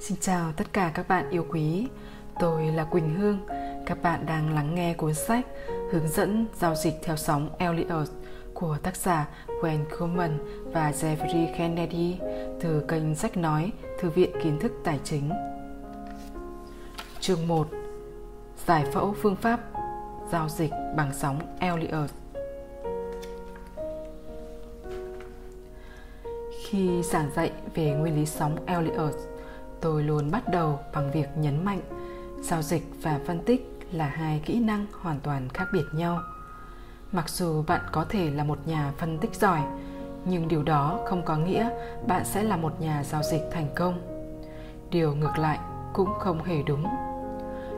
Xin 0.00 0.16
chào 0.20 0.52
tất 0.52 0.72
cả 0.72 0.92
các 0.94 1.08
bạn 1.08 1.30
yêu 1.30 1.46
quý. 1.50 1.88
Tôi 2.40 2.66
là 2.66 2.84
Quỳnh 2.84 3.14
Hương. 3.14 3.38
Các 3.86 4.02
bạn 4.02 4.26
đang 4.26 4.54
lắng 4.54 4.74
nghe 4.74 4.94
cuốn 4.94 5.14
sách 5.14 5.46
Hướng 5.90 6.08
dẫn 6.08 6.46
giao 6.54 6.74
dịch 6.74 6.94
theo 7.02 7.16
sóng 7.16 7.50
Elliot 7.58 8.08
của 8.54 8.78
tác 8.82 8.96
giả 8.96 9.28
Gwen 9.46 9.84
Coleman 9.98 10.38
và 10.72 10.90
Jeffrey 10.90 11.58
Kennedy 11.58 12.18
từ 12.60 12.84
kênh 12.88 13.14
sách 13.14 13.36
nói 13.36 13.72
Thư 14.00 14.10
viện 14.10 14.30
Kiến 14.42 14.58
thức 14.58 14.72
Tài 14.84 15.00
chính. 15.04 15.30
Chương 17.20 17.48
1 17.48 17.68
Giải 18.66 18.84
phẫu 18.92 19.14
phương 19.22 19.36
pháp 19.36 19.60
giao 20.32 20.48
dịch 20.48 20.70
bằng 20.96 21.10
sóng 21.14 21.56
Elliot 21.58 22.10
Khi 26.66 27.02
giảng 27.02 27.30
dạy 27.36 27.52
về 27.74 27.90
nguyên 27.90 28.16
lý 28.16 28.26
sóng 28.26 28.66
Elliot, 28.66 29.14
tôi 29.80 30.02
luôn 30.02 30.30
bắt 30.30 30.42
đầu 30.48 30.80
bằng 30.94 31.10
việc 31.10 31.28
nhấn 31.36 31.64
mạnh 31.64 31.80
giao 32.42 32.62
dịch 32.62 32.82
và 33.02 33.20
phân 33.26 33.44
tích 33.44 33.78
là 33.92 34.06
hai 34.06 34.42
kỹ 34.44 34.60
năng 34.60 34.86
hoàn 35.00 35.20
toàn 35.20 35.48
khác 35.48 35.64
biệt 35.72 35.84
nhau. 35.92 36.20
Mặc 37.12 37.28
dù 37.28 37.62
bạn 37.62 37.80
có 37.92 38.04
thể 38.08 38.30
là 38.30 38.44
một 38.44 38.58
nhà 38.66 38.92
phân 38.98 39.18
tích 39.18 39.34
giỏi, 39.34 39.60
nhưng 40.24 40.48
điều 40.48 40.62
đó 40.62 41.00
không 41.06 41.22
có 41.24 41.36
nghĩa 41.36 41.70
bạn 42.06 42.24
sẽ 42.24 42.42
là 42.42 42.56
một 42.56 42.80
nhà 42.80 43.04
giao 43.04 43.22
dịch 43.22 43.42
thành 43.52 43.68
công. 43.74 44.00
Điều 44.90 45.14
ngược 45.14 45.38
lại 45.38 45.58
cũng 45.92 46.10
không 46.18 46.42
hề 46.42 46.62
đúng. 46.62 46.86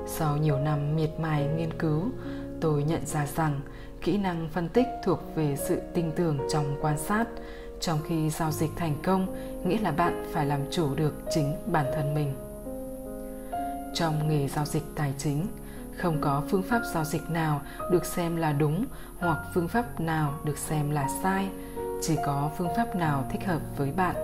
Sau 0.07 0.37
nhiều 0.37 0.59
năm 0.59 0.97
miệt 0.97 1.11
mài 1.21 1.47
nghiên 1.47 1.79
cứu, 1.79 2.03
tôi 2.61 2.85
nhận 2.85 3.07
ra 3.07 3.27
rằng 3.27 3.61
kỹ 4.03 4.19
năng 4.19 4.49
phân 4.53 4.69
tích 4.69 4.87
thuộc 5.05 5.21
về 5.35 5.57
sự 5.57 5.81
tinh 5.95 6.13
tường 6.17 6.39
trong 6.51 6.77
quan 6.81 6.99
sát 6.99 7.25
trong 7.81 7.99
khi 8.07 8.31
giao 8.31 8.51
dịch 8.51 8.71
thành 8.77 8.95
công, 9.03 9.27
nghĩa 9.65 9.79
là 9.79 9.91
bạn 9.91 10.25
phải 10.33 10.47
làm 10.47 10.61
chủ 10.71 10.95
được 10.95 11.15
chính 11.35 11.55
bản 11.67 11.87
thân 11.95 12.15
mình. 12.15 12.35
Trong 13.95 14.29
nghề 14.29 14.49
giao 14.49 14.65
dịch 14.65 14.83
tài 14.95 15.15
chính, 15.19 15.47
không 15.97 16.19
có 16.21 16.43
phương 16.51 16.63
pháp 16.63 16.81
giao 16.95 17.05
dịch 17.05 17.31
nào 17.31 17.61
được 17.91 18.05
xem 18.05 18.37
là 18.37 18.53
đúng 18.53 18.85
hoặc 19.19 19.39
phương 19.55 19.69
pháp 19.69 20.01
nào 20.01 20.35
được 20.45 20.59
xem 20.59 20.91
là 20.91 21.09
sai, 21.23 21.49
chỉ 22.03 22.17
có 22.27 22.51
phương 22.59 22.69
pháp 22.77 22.97
nào 22.97 23.25
thích 23.31 23.47
hợp 23.47 23.61
với 23.77 23.93
bạn. 23.97 24.15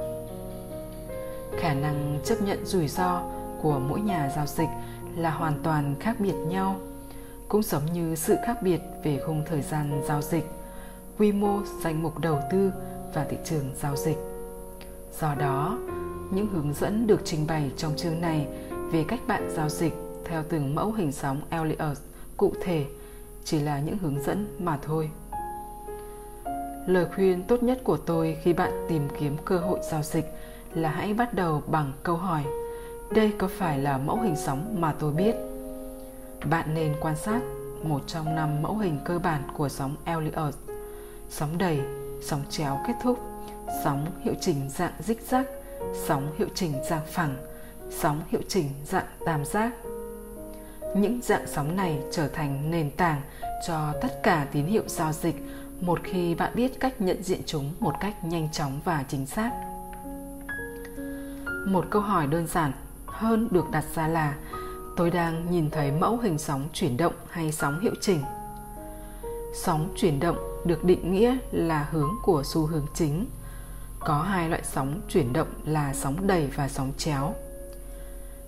Khả 1.60 1.74
năng 1.74 2.20
chấp 2.24 2.36
nhận 2.42 2.66
rủi 2.66 2.88
ro 2.88 3.22
của 3.62 3.78
mỗi 3.78 4.00
nhà 4.00 4.32
giao 4.36 4.46
dịch 4.46 4.68
là 5.16 5.30
hoàn 5.30 5.62
toàn 5.62 5.94
khác 6.00 6.16
biệt 6.18 6.34
nhau, 6.48 6.76
cũng 7.48 7.62
giống 7.62 7.92
như 7.92 8.14
sự 8.16 8.36
khác 8.46 8.62
biệt 8.62 8.80
về 9.04 9.20
khung 9.26 9.42
thời 9.46 9.62
gian 9.62 10.02
giao 10.08 10.22
dịch. 10.22 10.50
Quy 11.18 11.32
mô 11.32 11.60
danh 11.84 12.02
mục 12.02 12.18
đầu 12.18 12.38
tư 12.50 12.72
và 13.14 13.24
thị 13.30 13.36
trường 13.44 13.70
giao 13.82 13.96
dịch. 13.96 14.16
Do 15.20 15.34
đó, 15.34 15.78
những 16.30 16.46
hướng 16.46 16.74
dẫn 16.74 17.06
được 17.06 17.20
trình 17.24 17.46
bày 17.46 17.70
trong 17.76 17.96
chương 17.96 18.20
này 18.20 18.46
về 18.92 19.04
cách 19.08 19.20
bạn 19.26 19.50
giao 19.56 19.68
dịch 19.68 19.92
theo 20.24 20.42
từng 20.48 20.74
mẫu 20.74 20.92
hình 20.92 21.12
sóng 21.12 21.40
Elliott 21.50 21.98
cụ 22.36 22.52
thể 22.62 22.86
chỉ 23.44 23.60
là 23.60 23.80
những 23.80 23.98
hướng 23.98 24.22
dẫn 24.22 24.56
mà 24.58 24.78
thôi. 24.82 25.10
Lời 26.86 27.06
khuyên 27.14 27.42
tốt 27.42 27.62
nhất 27.62 27.80
của 27.84 27.96
tôi 27.96 28.36
khi 28.42 28.52
bạn 28.52 28.86
tìm 28.88 29.08
kiếm 29.20 29.36
cơ 29.44 29.58
hội 29.58 29.78
giao 29.90 30.02
dịch 30.02 30.34
là 30.74 30.88
hãy 30.88 31.14
bắt 31.14 31.34
đầu 31.34 31.62
bằng 31.66 31.92
câu 32.02 32.16
hỏi 32.16 32.44
đây 33.10 33.32
có 33.38 33.48
phải 33.48 33.78
là 33.78 33.98
mẫu 33.98 34.20
hình 34.20 34.36
sóng 34.36 34.80
mà 34.80 34.94
tôi 34.98 35.12
biết? 35.12 35.34
Bạn 36.50 36.74
nên 36.74 36.94
quan 37.00 37.16
sát 37.16 37.40
một 37.82 38.02
trong 38.06 38.34
năm 38.34 38.62
mẫu 38.62 38.78
hình 38.78 38.98
cơ 39.04 39.18
bản 39.18 39.42
của 39.56 39.68
sóng 39.68 39.96
Elliott. 40.04 40.54
Sóng 41.30 41.58
đầy, 41.58 41.80
sóng 42.24 42.42
chéo 42.50 42.80
kết 42.86 42.94
thúc, 43.02 43.18
sóng 43.84 44.06
hiệu 44.24 44.34
chỉnh 44.40 44.70
dạng 44.70 44.92
dích 45.00 45.22
rác, 45.30 45.46
sóng 46.06 46.32
hiệu 46.38 46.48
chỉnh 46.54 46.72
dạng 46.90 47.06
phẳng, 47.12 47.36
sóng 47.90 48.22
hiệu 48.28 48.40
chỉnh 48.48 48.68
dạng 48.84 49.06
tam 49.26 49.44
giác. 49.44 49.72
Những 50.96 51.20
dạng 51.22 51.46
sóng 51.46 51.76
này 51.76 52.00
trở 52.12 52.28
thành 52.28 52.70
nền 52.70 52.90
tảng 52.90 53.20
cho 53.66 53.92
tất 54.02 54.22
cả 54.22 54.46
tín 54.52 54.66
hiệu 54.66 54.82
giao 54.86 55.12
dịch 55.12 55.36
một 55.80 56.00
khi 56.04 56.34
bạn 56.34 56.52
biết 56.54 56.80
cách 56.80 57.00
nhận 57.00 57.22
diện 57.22 57.40
chúng 57.46 57.72
một 57.80 57.94
cách 58.00 58.24
nhanh 58.24 58.48
chóng 58.52 58.80
và 58.84 59.04
chính 59.08 59.26
xác. 59.26 59.50
Một 61.66 61.84
câu 61.90 62.02
hỏi 62.02 62.26
đơn 62.26 62.46
giản 62.46 62.72
hơn 63.06 63.48
được 63.50 63.70
đặt 63.70 63.84
ra 63.94 64.08
là 64.08 64.34
tôi 64.96 65.10
đang 65.10 65.50
nhìn 65.50 65.70
thấy 65.70 65.92
mẫu 65.92 66.18
hình 66.18 66.38
sóng 66.38 66.68
chuyển 66.72 66.96
động 66.96 67.14
hay 67.30 67.52
sóng 67.52 67.80
hiệu 67.80 67.94
chỉnh. 68.00 68.20
Sóng 69.54 69.94
chuyển 69.96 70.20
động 70.20 70.36
được 70.64 70.84
định 70.84 71.12
nghĩa 71.12 71.36
là 71.52 71.88
hướng 71.90 72.10
của 72.22 72.42
xu 72.44 72.66
hướng 72.66 72.86
chính. 72.94 73.26
Có 74.00 74.22
hai 74.22 74.48
loại 74.48 74.62
sóng 74.64 75.00
chuyển 75.08 75.32
động 75.32 75.48
là 75.64 75.94
sóng 75.94 76.26
đầy 76.26 76.46
và 76.56 76.68
sóng 76.68 76.92
chéo. 76.98 77.34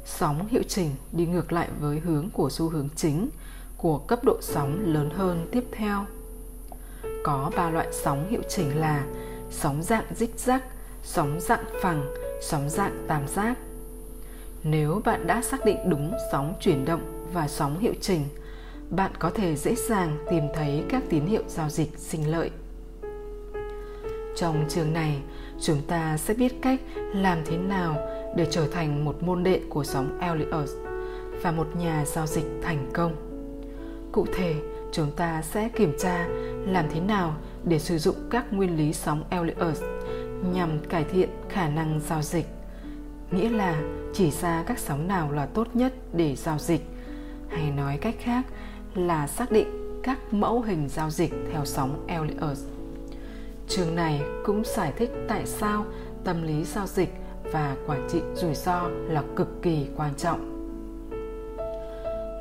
Sóng 0.05 0.47
hiệu 0.49 0.63
chỉnh 0.69 0.91
đi 1.13 1.27
ngược 1.27 1.53
lại 1.53 1.69
với 1.81 1.99
hướng 2.01 2.31
của 2.31 2.51
xu 2.51 2.69
hướng 2.69 2.89
chính 2.97 3.29
của 3.77 3.99
cấp 3.99 4.25
độ 4.25 4.39
sóng 4.41 4.95
lớn 4.95 5.11
hơn 5.11 5.49
tiếp 5.53 5.65
theo. 5.73 6.05
Có 7.25 7.51
ba 7.57 7.71
loại 7.71 7.89
sóng 7.93 8.29
hiệu 8.31 8.43
chỉnh 8.49 8.81
là 8.81 9.07
sóng 9.51 9.83
dạng 9.83 10.05
dích 10.15 10.39
rắc, 10.39 10.63
sóng 11.03 11.41
dạng 11.41 11.65
phẳng, 11.83 12.15
sóng 12.43 12.71
dạng 12.71 13.05
tam 13.09 13.29
giác. 13.29 13.59
Nếu 14.63 15.01
bạn 15.05 15.27
đã 15.27 15.43
xác 15.43 15.65
định 15.65 15.91
đúng 15.91 16.13
sóng 16.33 16.55
chuyển 16.61 16.85
động 16.85 17.29
và 17.33 17.49
sóng 17.49 17.79
hiệu 17.79 17.95
chỉnh, 18.01 18.25
bạn 18.91 19.11
có 19.19 19.31
thể 19.31 19.57
dễ 19.57 19.75
dàng 19.75 20.17
tìm 20.31 20.45
thấy 20.55 20.85
các 20.89 21.03
tín 21.09 21.27
hiệu 21.27 21.43
giao 21.49 21.69
dịch 21.69 21.99
sinh 21.99 22.31
lợi. 22.31 22.51
Trong 24.37 24.65
trường 24.69 24.93
này, 24.93 25.23
chúng 25.61 25.83
ta 25.89 26.17
sẽ 26.17 26.35
biết 26.35 26.53
cách 26.63 26.81
làm 27.15 27.39
thế 27.45 27.57
nào 27.57 27.97
để 28.37 28.47
trở 28.51 28.69
thành 28.69 29.05
một 29.05 29.23
môn 29.23 29.45
đệ 29.45 29.61
của 29.69 29.85
sóng 29.85 30.19
Elliott 30.21 30.71
và 31.43 31.53
một 31.53 31.69
nhà 31.79 32.05
giao 32.07 32.27
dịch 32.27 32.45
thành 32.63 32.91
công. 32.93 33.17
Cụ 34.13 34.27
thể, 34.35 34.55
chúng 34.93 35.11
ta 35.17 35.43
sẽ 35.43 35.69
kiểm 35.69 35.93
tra 35.99 36.29
làm 36.67 36.87
thế 36.93 37.01
nào 37.01 37.37
để 37.65 37.79
sử 37.79 37.99
dụng 37.99 38.17
các 38.31 38.53
nguyên 38.53 38.77
lý 38.77 38.93
sóng 38.93 39.25
Elliott 39.31 39.79
nhằm 40.53 40.79
cải 40.89 41.05
thiện 41.05 41.29
khả 41.49 41.69
năng 41.69 42.01
giao 42.09 42.23
dịch, 42.23 42.47
nghĩa 43.31 43.49
là 43.49 43.83
chỉ 44.15 44.31
ra 44.31 44.65
các 44.67 44.79
sóng 44.79 45.09
nào 45.09 45.33
là 45.33 45.47
tốt 45.47 45.69
nhất 45.75 45.93
để 46.13 46.37
giao 46.37 46.59
dịch, 46.59 46.83
hay 47.49 47.71
nói 47.71 47.99
cách 48.01 48.15
khác 48.21 48.47
là 48.99 49.27
xác 49.27 49.53
định 49.53 50.01
các 50.03 50.19
mẫu 50.35 50.61
hình 50.61 50.89
giao 50.89 51.11
dịch 51.11 51.33
theo 51.53 51.65
sóng 51.65 52.05
Elliott. 52.07 52.59
Trường 53.69 53.95
này 53.95 54.21
cũng 54.45 54.63
giải 54.65 54.93
thích 54.97 55.11
tại 55.29 55.47
sao 55.47 55.85
tâm 56.25 56.43
lý 56.43 56.65
giao 56.65 56.87
dịch 56.87 57.15
và 57.53 57.77
quản 57.87 58.09
trị 58.11 58.21
rủi 58.35 58.55
ro 58.55 58.89
là 58.89 59.23
cực 59.37 59.63
kỳ 59.63 59.87
quan 59.97 60.15
trọng. 60.17 60.53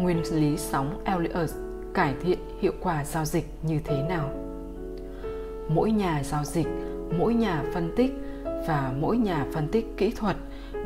Nguyên 0.01 0.21
lý 0.31 0.57
sóng 0.57 1.01
Elliott 1.05 1.49
cải 1.93 2.13
thiện 2.23 2.39
hiệu 2.59 2.73
quả 2.81 3.05
giao 3.05 3.25
dịch 3.25 3.45
như 3.63 3.79
thế 3.83 4.03
nào? 4.09 4.29
Mỗi 5.69 5.91
nhà 5.91 6.23
giao 6.23 6.43
dịch, 6.43 6.67
mỗi 7.17 7.33
nhà 7.33 7.63
phân 7.73 7.93
tích 7.95 8.11
và 8.67 8.93
mỗi 8.99 9.17
nhà 9.17 9.45
phân 9.53 9.67
tích 9.67 9.85
kỹ 9.97 10.11
thuật 10.11 10.35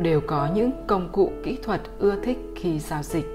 đều 0.01 0.21
có 0.27 0.49
những 0.55 0.71
công 0.87 1.09
cụ 1.11 1.31
kỹ 1.43 1.57
thuật 1.63 1.81
ưa 1.99 2.15
thích 2.23 2.37
khi 2.55 2.79
giao 2.79 3.03
dịch. 3.03 3.25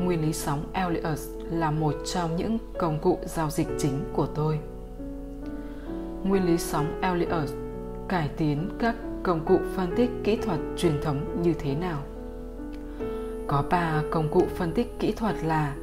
Nguyên 0.00 0.22
lý 0.22 0.32
sóng 0.32 0.64
Elliott 0.72 1.18
là 1.50 1.70
một 1.70 1.94
trong 2.14 2.36
những 2.36 2.58
công 2.78 2.98
cụ 2.98 3.18
giao 3.24 3.50
dịch 3.50 3.68
chính 3.78 4.04
của 4.12 4.26
tôi. 4.26 4.58
Nguyên 6.24 6.46
lý 6.46 6.58
sóng 6.58 7.00
Elliott 7.02 7.50
cải 8.08 8.28
tiến 8.36 8.70
các 8.78 8.94
công 9.22 9.44
cụ 9.44 9.58
phân 9.76 9.96
tích 9.96 10.10
kỹ 10.24 10.36
thuật 10.36 10.58
truyền 10.76 11.00
thống 11.02 11.42
như 11.42 11.54
thế 11.54 11.74
nào? 11.74 11.98
Có 13.46 13.64
3 13.70 14.02
công 14.10 14.28
cụ 14.28 14.42
phân 14.56 14.72
tích 14.72 14.98
kỹ 14.98 15.12
thuật 15.12 15.34
là 15.44 15.74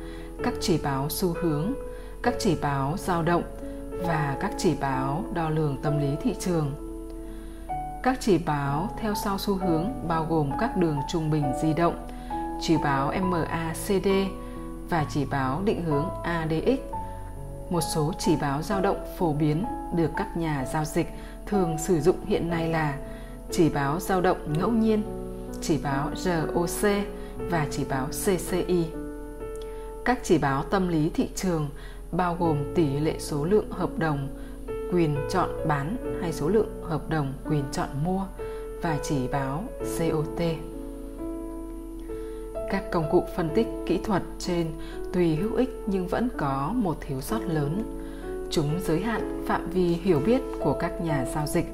các 0.43 0.53
chỉ 0.59 0.79
báo 0.83 1.09
xu 1.09 1.33
hướng, 1.41 1.73
các 2.21 2.33
chỉ 2.39 2.57
báo 2.61 2.95
dao 2.97 3.23
động 3.23 3.43
và 3.91 4.37
các 4.39 4.51
chỉ 4.57 4.75
báo 4.81 5.25
đo 5.33 5.49
lường 5.49 5.77
tâm 5.83 5.99
lý 5.99 6.09
thị 6.23 6.35
trường. 6.39 6.71
Các 8.03 8.17
chỉ 8.19 8.37
báo 8.37 8.89
theo 8.99 9.13
sau 9.23 9.37
xu 9.37 9.55
hướng 9.55 9.85
bao 10.07 10.25
gồm 10.29 10.51
các 10.59 10.77
đường 10.77 10.97
trung 11.11 11.31
bình 11.31 11.43
di 11.61 11.73
động, 11.73 12.07
chỉ 12.61 12.75
báo 12.83 13.13
MACD, 13.21 14.07
và 14.89 15.05
chỉ 15.09 15.25
báo 15.25 15.61
định 15.65 15.83
hướng 15.83 16.05
ADX. 16.23 16.79
Một 17.69 17.81
số 17.95 18.13
chỉ 18.19 18.35
báo 18.41 18.61
dao 18.61 18.81
động 18.81 18.97
phổ 19.17 19.33
biến 19.33 19.65
được 19.95 20.11
các 20.17 20.37
nhà 20.37 20.65
giao 20.73 20.85
dịch 20.85 21.07
thường 21.45 21.77
sử 21.77 22.01
dụng 22.01 22.25
hiện 22.25 22.49
nay 22.49 22.69
là 22.69 22.97
chỉ 23.51 23.69
báo 23.69 23.99
dao 23.99 24.21
động 24.21 24.53
ngẫu 24.59 24.71
nhiên, 24.71 25.03
chỉ 25.61 25.77
báo 25.77 26.09
ROC 26.15 26.91
và 27.37 27.67
chỉ 27.71 27.85
báo 27.89 28.07
CCI. 28.07 28.85
Các 30.05 30.19
chỉ 30.23 30.37
báo 30.37 30.63
tâm 30.63 30.87
lý 30.87 31.09
thị 31.09 31.29
trường 31.35 31.69
bao 32.11 32.35
gồm 32.39 32.57
tỷ 32.75 32.99
lệ 32.99 33.15
số 33.19 33.45
lượng 33.45 33.71
hợp 33.71 33.89
đồng 33.97 34.27
quyền 34.91 35.15
chọn 35.29 35.49
bán 35.67 35.97
hay 36.21 36.33
số 36.33 36.49
lượng 36.49 36.69
hợp 36.83 37.09
đồng 37.09 37.33
quyền 37.49 37.63
chọn 37.71 37.89
mua 38.03 38.21
và 38.81 38.97
chỉ 39.03 39.27
báo 39.27 39.63
COT. 39.99 40.41
Các 42.71 42.83
công 42.91 43.11
cụ 43.11 43.23
phân 43.35 43.49
tích 43.55 43.67
kỹ 43.85 43.99
thuật 44.03 44.23
trên 44.39 44.67
tuy 45.13 45.35
hữu 45.35 45.55
ích 45.55 45.69
nhưng 45.87 46.07
vẫn 46.07 46.29
có 46.37 46.73
một 46.75 46.97
thiếu 47.01 47.21
sót 47.21 47.39
lớn. 47.39 47.83
Chúng 48.51 48.79
giới 48.83 49.01
hạn 49.01 49.43
phạm 49.47 49.69
vi 49.69 49.87
hiểu 49.87 50.19
biết 50.25 50.41
của 50.59 50.77
các 50.79 51.01
nhà 51.01 51.25
giao 51.33 51.47
dịch 51.47 51.65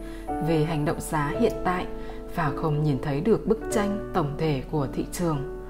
về 0.48 0.64
hành 0.64 0.86
động 0.86 1.02
giá 1.02 1.34
hiện 1.40 1.54
tại 1.66 1.88
và 2.36 2.52
không 2.56 2.84
nhìn 2.84 2.98
thấy 3.02 3.22
được 3.22 3.48
bức 3.48 3.60
tranh 3.72 4.12
tổng 4.14 4.36
thể 4.38 4.64
của 4.72 4.88
thị 4.94 5.06
trường. 5.12 5.66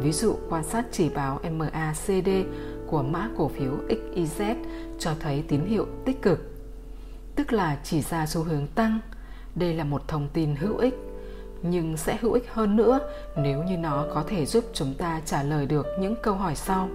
Ví 0.00 0.12
dụ 0.12 0.34
quan 0.50 0.64
sát 0.64 0.86
chỉ 0.92 1.08
báo 1.08 1.40
MACD 1.52 2.28
của 2.86 3.02
mã 3.02 3.28
cổ 3.36 3.48
phiếu 3.48 3.72
XYZ 3.88 4.54
cho 4.98 5.10
thấy 5.20 5.44
tín 5.48 5.60
hiệu 5.60 5.86
tích 6.04 6.22
cực, 6.22 6.40
tức 7.36 7.52
là 7.52 7.78
chỉ 7.84 8.02
ra 8.02 8.26
xu 8.26 8.42
hướng 8.42 8.66
tăng. 8.66 9.00
Đây 9.54 9.74
là 9.74 9.84
một 9.84 10.08
thông 10.08 10.28
tin 10.32 10.56
hữu 10.56 10.76
ích, 10.76 10.94
nhưng 11.66 11.96
sẽ 11.96 12.18
hữu 12.20 12.32
ích 12.32 12.50
hơn 12.52 12.76
nữa 12.76 13.00
nếu 13.36 13.62
như 13.62 13.76
nó 13.76 14.06
có 14.14 14.24
thể 14.26 14.46
giúp 14.46 14.64
chúng 14.72 14.94
ta 14.98 15.20
trả 15.24 15.42
lời 15.42 15.66
được 15.66 15.86
những 16.00 16.16
câu 16.22 16.34
hỏi 16.34 16.54
sau. 16.54 16.88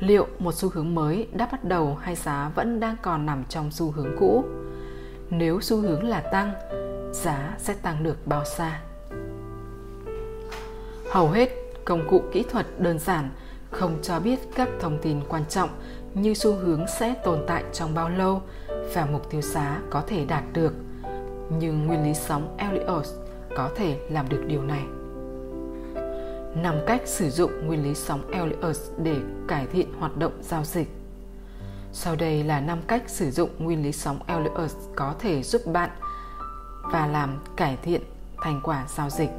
Liệu 0.00 0.26
một 0.38 0.54
xu 0.54 0.70
hướng 0.72 0.94
mới 0.94 1.28
đã 1.32 1.48
bắt 1.52 1.64
đầu 1.64 1.98
hay 2.00 2.14
giá 2.14 2.50
vẫn 2.54 2.80
đang 2.80 2.96
còn 3.02 3.26
nằm 3.26 3.44
trong 3.48 3.70
xu 3.70 3.90
hướng 3.90 4.16
cũ? 4.18 4.44
Nếu 5.30 5.60
xu 5.60 5.76
hướng 5.76 6.04
là 6.04 6.20
tăng, 6.20 6.52
giá 7.12 7.54
sẽ 7.58 7.74
tăng 7.82 8.02
được 8.02 8.26
bao 8.26 8.44
xa? 8.44 8.80
Hầu 11.10 11.30
hết 11.30 11.48
công 11.84 12.08
cụ 12.08 12.22
kỹ 12.32 12.44
thuật 12.50 12.66
đơn 12.78 12.98
giản 12.98 13.30
không 13.70 13.98
cho 14.02 14.20
biết 14.20 14.38
các 14.54 14.68
thông 14.80 14.98
tin 15.02 15.20
quan 15.28 15.44
trọng 15.48 15.70
như 16.14 16.34
xu 16.34 16.54
hướng 16.54 16.86
sẽ 16.98 17.14
tồn 17.24 17.38
tại 17.46 17.64
trong 17.72 17.94
bao 17.94 18.08
lâu 18.08 18.42
và 18.94 19.06
mục 19.12 19.30
tiêu 19.30 19.40
giá 19.40 19.80
có 19.90 20.02
thể 20.06 20.24
đạt 20.24 20.42
được. 20.52 20.72
Nhưng 21.58 21.86
nguyên 21.86 22.04
lý 22.04 22.14
sóng 22.14 22.54
Elliott 22.58 23.06
có 23.58 23.70
thể 23.76 23.98
làm 24.10 24.28
được 24.28 24.44
điều 24.46 24.62
này. 24.62 24.82
5 26.62 26.74
cách 26.86 27.02
sử 27.04 27.30
dụng 27.30 27.66
nguyên 27.66 27.82
lý 27.82 27.94
sóng 27.94 28.30
Elliott 28.30 28.76
để 29.02 29.16
cải 29.48 29.66
thiện 29.66 29.92
hoạt 29.98 30.16
động 30.16 30.32
giao 30.42 30.64
dịch. 30.64 30.88
Sau 31.92 32.16
đây 32.16 32.44
là 32.44 32.60
5 32.60 32.78
cách 32.86 33.02
sử 33.06 33.30
dụng 33.30 33.50
nguyên 33.58 33.82
lý 33.82 33.92
sóng 33.92 34.18
Elliott 34.26 34.72
có 34.96 35.14
thể 35.18 35.42
giúp 35.42 35.62
bạn 35.66 35.90
và 36.92 37.06
làm 37.06 37.38
cải 37.56 37.78
thiện 37.82 38.02
thành 38.42 38.60
quả 38.64 38.84
giao 38.96 39.10
dịch. 39.10 39.30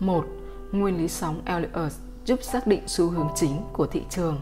1. 0.00 0.24
Nguyên 0.72 0.98
lý 0.98 1.08
sóng 1.08 1.40
Elliott 1.44 1.92
giúp 2.24 2.38
xác 2.42 2.66
định 2.66 2.82
xu 2.86 3.10
hướng 3.10 3.28
chính 3.36 3.62
của 3.72 3.86
thị 3.86 4.02
trường. 4.10 4.40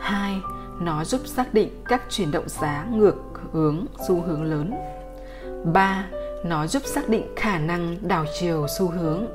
2. 0.00 0.40
Nó 0.80 1.04
giúp 1.04 1.20
xác 1.24 1.54
định 1.54 1.82
các 1.84 2.02
chuyển 2.10 2.30
động 2.30 2.48
giá 2.48 2.86
ngược 2.90 3.16
hướng 3.52 3.86
xu 4.08 4.20
hướng 4.20 4.44
lớn. 4.44 4.74
3. 5.72 6.06
Nó 6.44 6.66
giúp 6.66 6.82
xác 6.86 7.08
định 7.08 7.24
khả 7.36 7.58
năng 7.58 7.96
đảo 8.02 8.24
chiều 8.40 8.66
xu 8.78 8.88
hướng. 8.88 9.26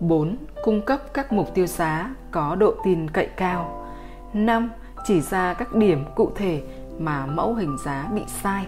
4. 0.00 0.36
Cung 0.62 0.82
cấp 0.82 1.00
các 1.14 1.32
mục 1.32 1.54
tiêu 1.54 1.66
giá 1.66 2.14
có 2.30 2.54
độ 2.54 2.74
tin 2.84 3.10
cậy 3.10 3.26
cao. 3.36 3.86
5. 4.32 4.70
Chỉ 5.06 5.20
ra 5.20 5.54
các 5.54 5.74
điểm 5.74 6.04
cụ 6.16 6.32
thể 6.36 6.62
mà 6.98 7.26
mẫu 7.26 7.54
hình 7.54 7.76
giá 7.84 8.08
bị 8.14 8.22
sai. 8.42 8.66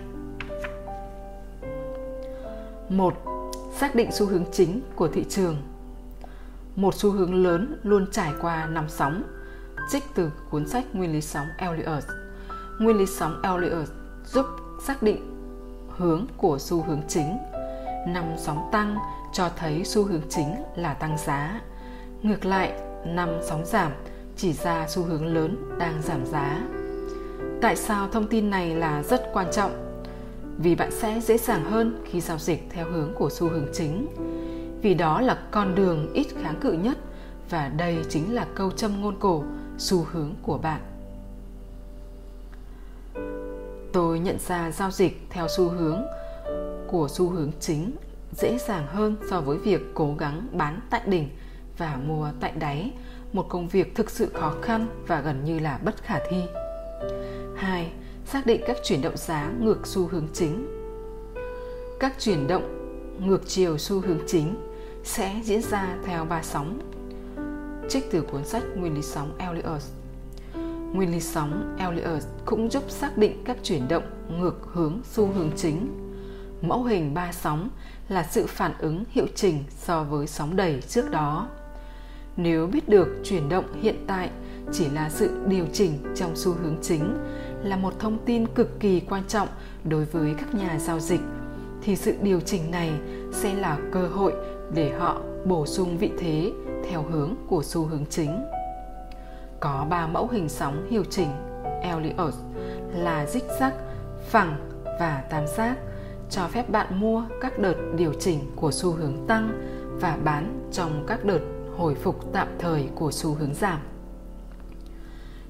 1. 2.88 3.14
Xác 3.76 3.94
định 3.94 4.12
xu 4.12 4.26
hướng 4.26 4.44
chính 4.52 4.81
của 4.96 5.08
thị 5.08 5.25
trường 5.28 5.56
một 6.76 6.94
xu 6.94 7.11
hướng 7.11 7.34
lớn 7.44 7.81
luôn 7.82 8.06
trải 8.12 8.32
qua 8.40 8.66
năm 8.66 8.84
sóng, 8.88 9.22
trích 9.90 10.02
từ 10.14 10.31
cuốn 10.50 10.69
sách 10.69 10.84
Nguyên 10.93 11.12
lý 11.12 11.20
sóng 11.20 11.46
Elliott. 11.58 12.05
Nguyên 12.78 12.96
lý 12.99 13.06
sóng 13.06 13.40
Elliott 13.43 13.88
giúp 14.26 14.46
xác 14.87 15.02
định 15.02 15.31
hướng 15.96 16.26
của 16.37 16.58
xu 16.58 16.82
hướng 16.82 17.00
chính. 17.08 17.38
Năm 18.06 18.24
sóng 18.38 18.68
tăng 18.72 18.96
cho 19.32 19.50
thấy 19.56 19.84
xu 19.84 20.04
hướng 20.04 20.22
chính 20.30 20.54
là 20.76 20.94
tăng 20.94 21.18
giá. 21.18 21.60
Ngược 22.22 22.44
lại, 22.44 22.72
năm 23.04 23.28
sóng 23.48 23.66
giảm 23.66 23.92
chỉ 24.36 24.52
ra 24.52 24.86
xu 24.88 25.02
hướng 25.02 25.26
lớn 25.26 25.76
đang 25.78 26.02
giảm 26.02 26.26
giá. 26.26 26.60
Tại 27.60 27.76
sao 27.76 28.08
thông 28.08 28.26
tin 28.26 28.50
này 28.50 28.74
là 28.74 29.02
rất 29.02 29.30
quan 29.32 29.46
trọng? 29.52 30.02
Vì 30.58 30.74
bạn 30.74 30.90
sẽ 30.90 31.20
dễ 31.20 31.38
dàng 31.38 31.64
hơn 31.64 32.04
khi 32.10 32.20
giao 32.20 32.38
dịch 32.38 32.66
theo 32.70 32.90
hướng 32.90 33.14
của 33.14 33.30
xu 33.30 33.48
hướng 33.48 33.66
chính 33.72 34.06
vì 34.82 34.94
đó 34.94 35.20
là 35.20 35.38
con 35.50 35.74
đường 35.74 36.12
ít 36.12 36.26
kháng 36.42 36.60
cự 36.60 36.72
nhất 36.72 36.98
và 37.50 37.68
đây 37.68 37.96
chính 38.10 38.34
là 38.34 38.46
câu 38.54 38.70
châm 38.70 39.00
ngôn 39.00 39.16
cổ 39.20 39.44
xu 39.78 40.06
hướng 40.12 40.34
của 40.42 40.58
bạn 40.58 40.80
tôi 43.92 44.18
nhận 44.18 44.38
ra 44.38 44.70
giao 44.70 44.90
dịch 44.90 45.26
theo 45.30 45.46
xu 45.56 45.68
hướng 45.68 46.02
của 46.88 47.08
xu 47.10 47.31
hướng 47.31 47.50
chính 47.60 47.96
dễ 48.36 48.58
dàng 48.69 48.86
hơn 48.86 49.16
so 49.31 49.40
với 49.40 49.58
việc 49.58 49.81
cố 49.94 50.14
gắng 50.19 50.46
bán 50.52 50.81
tại 50.90 51.00
đỉnh 51.06 51.28
và 51.78 51.98
mua 52.06 52.31
tại 52.40 52.52
đáy, 52.58 52.92
một 53.32 53.46
công 53.48 53.69
việc 53.69 53.94
thực 53.94 54.10
sự 54.10 54.31
khó 54.34 54.54
khăn 54.62 54.86
và 55.06 55.20
gần 55.20 55.44
như 55.44 55.58
là 55.58 55.78
bất 55.84 56.02
khả 56.02 56.19
thi 56.31 56.42
2. 57.56 57.92
Xác 58.26 58.46
định 58.46 58.60
các 58.66 58.76
chuyển 58.84 59.02
động 59.02 59.16
giá 59.16 59.50
ngược 59.60 59.86
xu 59.86 60.06
hướng 60.06 60.28
chính. 60.32 60.66
Các 62.00 62.14
chuyển 62.19 62.46
động 62.46 62.62
ngược 63.26 63.42
chiều 63.46 63.78
xu 63.78 64.00
hướng 64.00 64.20
chính 64.26 64.54
sẽ 65.04 65.40
diễn 65.44 65.62
ra 65.62 65.96
theo 66.04 66.25
ba 66.25 66.42
sóng. 66.42 66.78
Trích 67.88 68.10
từ 68.10 68.20
cuốn 68.20 68.44
sách 68.44 68.62
Nguyên 68.76 68.94
lý 68.94 69.02
sóng 69.02 69.38
Elliott. 69.38 69.82
Nguyên 70.92 71.12
lý 71.12 71.20
sóng 71.20 71.76
Elliott 71.78 72.25
cũng 72.44 72.70
giúp 72.70 72.82
xác 72.88 73.19
định 73.19 73.42
các 73.44 73.56
chuyển 73.62 73.88
động 73.88 74.02
ngược 74.28 74.60
hướng 74.72 75.00
xu 75.04 75.26
hướng 75.26 75.50
chính. 75.56 76.03
Mẫu 76.69 76.82
hình 76.82 77.14
ba 77.14 77.32
sóng 77.32 77.69
là 78.08 78.22
sự 78.22 78.46
phản 78.46 78.72
ứng 78.78 79.05
hiệu 79.11 79.26
chỉnh 79.34 79.64
so 79.69 80.05
với 80.05 80.26
sóng 80.26 80.56
đầy 80.56 80.81
trước 80.88 81.11
đó. 81.11 81.49
Nếu 82.37 82.66
biết 82.66 82.88
được 82.88 83.08
chuyển 83.25 83.49
động 83.49 83.64
hiện 83.82 84.05
tại 84.06 84.31
chỉ 84.72 84.88
là 84.88 85.11
sự 85.11 85.44
điều 85.46 85.66
chỉnh 85.72 86.14
trong 86.16 86.37
xu 86.37 86.52
hướng 86.52 86.76
chính, 86.82 87.19
là 87.62 87.76
một 87.76 87.99
thông 87.99 88.19
tin 88.26 88.46
cực 88.46 88.81
kỳ 88.81 89.00
quan 89.00 89.22
trọng 89.28 89.49
đối 89.84 90.05
với 90.05 90.34
các 90.38 90.55
nhà 90.55 90.78
giao 90.78 91.00
dịch, 91.00 91.20
thì 91.82 91.96
sự 91.96 92.14
điều 92.22 92.40
chỉnh 92.40 92.70
này 92.70 92.90
sẽ 93.32 93.55
là 93.55 93.78
cơ 93.93 94.06
hội 94.06 94.32
để 94.75 94.93
họ 94.99 95.20
bổ 95.44 95.66
sung 95.66 95.99
vị 95.99 96.11
thế 96.19 96.52
theo 96.88 97.02
hướng 97.02 97.34
của 97.49 97.62
xu 97.62 97.87
hướng 97.87 98.05
chính. 98.11 98.44
Có 99.61 99.87
ba 99.90 100.06
mẫu 100.06 100.28
hình 100.32 100.49
sóng 100.49 100.87
hiệu 100.90 101.05
chỉnh, 101.11 101.28
Elliott, 101.82 102.34
là 102.94 103.26
dích 103.26 103.44
phẳng 104.31 104.70
và 105.00 105.25
tam 105.31 105.46
giác 105.46 105.76
cho 106.31 106.49
phép 106.49 106.71
bạn 106.71 107.00
mua 107.00 107.25
các 107.41 107.59
đợt 107.59 107.75
điều 107.97 108.12
chỉnh 108.12 108.38
của 108.56 108.71
xu 108.73 108.93
hướng 108.93 109.26
tăng 109.26 109.50
và 110.00 110.19
bán 110.25 110.69
trong 110.73 111.05
các 111.06 111.25
đợt 111.25 111.41
hồi 111.76 111.94
phục 111.94 112.32
tạm 112.32 112.49
thời 112.59 112.88
của 112.94 113.12
xu 113.12 113.35
hướng 113.35 113.55
giảm. 113.55 113.81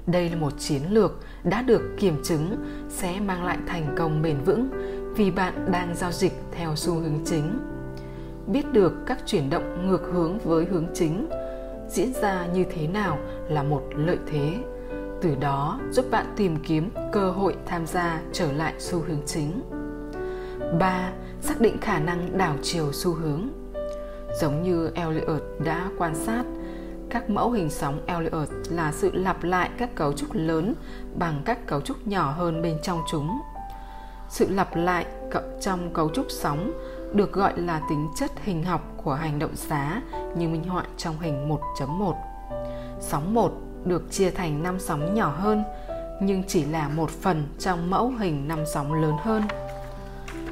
Đây 0.07 0.29
là 0.29 0.35
một 0.35 0.59
chiến 0.59 0.81
lược 0.89 1.19
đã 1.43 1.61
được 1.61 1.81
kiểm 1.99 2.23
chứng 2.23 2.65
sẽ 2.89 3.19
mang 3.19 3.43
lại 3.43 3.57
thành 3.67 3.95
công 3.97 4.21
bền 4.21 4.37
vững 4.45 4.69
vì 5.15 5.31
bạn 5.31 5.71
đang 5.71 5.95
giao 5.95 6.11
dịch 6.11 6.33
theo 6.51 6.75
xu 6.75 6.93
hướng 6.93 7.19
chính 7.25 7.59
biết 8.47 8.73
được 8.73 8.93
các 9.05 9.19
chuyển 9.25 9.49
động 9.49 9.87
ngược 9.87 10.01
hướng 10.13 10.39
với 10.39 10.65
hướng 10.65 10.87
chính 10.93 11.29
diễn 11.89 12.13
ra 12.13 12.45
như 12.45 12.65
thế 12.75 12.87
nào 12.87 13.17
là 13.49 13.63
một 13.63 13.83
lợi 13.95 14.17
thế, 14.27 14.57
từ 15.21 15.35
đó 15.35 15.79
giúp 15.91 16.05
bạn 16.11 16.25
tìm 16.35 16.55
kiếm 16.63 16.89
cơ 17.11 17.31
hội 17.31 17.55
tham 17.65 17.85
gia 17.85 18.21
trở 18.31 18.51
lại 18.51 18.73
xu 18.79 18.99
hướng 18.99 19.21
chính 19.25 19.61
3. 20.79 21.11
Xác 21.41 21.61
định 21.61 21.77
khả 21.81 21.99
năng 21.99 22.37
đảo 22.37 22.55
chiều 22.61 22.91
xu 22.93 23.13
hướng 23.13 23.49
Giống 24.41 24.63
như 24.63 24.91
Elliot 24.95 25.41
đã 25.59 25.89
quan 25.97 26.15
sát, 26.15 26.43
các 27.09 27.29
mẫu 27.29 27.51
hình 27.51 27.69
sóng 27.69 28.01
Elliot 28.05 28.49
là 28.69 28.91
sự 28.91 29.11
lặp 29.13 29.43
lại 29.43 29.69
các 29.77 29.95
cấu 29.95 30.13
trúc 30.13 30.29
lớn 30.33 30.73
bằng 31.15 31.41
các 31.45 31.67
cấu 31.67 31.81
trúc 31.81 32.07
nhỏ 32.07 32.31
hơn 32.31 32.61
bên 32.61 32.77
trong 32.83 33.01
chúng. 33.11 33.41
Sự 34.29 34.47
lặp 34.49 34.75
lại 34.75 35.05
trong 35.61 35.93
cấu 35.93 36.09
trúc 36.09 36.25
sóng 36.29 36.71
được 37.13 37.33
gọi 37.33 37.59
là 37.59 37.81
tính 37.89 38.07
chất 38.15 38.31
hình 38.43 38.63
học 38.63 38.81
của 39.03 39.13
hành 39.13 39.39
động 39.39 39.55
giá 39.55 40.01
như 40.37 40.49
minh 40.49 40.63
họa 40.63 40.83
trong 40.97 41.19
hình 41.19 41.49
1.1. 41.49 42.13
Sóng 42.99 43.33
1 43.33 43.51
được 43.85 44.11
chia 44.11 44.31
thành 44.31 44.63
5 44.63 44.79
sóng 44.79 45.15
nhỏ 45.15 45.35
hơn 45.37 45.63
nhưng 46.21 46.43
chỉ 46.47 46.65
là 46.65 46.87
một 46.89 47.09
phần 47.09 47.43
trong 47.59 47.89
mẫu 47.89 48.13
hình 48.19 48.47
5 48.47 48.59
sóng 48.73 48.93
lớn 48.93 49.15
hơn. 49.23 49.43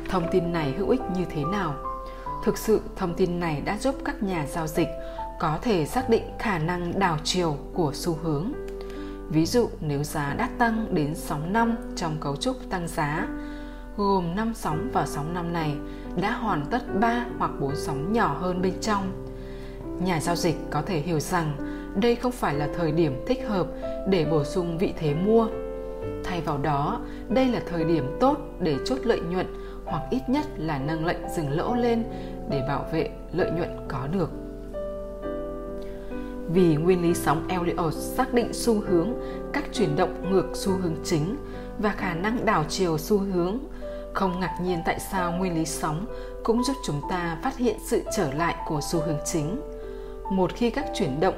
Thông 0.09 0.27
tin 0.31 0.51
này 0.51 0.73
hữu 0.77 0.89
ích 0.89 1.01
như 1.17 1.25
thế 1.29 1.43
nào? 1.51 1.75
Thực 2.43 2.57
sự 2.57 2.81
thông 2.95 3.13
tin 3.13 3.39
này 3.39 3.61
đã 3.65 3.77
giúp 3.77 3.95
các 4.05 4.23
nhà 4.23 4.45
giao 4.47 4.67
dịch 4.67 4.87
có 5.39 5.57
thể 5.61 5.85
xác 5.85 6.09
định 6.09 6.23
khả 6.39 6.59
năng 6.59 6.99
đảo 6.99 7.17
chiều 7.23 7.57
của 7.73 7.91
xu 7.93 8.17
hướng. 8.23 8.51
Ví 9.29 9.45
dụ 9.45 9.69
nếu 9.81 10.03
giá 10.03 10.33
đã 10.33 10.49
tăng 10.57 10.95
đến 10.95 11.15
sóng 11.15 11.53
5 11.53 11.75
trong 11.95 12.17
cấu 12.19 12.35
trúc 12.35 12.55
tăng 12.69 12.87
giá, 12.87 13.27
gồm 13.97 14.35
5 14.35 14.53
sóng 14.55 14.89
và 14.93 15.05
sóng 15.05 15.33
5 15.33 15.53
này 15.53 15.75
đã 16.21 16.31
hoàn 16.31 16.65
tất 16.65 16.99
3 16.99 17.25
hoặc 17.37 17.51
4 17.59 17.75
sóng 17.75 18.13
nhỏ 18.13 18.37
hơn 18.39 18.61
bên 18.61 18.73
trong. 18.81 19.11
Nhà 20.05 20.19
giao 20.19 20.35
dịch 20.35 20.55
có 20.71 20.81
thể 20.81 20.99
hiểu 20.99 21.19
rằng 21.19 21.57
đây 22.01 22.15
không 22.15 22.31
phải 22.31 22.55
là 22.55 22.69
thời 22.77 22.91
điểm 22.91 23.23
thích 23.27 23.39
hợp 23.47 23.67
để 24.07 24.25
bổ 24.25 24.43
sung 24.43 24.77
vị 24.77 24.93
thế 24.97 25.13
mua. 25.13 25.47
Thay 26.23 26.41
vào 26.41 26.57
đó, 26.57 27.01
đây 27.29 27.47
là 27.47 27.61
thời 27.69 27.83
điểm 27.83 28.17
tốt 28.19 28.37
để 28.59 28.77
chốt 28.85 28.97
lợi 29.03 29.19
nhuận 29.19 29.45
hoặc 29.85 30.03
ít 30.09 30.21
nhất 30.27 30.45
là 30.57 30.79
nâng 30.79 31.05
lệnh 31.05 31.29
dừng 31.35 31.57
lỗ 31.57 31.75
lên 31.75 32.03
để 32.49 32.61
bảo 32.67 32.85
vệ 32.91 33.09
lợi 33.33 33.51
nhuận 33.51 33.69
có 33.87 34.07
được. 34.07 34.29
Vì 36.49 36.75
nguyên 36.75 37.01
lý 37.01 37.13
sóng 37.13 37.47
Elliot 37.47 37.93
xác 37.93 38.33
định 38.33 38.53
xu 38.53 38.79
hướng 38.79 39.13
các 39.53 39.63
chuyển 39.73 39.95
động 39.95 40.31
ngược 40.31 40.49
xu 40.53 40.71
hướng 40.71 40.95
chính 41.03 41.37
và 41.79 41.91
khả 41.91 42.13
năng 42.13 42.45
đảo 42.45 42.65
chiều 42.69 42.97
xu 42.97 43.17
hướng 43.17 43.59
Không 44.13 44.39
ngạc 44.39 44.57
nhiên 44.61 44.79
tại 44.85 44.99
sao 44.99 45.31
nguyên 45.31 45.55
lý 45.55 45.65
sóng 45.65 46.05
cũng 46.43 46.63
giúp 46.63 46.75
chúng 46.85 47.01
ta 47.09 47.37
phát 47.43 47.57
hiện 47.57 47.75
sự 47.87 48.01
trở 48.17 48.33
lại 48.33 48.55
của 48.67 48.79
xu 48.81 48.99
hướng 48.99 49.19
chính. 49.25 49.61
Một 50.31 50.51
khi 50.55 50.69
các 50.69 50.85
chuyển 50.93 51.19
động 51.19 51.35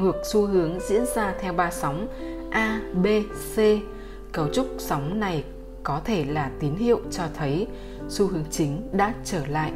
ngược 0.00 0.16
xu 0.24 0.46
hướng 0.46 0.80
diễn 0.80 1.04
ra 1.14 1.34
theo 1.40 1.52
ba 1.52 1.70
sóng 1.70 2.06
A, 2.50 2.80
B, 3.02 3.06
C, 3.56 3.58
cấu 4.32 4.48
trúc 4.48 4.66
sóng 4.78 5.20
này 5.20 5.44
có 5.84 6.00
thể 6.04 6.24
là 6.24 6.50
tín 6.60 6.74
hiệu 6.74 7.00
cho 7.10 7.22
thấy 7.34 7.66
xu 8.08 8.26
hướng 8.26 8.44
chính 8.50 8.88
đã 8.92 9.14
trở 9.24 9.46
lại. 9.46 9.72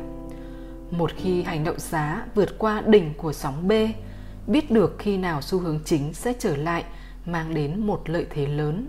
Một 0.90 1.10
khi 1.16 1.42
hành 1.42 1.64
động 1.64 1.78
giá 1.78 2.26
vượt 2.34 2.58
qua 2.58 2.82
đỉnh 2.86 3.14
của 3.14 3.32
sóng 3.32 3.68
B, 3.68 3.72
biết 4.46 4.70
được 4.70 4.94
khi 4.98 5.16
nào 5.16 5.42
xu 5.42 5.58
hướng 5.58 5.80
chính 5.84 6.12
sẽ 6.14 6.32
trở 6.38 6.56
lại 6.56 6.84
mang 7.26 7.54
đến 7.54 7.80
một 7.80 8.10
lợi 8.10 8.26
thế 8.30 8.46
lớn. 8.46 8.88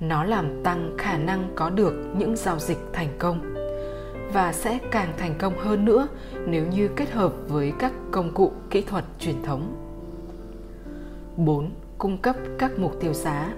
Nó 0.00 0.24
làm 0.24 0.62
tăng 0.62 0.94
khả 0.98 1.18
năng 1.18 1.52
có 1.54 1.70
được 1.70 1.94
những 2.18 2.36
giao 2.36 2.58
dịch 2.58 2.78
thành 2.92 3.16
công 3.18 3.54
và 4.32 4.52
sẽ 4.52 4.78
càng 4.90 5.12
thành 5.18 5.34
công 5.38 5.58
hơn 5.58 5.84
nữa 5.84 6.08
nếu 6.46 6.66
như 6.66 6.88
kết 6.96 7.10
hợp 7.10 7.32
với 7.48 7.72
các 7.78 7.92
công 8.10 8.34
cụ 8.34 8.52
kỹ 8.70 8.82
thuật 8.82 9.04
truyền 9.18 9.42
thống. 9.42 9.76
4. 11.36 11.70
Cung 11.98 12.18
cấp 12.18 12.36
các 12.58 12.78
mục 12.78 13.00
tiêu 13.00 13.12
giá. 13.12 13.52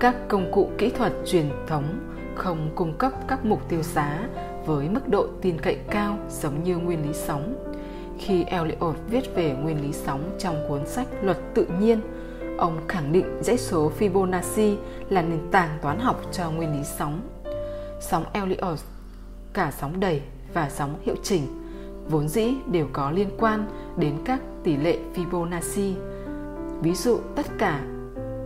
Các 0.00 0.16
công 0.28 0.52
cụ 0.52 0.70
kỹ 0.78 0.90
thuật 0.90 1.12
truyền 1.26 1.50
thống 1.66 1.84
không 2.34 2.70
cung 2.74 2.94
cấp 2.98 3.12
các 3.28 3.44
mục 3.44 3.68
tiêu 3.68 3.82
giá 3.82 4.28
với 4.66 4.88
mức 4.88 5.08
độ 5.08 5.26
tin 5.42 5.60
cậy 5.60 5.78
cao 5.90 6.18
giống 6.30 6.64
như 6.64 6.76
nguyên 6.76 7.02
lý 7.02 7.12
sóng. 7.14 7.54
Khi 8.18 8.44
Elliot 8.44 8.96
viết 9.10 9.34
về 9.34 9.56
nguyên 9.62 9.82
lý 9.82 9.92
sóng 9.92 10.36
trong 10.38 10.56
cuốn 10.68 10.86
sách 10.86 11.06
Luật 11.22 11.38
tự 11.54 11.66
nhiên, 11.80 12.00
ông 12.58 12.78
khẳng 12.88 13.12
định 13.12 13.38
dãy 13.40 13.58
số 13.58 13.92
Fibonacci 13.98 14.76
là 15.08 15.22
nền 15.22 15.50
tảng 15.50 15.78
toán 15.82 15.98
học 15.98 16.20
cho 16.32 16.50
nguyên 16.50 16.72
lý 16.72 16.84
sóng. 16.84 17.20
Sóng 18.00 18.24
Elliot, 18.32 18.78
cả 19.52 19.72
sóng 19.78 20.00
đầy 20.00 20.22
và 20.54 20.70
sóng 20.70 20.94
hiệu 21.02 21.16
chỉnh, 21.22 21.42
vốn 22.08 22.28
dĩ 22.28 22.54
đều 22.66 22.86
có 22.92 23.10
liên 23.10 23.28
quan 23.38 23.66
đến 23.96 24.14
các 24.24 24.40
tỷ 24.64 24.76
lệ 24.76 24.98
Fibonacci. 25.14 25.92
Ví 26.82 26.94
dụ 26.94 27.18
tất 27.36 27.46
cả 27.58 27.80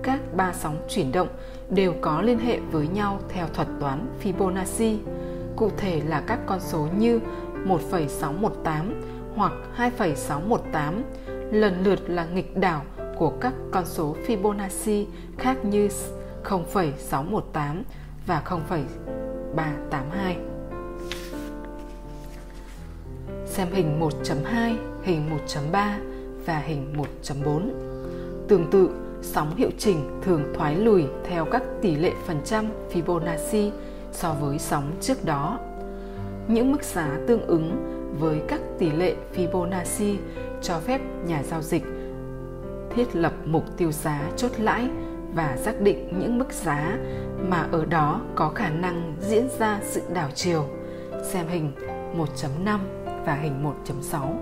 các 0.03 0.21
ba 0.37 0.53
sóng 0.53 0.77
chuyển 0.89 1.13
động 1.13 1.29
đều 1.71 1.95
có 2.01 2.23
liên 2.23 2.39
hệ 2.39 2.61
với 2.61 2.89
nhau 2.89 3.21
theo 3.29 3.47
thuật 3.55 3.69
toán 3.81 4.07
Fibonacci. 4.23 4.99
Cụ 5.57 5.71
thể 5.77 6.03
là 6.09 6.23
các 6.27 6.39
con 6.47 6.61
số 6.61 6.89
như 6.97 7.21
1,618 7.65 9.03
hoặc 9.35 9.53
2,618 9.77 11.03
lần 11.53 11.85
lượt 11.85 12.11
là 12.11 12.25
nghịch 12.25 12.57
đảo 12.57 12.83
của 13.17 13.31
các 13.41 13.53
con 13.71 13.87
số 13.87 14.17
Fibonacci 14.27 15.05
khác 15.39 15.65
như 15.65 15.89
0,618 16.43 17.83
và 18.27 18.43
0,382. 18.45 20.37
Xem 23.47 23.69
hình 23.73 24.01
1.2, 24.01 24.77
hình 25.03 25.31
1.3 25.47 25.99
và 26.47 26.59
hình 26.59 26.95
1.4. 27.23 27.71
Tương 28.49 28.71
tự, 28.71 28.91
sóng 29.23 29.57
hiệu 29.57 29.71
chỉnh 29.79 30.21
thường 30.23 30.43
thoái 30.55 30.77
lùi 30.77 31.05
theo 31.25 31.45
các 31.45 31.63
tỷ 31.83 31.97
lệ 31.97 32.13
phần 32.27 32.41
trăm 32.45 32.67
Fibonacci 32.93 33.71
so 34.13 34.35
với 34.41 34.59
sóng 34.59 34.93
trước 35.01 35.25
đó. 35.25 35.59
Những 36.49 36.73
mức 36.73 36.83
giá 36.83 37.19
tương 37.27 37.47
ứng 37.47 37.93
với 38.21 38.43
các 38.49 38.61
tỷ 38.79 38.91
lệ 38.91 39.15
Fibonacci 39.35 40.17
cho 40.63 40.81
phép 40.81 41.01
nhà 41.27 41.43
giao 41.43 41.63
dịch 41.63 41.85
thiết 42.91 43.17
lập 43.17 43.33
mục 43.45 43.65
tiêu 43.77 43.93
giá 43.93 44.31
chốt 44.37 44.51
lãi 44.59 44.89
và 45.35 45.57
xác 45.57 45.81
định 45.81 46.19
những 46.19 46.39
mức 46.39 46.53
giá 46.53 46.99
mà 47.49 47.69
ở 47.73 47.85
đó 47.85 48.21
có 48.35 48.49
khả 48.49 48.71
năng 48.71 49.17
diễn 49.21 49.49
ra 49.59 49.81
sự 49.83 50.03
đảo 50.15 50.29
chiều. 50.35 50.65
Xem 51.23 51.47
hình 51.49 51.73
1.5 52.17 52.79
và 53.27 53.35
hình 53.35 53.65
1.6. 53.87 54.35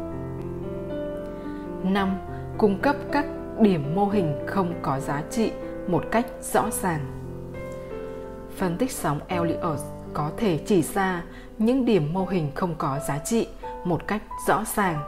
5. 1.93 2.19
Cung 2.59 2.79
cấp 2.79 2.97
các 3.13 3.27
điểm 3.61 3.95
mô 3.95 4.07
hình 4.09 4.35
không 4.47 4.75
có 4.83 5.01
giá 5.01 5.23
trị 5.31 5.51
một 5.87 6.05
cách 6.11 6.27
rõ 6.53 6.71
ràng. 6.83 7.01
Phân 8.57 8.77
tích 8.77 8.91
sóng 8.91 9.21
Elliott 9.29 9.81
có 10.15 10.31
thể 10.37 10.59
chỉ 10.67 10.83
ra 10.83 11.25
những 11.59 11.85
điểm 11.85 12.13
mô 12.13 12.27
hình 12.27 12.51
không 12.55 12.75
có 12.79 12.99
giá 13.09 13.19
trị 13.19 13.49
một 13.85 14.07
cách 14.07 14.23
rõ 14.47 14.65
ràng 14.77 15.03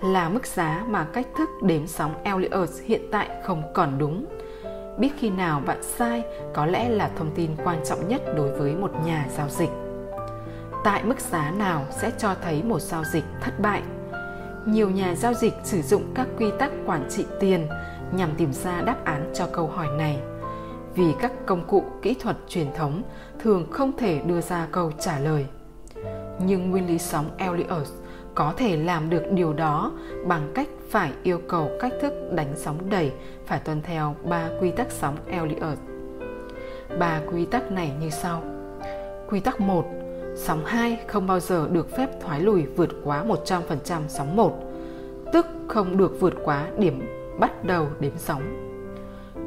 là 0.00 0.28
mức 0.28 0.46
giá 0.46 0.84
mà 0.88 1.06
cách 1.12 1.26
thức 1.36 1.48
đếm 1.62 1.86
sóng 1.86 2.14
Elliott 2.24 2.70
hiện 2.84 3.02
tại 3.12 3.28
không 3.42 3.62
còn 3.74 3.98
đúng. 3.98 4.26
Biết 4.98 5.10
khi 5.18 5.30
nào 5.30 5.62
bạn 5.66 5.82
sai 5.82 6.22
có 6.54 6.66
lẽ 6.66 6.88
là 6.88 7.10
thông 7.16 7.30
tin 7.34 7.50
quan 7.64 7.80
trọng 7.84 8.08
nhất 8.08 8.22
đối 8.36 8.58
với 8.58 8.74
một 8.74 8.92
nhà 9.06 9.26
giao 9.36 9.48
dịch. 9.48 9.70
Tại 10.84 11.04
mức 11.04 11.20
giá 11.20 11.50
nào 11.50 11.84
sẽ 11.90 12.10
cho 12.18 12.34
thấy 12.42 12.62
một 12.62 12.80
giao 12.80 13.04
dịch 13.04 13.24
thất 13.40 13.60
bại? 13.60 13.82
Nhiều 14.66 14.90
nhà 14.90 15.14
giao 15.14 15.34
dịch 15.34 15.54
sử 15.64 15.82
dụng 15.82 16.02
các 16.14 16.28
quy 16.38 16.46
tắc 16.58 16.70
quản 16.86 17.08
trị 17.10 17.26
tiền 17.40 17.68
nhằm 18.12 18.30
tìm 18.36 18.52
ra 18.52 18.80
đáp 18.80 19.04
án 19.04 19.30
cho 19.34 19.46
câu 19.52 19.66
hỏi 19.66 19.88
này. 19.98 20.18
Vì 20.94 21.12
các 21.20 21.32
công 21.46 21.64
cụ 21.66 21.84
kỹ 22.02 22.14
thuật 22.14 22.36
truyền 22.48 22.66
thống 22.76 23.02
thường 23.42 23.66
không 23.70 23.92
thể 23.96 24.20
đưa 24.26 24.40
ra 24.40 24.66
câu 24.72 24.92
trả 24.98 25.18
lời. 25.18 25.46
Nhưng 26.46 26.70
nguyên 26.70 26.86
lý 26.86 26.98
sóng 26.98 27.30
Elliot 27.38 27.86
có 28.34 28.54
thể 28.56 28.76
làm 28.76 29.10
được 29.10 29.22
điều 29.32 29.52
đó 29.52 29.92
bằng 30.26 30.52
cách 30.54 30.68
phải 30.90 31.12
yêu 31.22 31.40
cầu 31.48 31.70
cách 31.80 31.92
thức 32.00 32.12
đánh 32.32 32.52
sóng 32.56 32.90
đẩy 32.90 33.12
phải 33.46 33.60
tuân 33.60 33.82
theo 33.82 34.16
ba 34.24 34.48
quy 34.60 34.70
tắc 34.70 34.90
sóng 34.90 35.16
Elliot. 35.26 35.78
Ba 36.98 37.20
quy 37.32 37.44
tắc 37.44 37.72
này 37.72 37.92
như 38.00 38.10
sau. 38.10 38.42
Quy 39.28 39.40
tắc 39.40 39.60
1. 39.60 39.84
Sóng 40.36 40.64
2 40.64 41.00
không 41.06 41.26
bao 41.26 41.40
giờ 41.40 41.68
được 41.72 41.96
phép 41.96 42.20
thoái 42.20 42.40
lùi 42.40 42.62
vượt 42.62 42.90
quá 43.04 43.24
100% 43.44 44.00
sóng 44.08 44.36
1, 44.36 44.58
tức 45.32 45.46
không 45.68 45.96
được 45.96 46.20
vượt 46.20 46.34
quá 46.44 46.66
điểm 46.78 47.21
bắt 47.38 47.64
đầu 47.64 47.88
đếm 48.00 48.12
sóng. 48.18 48.42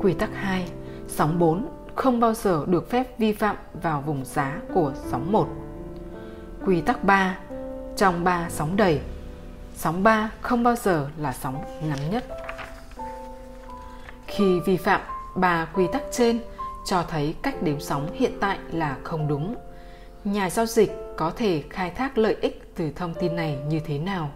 Quy 0.01 0.13
tắc 0.13 0.29
2. 0.33 0.69
Sóng 1.07 1.39
4 1.39 1.69
không 1.95 2.19
bao 2.19 2.33
giờ 2.33 2.65
được 2.67 2.89
phép 2.89 3.19
vi 3.19 3.33
phạm 3.33 3.55
vào 3.81 4.01
vùng 4.01 4.25
giá 4.25 4.61
của 4.73 4.93
sóng 5.11 5.31
1. 5.31 5.47
Quy 6.65 6.81
tắc 6.81 7.03
3 7.03 7.37
trong 7.97 8.23
ba 8.23 8.49
sóng 8.49 8.75
đầy. 8.77 9.01
Sóng 9.75 10.03
3 10.03 10.31
không 10.41 10.63
bao 10.63 10.75
giờ 10.75 11.09
là 11.17 11.33
sóng 11.33 11.63
ngắn 11.81 12.11
nhất. 12.11 12.25
Khi 14.27 14.59
vi 14.59 14.77
phạm, 14.77 15.01
ba 15.35 15.65
quy 15.73 15.85
tắc 15.93 16.03
trên 16.11 16.39
cho 16.85 17.03
thấy 17.09 17.35
cách 17.43 17.61
đếm 17.61 17.79
sóng 17.79 18.07
hiện 18.13 18.31
tại 18.39 18.59
là 18.71 18.97
không 19.03 19.27
đúng. 19.27 19.55
Nhà 20.23 20.49
giao 20.49 20.65
dịch 20.65 20.91
có 21.17 21.31
thể 21.35 21.63
khai 21.69 21.91
thác 21.91 22.17
lợi 22.17 22.35
ích 22.41 22.71
từ 22.75 22.91
thông 22.95 23.13
tin 23.13 23.35
này 23.35 23.57
như 23.67 23.79
thế 23.79 23.99
nào? 23.99 24.29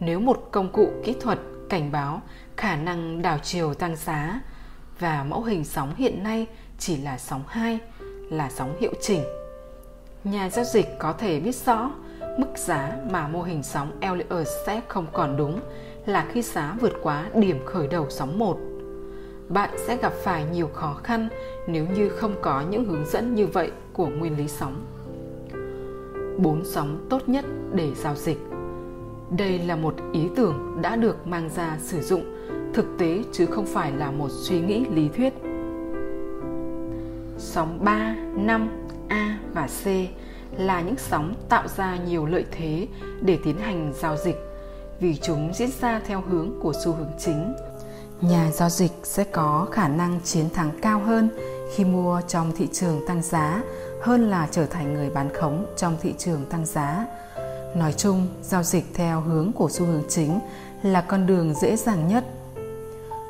Nếu 0.00 0.20
một 0.20 0.48
công 0.50 0.72
cụ 0.72 0.90
kỹ 1.04 1.16
thuật 1.20 1.38
cảnh 1.70 1.92
báo 1.92 2.22
khả 2.56 2.76
năng 2.76 3.22
đảo 3.22 3.38
chiều 3.42 3.74
tăng 3.74 3.96
giá 3.96 4.40
và 4.98 5.24
mẫu 5.28 5.42
hình 5.42 5.64
sóng 5.64 5.94
hiện 5.94 6.22
nay 6.22 6.46
chỉ 6.78 6.96
là 6.96 7.18
sóng 7.18 7.42
2, 7.48 7.78
là 8.30 8.50
sóng 8.50 8.76
hiệu 8.80 8.92
chỉnh. 9.00 9.24
Nhà 10.24 10.50
giao 10.50 10.64
dịch 10.64 10.86
có 10.98 11.12
thể 11.12 11.40
biết 11.40 11.54
rõ 11.54 11.90
mức 12.38 12.46
giá 12.56 12.96
mà 13.10 13.28
mô 13.28 13.42
hình 13.42 13.62
sóng 13.62 13.92
Elliott 14.00 14.48
sẽ 14.66 14.80
không 14.88 15.06
còn 15.12 15.36
đúng 15.36 15.60
là 16.06 16.26
khi 16.32 16.42
giá 16.42 16.76
vượt 16.80 16.92
quá 17.02 17.26
điểm 17.34 17.66
khởi 17.66 17.88
đầu 17.88 18.06
sóng 18.10 18.38
1. 18.38 18.58
Bạn 19.48 19.70
sẽ 19.86 19.96
gặp 19.96 20.12
phải 20.24 20.44
nhiều 20.52 20.70
khó 20.74 21.00
khăn 21.02 21.28
nếu 21.66 21.86
như 21.86 22.08
không 22.08 22.34
có 22.42 22.62
những 22.70 22.84
hướng 22.84 23.06
dẫn 23.06 23.34
như 23.34 23.46
vậy 23.46 23.70
của 23.92 24.06
nguyên 24.06 24.36
lý 24.38 24.48
sóng. 24.48 24.86
4 26.38 26.64
sóng 26.64 27.06
tốt 27.10 27.28
nhất 27.28 27.44
để 27.72 27.94
giao 27.94 28.14
dịch. 28.14 28.49
Đây 29.38 29.58
là 29.58 29.76
một 29.76 29.94
ý 30.12 30.28
tưởng 30.36 30.78
đã 30.82 30.96
được 30.96 31.26
mang 31.26 31.50
ra 31.56 31.78
sử 31.82 32.00
dụng 32.00 32.24
thực 32.74 32.86
tế 32.98 33.22
chứ 33.32 33.46
không 33.46 33.66
phải 33.66 33.92
là 33.92 34.10
một 34.10 34.28
suy 34.30 34.60
nghĩ 34.60 34.84
lý 34.94 35.08
thuyết. 35.16 35.34
Sóng 37.38 37.78
3, 37.84 38.16
5, 38.36 38.68
A 39.08 39.38
và 39.54 39.66
C 39.66 39.86
là 40.58 40.80
những 40.80 40.94
sóng 40.98 41.34
tạo 41.48 41.68
ra 41.68 41.96
nhiều 41.96 42.26
lợi 42.26 42.44
thế 42.50 42.86
để 43.20 43.38
tiến 43.44 43.58
hành 43.58 43.92
giao 44.00 44.16
dịch 44.16 44.36
vì 45.00 45.16
chúng 45.16 45.50
diễn 45.54 45.70
ra 45.80 46.00
theo 46.06 46.22
hướng 46.30 46.52
của 46.62 46.72
xu 46.84 46.92
hướng 46.92 47.12
chính. 47.18 47.54
Nhà 48.20 48.50
giao 48.52 48.68
dịch 48.68 48.92
sẽ 49.02 49.24
có 49.24 49.66
khả 49.72 49.88
năng 49.88 50.20
chiến 50.24 50.50
thắng 50.54 50.70
cao 50.82 50.98
hơn 50.98 51.28
khi 51.74 51.84
mua 51.84 52.20
trong 52.28 52.52
thị 52.56 52.68
trường 52.72 53.06
tăng 53.06 53.22
giá 53.22 53.62
hơn 54.02 54.30
là 54.30 54.48
trở 54.50 54.66
thành 54.66 54.94
người 54.94 55.10
bán 55.10 55.34
khống 55.34 55.66
trong 55.76 55.96
thị 56.02 56.14
trường 56.18 56.44
tăng 56.50 56.66
giá. 56.66 57.06
Nói 57.74 57.92
chung, 57.92 58.26
giao 58.42 58.62
dịch 58.62 58.84
theo 58.94 59.20
hướng 59.20 59.52
của 59.52 59.68
xu 59.70 59.84
hướng 59.84 60.02
chính 60.08 60.38
là 60.82 61.00
con 61.00 61.26
đường 61.26 61.54
dễ 61.54 61.76
dàng 61.76 62.08
nhất. 62.08 62.24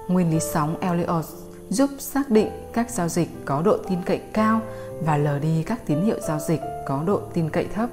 Nguyên 0.09 0.31
lý 0.31 0.41
sóng 0.41 0.77
Elliott 0.81 1.27
giúp 1.69 1.91
xác 1.99 2.31
định 2.31 2.49
các 2.73 2.91
giao 2.91 3.09
dịch 3.09 3.29
có 3.45 3.63
độ 3.63 3.77
tin 3.89 3.99
cậy 4.07 4.19
cao 4.33 4.61
và 5.05 5.17
lờ 5.17 5.39
đi 5.39 5.63
các 5.63 5.87
tín 5.87 6.01
hiệu 6.01 6.19
giao 6.29 6.39
dịch 6.39 6.61
có 6.87 7.03
độ 7.07 7.21
tin 7.35 7.51
cậy 7.51 7.67
thấp. 7.75 7.91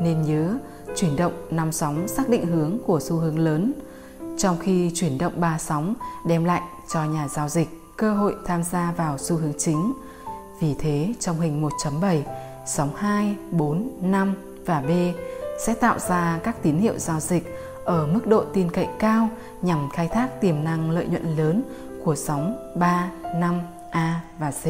Nên 0.00 0.22
nhớ, 0.22 0.58
chuyển 0.96 1.16
động 1.16 1.32
năm 1.50 1.72
sóng 1.72 2.08
xác 2.08 2.28
định 2.28 2.46
hướng 2.46 2.78
của 2.86 3.00
xu 3.00 3.16
hướng 3.16 3.38
lớn, 3.38 3.72
trong 4.38 4.58
khi 4.58 4.90
chuyển 4.94 5.18
động 5.18 5.32
ba 5.36 5.58
sóng 5.58 5.94
đem 6.26 6.44
lại 6.44 6.62
cho 6.92 7.04
nhà 7.04 7.28
giao 7.28 7.48
dịch 7.48 7.68
cơ 7.96 8.14
hội 8.14 8.36
tham 8.46 8.62
gia 8.62 8.92
vào 8.96 9.18
xu 9.18 9.36
hướng 9.36 9.52
chính. 9.58 9.92
Vì 10.60 10.74
thế, 10.78 11.14
trong 11.20 11.40
hình 11.40 11.62
1.7, 11.62 12.22
sóng 12.66 12.90
2, 12.96 13.36
4, 13.50 13.90
5 14.00 14.34
và 14.66 14.80
B 14.80 14.90
sẽ 15.58 15.74
tạo 15.74 15.98
ra 15.98 16.40
các 16.42 16.62
tín 16.62 16.78
hiệu 16.78 16.98
giao 16.98 17.20
dịch 17.20 17.56
ở 17.84 18.06
mức 18.06 18.26
độ 18.26 18.44
tin 18.52 18.70
cậy 18.70 18.88
cao 18.98 19.28
nhằm 19.62 19.88
khai 19.92 20.08
thác 20.08 20.40
tiềm 20.40 20.64
năng 20.64 20.90
lợi 20.90 21.06
nhuận 21.06 21.36
lớn 21.36 21.62
của 22.04 22.16
sóng 22.16 22.72
3, 22.74 23.10
5, 23.34 23.60
A 23.90 24.20
và 24.38 24.50
C. 24.50 24.64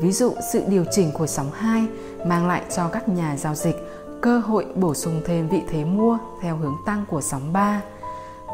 Ví 0.00 0.12
dụ 0.12 0.34
sự 0.52 0.62
điều 0.68 0.84
chỉnh 0.90 1.12
của 1.12 1.26
sóng 1.26 1.50
2 1.52 1.86
mang 2.26 2.46
lại 2.46 2.62
cho 2.76 2.88
các 2.88 3.08
nhà 3.08 3.36
giao 3.36 3.54
dịch 3.54 3.76
cơ 4.20 4.38
hội 4.38 4.66
bổ 4.74 4.94
sung 4.94 5.22
thêm 5.24 5.48
vị 5.48 5.62
thế 5.68 5.84
mua 5.84 6.18
theo 6.42 6.56
hướng 6.56 6.76
tăng 6.86 7.04
của 7.08 7.20
sóng 7.20 7.52
3 7.52 7.80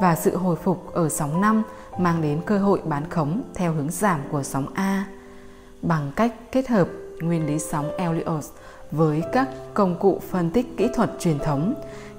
và 0.00 0.16
sự 0.16 0.36
hồi 0.36 0.56
phục 0.56 0.92
ở 0.94 1.08
sóng 1.08 1.40
5 1.40 1.62
mang 1.98 2.22
đến 2.22 2.40
cơ 2.46 2.58
hội 2.58 2.80
bán 2.84 3.10
khống 3.10 3.42
theo 3.54 3.72
hướng 3.72 3.90
giảm 3.90 4.20
của 4.30 4.42
sóng 4.42 4.66
A 4.74 5.04
bằng 5.82 6.12
cách 6.16 6.34
kết 6.52 6.68
hợp 6.68 6.88
nguyên 7.20 7.46
lý 7.46 7.58
sóng 7.58 7.90
Elliott 7.96 8.44
với 8.92 9.22
các 9.32 9.48
công 9.74 9.96
cụ 9.98 10.20
phân 10.30 10.50
tích 10.50 10.76
kỹ 10.76 10.88
thuật 10.94 11.10
truyền 11.18 11.38
thống, 11.38 11.74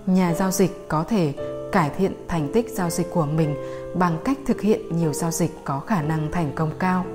nhà 0.05 0.33
giao 0.33 0.51
dịch 0.51 0.85
có 0.89 1.03
thể 1.03 1.33
cải 1.71 1.89
thiện 1.89 2.13
thành 2.27 2.49
tích 2.53 2.69
giao 2.69 2.89
dịch 2.89 3.07
của 3.13 3.25
mình 3.25 3.55
bằng 3.95 4.17
cách 4.25 4.37
thực 4.45 4.61
hiện 4.61 4.81
nhiều 4.97 5.13
giao 5.13 5.31
dịch 5.31 5.51
có 5.63 5.79
khả 5.79 6.01
năng 6.01 6.31
thành 6.31 6.51
công 6.55 6.71
cao. 6.79 7.05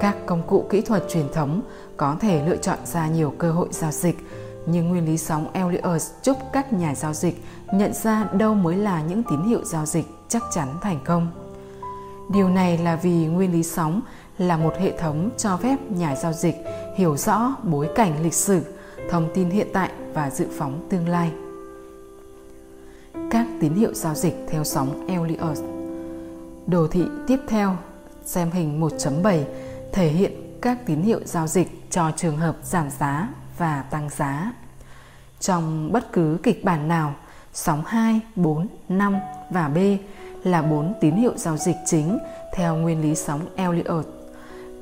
Các 0.00 0.16
công 0.26 0.42
cụ 0.46 0.66
kỹ 0.70 0.80
thuật 0.80 1.04
truyền 1.08 1.28
thống 1.32 1.60
có 1.96 2.16
thể 2.20 2.46
lựa 2.46 2.56
chọn 2.56 2.78
ra 2.84 3.08
nhiều 3.08 3.34
cơ 3.38 3.52
hội 3.52 3.68
giao 3.70 3.90
dịch, 3.90 4.18
nhưng 4.66 4.88
nguyên 4.88 5.06
lý 5.06 5.18
sóng 5.18 5.52
Elliott 5.52 6.02
giúp 6.22 6.36
các 6.52 6.72
nhà 6.72 6.94
giao 6.94 7.14
dịch 7.14 7.42
nhận 7.72 7.92
ra 7.94 8.28
đâu 8.32 8.54
mới 8.54 8.76
là 8.76 9.02
những 9.02 9.22
tín 9.30 9.42
hiệu 9.42 9.64
giao 9.64 9.86
dịch 9.86 10.06
chắc 10.28 10.42
chắn 10.54 10.68
thành 10.80 10.98
công. 11.04 11.30
Điều 12.30 12.48
này 12.48 12.78
là 12.78 12.96
vì 12.96 13.26
nguyên 13.26 13.52
lý 13.52 13.62
sóng 13.62 14.00
là 14.38 14.56
một 14.56 14.74
hệ 14.78 14.98
thống 14.98 15.30
cho 15.36 15.56
phép 15.56 15.76
nhà 15.90 16.16
giao 16.16 16.32
dịch 16.32 16.56
hiểu 16.96 17.16
rõ 17.16 17.56
bối 17.62 17.88
cảnh 17.94 18.22
lịch 18.22 18.34
sử, 18.34 18.60
thông 19.10 19.28
tin 19.34 19.50
hiện 19.50 19.68
tại 19.72 19.90
và 20.14 20.30
dự 20.30 20.46
phóng 20.58 20.86
tương 20.90 21.08
lai. 21.08 21.32
Các 23.30 23.46
tín 23.60 23.74
hiệu 23.74 23.94
giao 23.94 24.14
dịch 24.14 24.34
theo 24.48 24.64
sóng 24.64 25.06
Elliott 25.08 25.58
Đồ 26.66 26.86
thị 26.86 27.04
tiếp 27.26 27.38
theo 27.48 27.76
xem 28.24 28.50
hình 28.50 28.80
1.7 28.80 29.42
thể 29.92 30.08
hiện 30.08 30.32
các 30.62 30.86
tín 30.86 31.02
hiệu 31.02 31.20
giao 31.24 31.46
dịch 31.46 31.90
cho 31.90 32.10
trường 32.16 32.36
hợp 32.36 32.56
giảm 32.62 32.90
giá 32.90 33.28
và 33.58 33.84
tăng 33.90 34.08
giá. 34.16 34.52
Trong 35.40 35.92
bất 35.92 36.12
cứ 36.12 36.38
kịch 36.42 36.64
bản 36.64 36.88
nào, 36.88 37.14
sóng 37.52 37.82
2, 37.86 38.20
4, 38.36 38.66
5 38.88 39.16
và 39.50 39.68
B 39.68 39.78
là 40.44 40.62
bốn 40.62 40.94
tín 41.00 41.14
hiệu 41.14 41.32
giao 41.36 41.56
dịch 41.56 41.76
chính 41.86 42.18
theo 42.54 42.76
nguyên 42.76 43.02
lý 43.02 43.14
sóng 43.14 43.40
Elliott. 43.56 44.17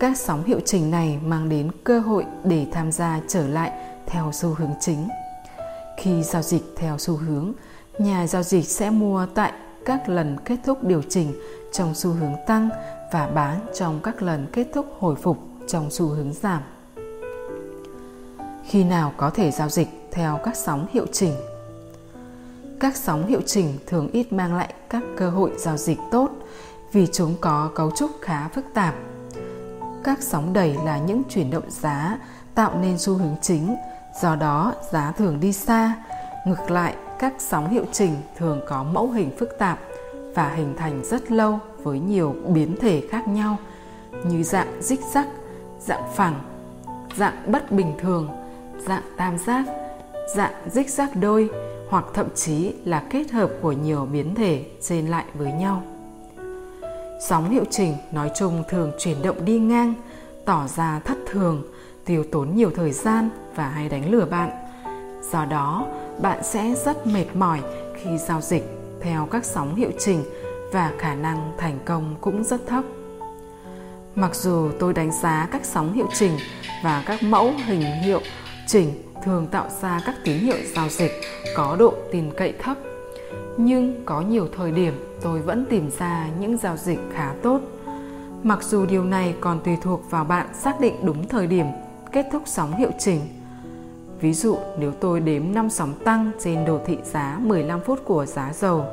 Các 0.01 0.19
sóng 0.19 0.45
hiệu 0.45 0.61
chỉnh 0.65 0.91
này 0.91 1.19
mang 1.25 1.49
đến 1.49 1.71
cơ 1.85 2.01
hội 2.01 2.27
để 2.45 2.67
tham 2.73 2.93
gia 2.93 3.21
trở 3.29 3.49
lại 3.49 3.73
theo 4.07 4.31
xu 4.33 4.49
hướng 4.49 4.73
chính. 4.81 5.09
Khi 5.97 6.23
giao 6.23 6.43
dịch 6.43 6.63
theo 6.77 6.99
xu 6.99 7.17
hướng, 7.17 7.53
nhà 7.99 8.27
giao 8.27 8.43
dịch 8.43 8.65
sẽ 8.65 8.91
mua 8.91 9.27
tại 9.35 9.53
các 9.85 10.09
lần 10.09 10.37
kết 10.45 10.57
thúc 10.65 10.85
điều 10.85 11.03
chỉnh 11.03 11.33
trong 11.73 11.95
xu 11.95 12.11
hướng 12.11 12.35
tăng 12.47 12.69
và 13.13 13.27
bán 13.27 13.61
trong 13.75 14.01
các 14.03 14.23
lần 14.23 14.47
kết 14.53 14.67
thúc 14.75 14.87
hồi 14.99 15.17
phục 15.17 15.39
trong 15.69 15.91
xu 15.91 16.07
hướng 16.07 16.33
giảm. 16.33 16.63
Khi 18.65 18.85
nào 18.85 19.13
có 19.17 19.31
thể 19.31 19.51
giao 19.51 19.69
dịch 19.69 19.89
theo 20.11 20.39
các 20.45 20.57
sóng 20.57 20.87
hiệu 20.93 21.07
chỉnh? 21.13 21.35
Các 22.81 22.97
sóng 22.97 23.27
hiệu 23.27 23.41
chỉnh 23.47 23.79
thường 23.87 24.11
ít 24.13 24.33
mang 24.33 24.55
lại 24.55 24.75
các 24.91 25.03
cơ 25.17 25.31
hội 25.31 25.51
giao 25.59 25.77
dịch 25.77 25.99
tốt 26.11 26.31
vì 26.93 27.07
chúng 27.13 27.35
có 27.41 27.71
cấu 27.75 27.91
trúc 27.97 28.11
khá 28.21 28.49
phức 28.49 28.65
tạp. 28.75 28.95
Các 30.05 30.23
sóng 30.23 30.53
đẩy 30.53 30.77
là 30.85 30.99
những 30.99 31.23
chuyển 31.29 31.51
động 31.51 31.71
giá 31.71 32.19
tạo 32.55 32.79
nên 32.81 32.99
xu 32.99 33.15
hướng 33.15 33.37
chính, 33.43 33.77
do 34.23 34.37
đó 34.37 34.75
giá 34.93 35.13
thường 35.13 35.41
đi 35.41 35.53
xa. 35.53 35.95
Ngược 36.47 36.71
lại, 36.71 36.95
các 37.19 37.35
sóng 37.39 37.69
hiệu 37.69 37.85
chỉnh 37.93 38.17
thường 38.37 38.61
có 38.69 38.83
mẫu 38.83 39.11
hình 39.11 39.31
phức 39.39 39.59
tạp 39.59 39.79
và 40.35 40.49
hình 40.49 40.75
thành 40.77 41.05
rất 41.05 41.33
lâu 41.33 41.59
với 41.83 41.99
nhiều 41.99 42.35
biến 42.49 42.77
thể 42.81 43.03
khác 43.11 43.29
nhau 43.29 43.57
như 44.25 44.43
dạng 44.43 44.83
dích 44.83 45.01
rắc, 45.15 45.27
dạng 45.81 46.13
phẳng, 46.15 46.41
dạng 47.17 47.53
bất 47.53 47.73
bình 47.73 47.95
thường, 47.99 48.29
dạng 48.87 49.03
tam 49.17 49.39
giác, 49.39 49.65
dạng 50.37 50.55
dích 50.71 50.91
rắc 50.91 51.11
đôi 51.17 51.51
hoặc 51.89 52.05
thậm 52.15 52.27
chí 52.35 52.75
là 52.85 53.03
kết 53.11 53.31
hợp 53.31 53.51
của 53.63 53.73
nhiều 53.73 54.07
biến 54.13 54.35
thể 54.35 54.65
xen 54.81 55.07
lại 55.07 55.25
với 55.35 55.53
nhau. 55.53 55.83
Sóng 57.21 57.51
hiệu 57.51 57.65
chỉnh 57.71 57.95
nói 58.13 58.31
chung 58.35 58.63
thường 58.69 58.93
chuyển 58.99 59.23
động 59.23 59.45
đi 59.45 59.59
ngang, 59.59 59.95
tỏ 60.45 60.67
ra 60.77 61.01
thất 61.05 61.19
thường, 61.27 61.63
tiêu 62.05 62.25
tốn 62.33 62.55
nhiều 62.55 62.71
thời 62.77 62.93
gian 62.93 63.29
và 63.55 63.69
hay 63.69 63.89
đánh 63.89 64.11
lừa 64.11 64.25
bạn. 64.25 64.51
Do 65.33 65.45
đó, 65.45 65.87
bạn 66.21 66.43
sẽ 66.43 66.75
rất 66.85 67.07
mệt 67.07 67.27
mỏi 67.35 67.61
khi 67.97 68.19
giao 68.19 68.41
dịch 68.41 68.65
theo 69.01 69.29
các 69.31 69.45
sóng 69.45 69.75
hiệu 69.75 69.91
chỉnh 69.99 70.23
và 70.73 70.93
khả 70.99 71.15
năng 71.15 71.53
thành 71.59 71.79
công 71.85 72.15
cũng 72.21 72.45
rất 72.45 72.67
thấp. 72.67 72.85
Mặc 74.15 74.35
dù 74.35 74.71
tôi 74.79 74.93
đánh 74.93 75.11
giá 75.23 75.49
các 75.53 75.65
sóng 75.65 75.93
hiệu 75.93 76.09
chỉnh 76.15 76.39
và 76.85 77.03
các 77.07 77.23
mẫu 77.23 77.53
hình 77.67 77.83
hiệu 78.03 78.21
chỉnh 78.67 79.03
thường 79.25 79.47
tạo 79.47 79.69
ra 79.83 80.01
các 80.07 80.15
tín 80.25 80.39
hiệu 80.39 80.57
giao 80.75 80.89
dịch 80.89 81.13
có 81.57 81.77
độ 81.79 81.95
tin 82.13 82.31
cậy 82.37 82.53
thấp, 82.59 82.77
nhưng 83.57 84.03
có 84.05 84.21
nhiều 84.21 84.49
thời 84.57 84.73
điểm 84.73 84.95
tôi 85.23 85.41
vẫn 85.41 85.67
tìm 85.71 85.91
ra 85.99 86.29
những 86.41 86.57
giao 86.57 86.77
dịch 86.77 86.99
khá 87.13 87.35
tốt. 87.43 87.61
Mặc 88.43 88.63
dù 88.63 88.87
điều 88.87 89.05
này 89.05 89.35
còn 89.41 89.61
tùy 89.65 89.77
thuộc 89.83 90.11
vào 90.11 90.25
bạn 90.25 90.47
xác 90.55 90.81
định 90.81 90.95
đúng 91.03 91.29
thời 91.29 91.47
điểm 91.47 91.67
kết 92.13 92.27
thúc 92.33 92.43
sóng 92.47 92.77
hiệu 92.77 92.91
chỉnh. 92.99 93.21
Ví 94.21 94.33
dụ 94.33 94.59
nếu 94.79 94.93
tôi 94.93 95.21
đếm 95.21 95.43
5 95.55 95.71
sóng 95.71 95.95
tăng 96.05 96.31
trên 96.39 96.65
đồ 96.65 96.81
thị 96.87 96.99
giá 97.05 97.39
15 97.43 97.81
phút 97.81 98.05
của 98.05 98.27
giá 98.27 98.53
dầu, 98.53 98.85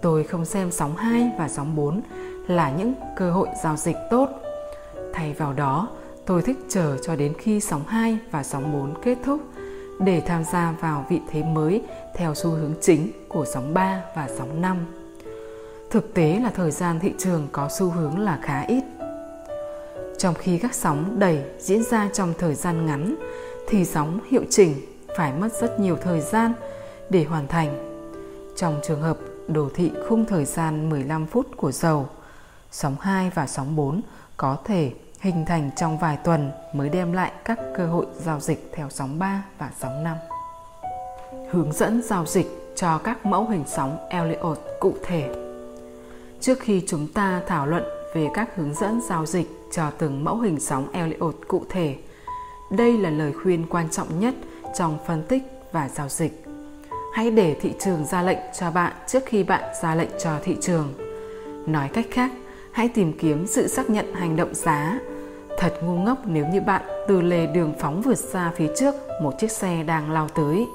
tôi 0.00 0.24
không 0.24 0.44
xem 0.44 0.70
sóng 0.70 0.96
2 0.96 1.30
và 1.38 1.48
sóng 1.48 1.76
4 1.76 2.00
là 2.46 2.70
những 2.70 2.94
cơ 3.16 3.32
hội 3.32 3.48
giao 3.62 3.76
dịch 3.76 3.96
tốt. 4.10 4.28
Thay 5.12 5.32
vào 5.32 5.52
đó, 5.52 5.88
tôi 6.26 6.42
thích 6.42 6.58
chờ 6.68 6.96
cho 7.02 7.16
đến 7.16 7.32
khi 7.38 7.60
sóng 7.60 7.82
2 7.86 8.18
và 8.30 8.42
sóng 8.42 8.72
4 8.72 8.94
kết 9.02 9.18
thúc 9.24 9.40
để 10.00 10.22
tham 10.26 10.44
gia 10.52 10.74
vào 10.80 11.06
vị 11.08 11.20
thế 11.30 11.42
mới 11.42 11.82
theo 12.14 12.34
xu 12.34 12.50
hướng 12.50 12.74
chính 12.80 13.12
của 13.28 13.44
sóng 13.54 13.74
3 13.74 14.02
và 14.16 14.28
sóng 14.38 14.60
5. 14.60 14.86
Thực 15.90 16.14
tế 16.14 16.40
là 16.42 16.50
thời 16.50 16.70
gian 16.70 17.00
thị 17.00 17.12
trường 17.18 17.48
có 17.52 17.68
xu 17.78 17.90
hướng 17.90 18.18
là 18.18 18.38
khá 18.42 18.60
ít. 18.60 18.84
Trong 20.18 20.34
khi 20.34 20.58
các 20.58 20.74
sóng 20.74 21.18
đầy 21.18 21.42
diễn 21.58 21.82
ra 21.82 22.08
trong 22.12 22.34
thời 22.38 22.54
gian 22.54 22.86
ngắn 22.86 23.16
thì 23.68 23.84
sóng 23.84 24.20
hiệu 24.30 24.42
chỉnh 24.50 24.74
phải 25.16 25.32
mất 25.32 25.48
rất 25.60 25.80
nhiều 25.80 25.96
thời 25.96 26.20
gian 26.20 26.52
để 27.10 27.24
hoàn 27.24 27.48
thành. 27.48 28.00
Trong 28.56 28.80
trường 28.82 29.02
hợp 29.02 29.18
đồ 29.48 29.68
thị 29.74 29.92
khung 30.08 30.24
thời 30.24 30.44
gian 30.44 30.90
15 30.90 31.26
phút 31.26 31.46
của 31.56 31.72
dầu, 31.72 32.08
sóng 32.70 32.96
2 33.00 33.30
và 33.34 33.46
sóng 33.46 33.76
4 33.76 34.00
có 34.36 34.56
thể 34.64 34.92
hình 35.20 35.44
thành 35.46 35.70
trong 35.76 35.98
vài 35.98 36.18
tuần 36.24 36.50
mới 36.72 36.88
đem 36.88 37.12
lại 37.12 37.32
các 37.44 37.58
cơ 37.76 37.86
hội 37.86 38.06
giao 38.16 38.40
dịch 38.40 38.70
theo 38.72 38.90
sóng 38.90 39.18
3 39.18 39.44
và 39.58 39.70
sóng 39.80 40.04
5. 40.04 40.16
Hướng 41.50 41.72
dẫn 41.72 42.02
giao 42.02 42.26
dịch 42.26 42.46
cho 42.76 42.98
các 42.98 43.26
mẫu 43.26 43.46
hình 43.48 43.64
sóng 43.66 43.98
Elliott 44.08 44.58
cụ 44.80 44.94
thể. 45.02 45.34
Trước 46.40 46.60
khi 46.60 46.82
chúng 46.86 47.06
ta 47.06 47.42
thảo 47.46 47.66
luận 47.66 47.84
về 48.14 48.28
các 48.34 48.56
hướng 48.56 48.74
dẫn 48.74 49.00
giao 49.08 49.26
dịch 49.26 49.46
cho 49.72 49.90
từng 49.98 50.24
mẫu 50.24 50.38
hình 50.38 50.60
sóng 50.60 50.88
Elliott 50.92 51.34
cụ 51.48 51.64
thể, 51.68 51.96
đây 52.70 52.98
là 52.98 53.10
lời 53.10 53.32
khuyên 53.42 53.66
quan 53.70 53.90
trọng 53.90 54.20
nhất 54.20 54.34
trong 54.78 54.98
phân 55.06 55.22
tích 55.28 55.42
và 55.72 55.88
giao 55.88 56.08
dịch. 56.08 56.44
Hãy 57.14 57.30
để 57.30 57.56
thị 57.60 57.72
trường 57.78 58.04
ra 58.04 58.22
lệnh 58.22 58.38
cho 58.58 58.70
bạn 58.70 58.92
trước 59.06 59.22
khi 59.26 59.42
bạn 59.42 59.62
ra 59.82 59.94
lệnh 59.94 60.10
cho 60.24 60.30
thị 60.42 60.56
trường. 60.60 60.94
Nói 61.66 61.88
cách 61.92 62.06
khác, 62.10 62.30
hãy 62.72 62.88
tìm 62.88 63.12
kiếm 63.18 63.46
sự 63.46 63.68
xác 63.68 63.90
nhận 63.90 64.14
hành 64.14 64.36
động 64.36 64.54
giá. 64.54 64.98
Thật 65.58 65.74
ngu 65.82 65.98
ngốc 65.98 66.18
nếu 66.24 66.46
như 66.46 66.60
bạn 66.60 66.82
từ 67.08 67.20
lề 67.20 67.46
đường 67.46 67.74
phóng 67.78 68.02
vượt 68.02 68.18
xa 68.18 68.52
phía 68.56 68.68
trước 68.76 68.94
một 69.22 69.32
chiếc 69.38 69.50
xe 69.50 69.82
đang 69.82 70.10
lao 70.10 70.28
tới. 70.28 70.66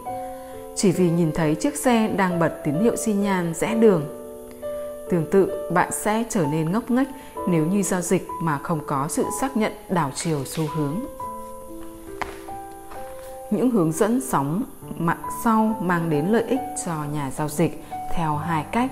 Chỉ 0.76 0.92
vì 0.92 1.10
nhìn 1.10 1.32
thấy 1.32 1.56
chiếc 1.56 1.76
xe 1.76 2.08
đang 2.08 2.40
bật 2.40 2.62
tín 2.64 2.76
hiệu 2.76 2.96
xi 2.96 3.14
nhan 3.14 3.54
rẽ 3.54 3.76
đường. 3.76 4.04
Tương 5.10 5.26
tự, 5.32 5.70
bạn 5.74 5.92
sẽ 5.92 6.24
trở 6.30 6.46
nên 6.52 6.72
ngốc 6.72 6.92
nghếch 6.92 7.08
nếu 7.48 7.66
như 7.66 7.84
giao 7.84 8.02
dịch 8.02 8.28
mà 8.42 8.58
không 8.58 8.80
có 8.88 9.08
sự 9.10 9.26
xác 9.42 9.58
nhận 9.58 9.72
đảo 9.90 10.12
chiều 10.16 10.46
xu 10.46 10.64
hướng. 10.76 11.00
Những 13.52 13.72
hướng 13.72 13.92
dẫn 13.92 14.22
sóng 14.22 14.64
mạng 14.98 15.22
sau 15.44 15.78
mang 15.82 16.10
đến 16.10 16.26
lợi 16.26 16.44
ích 16.44 16.60
cho 16.86 17.04
nhà 17.14 17.32
giao 17.32 17.50
dịch 17.50 17.84
theo 18.16 18.36
hai 18.38 18.66
cách 18.72 18.92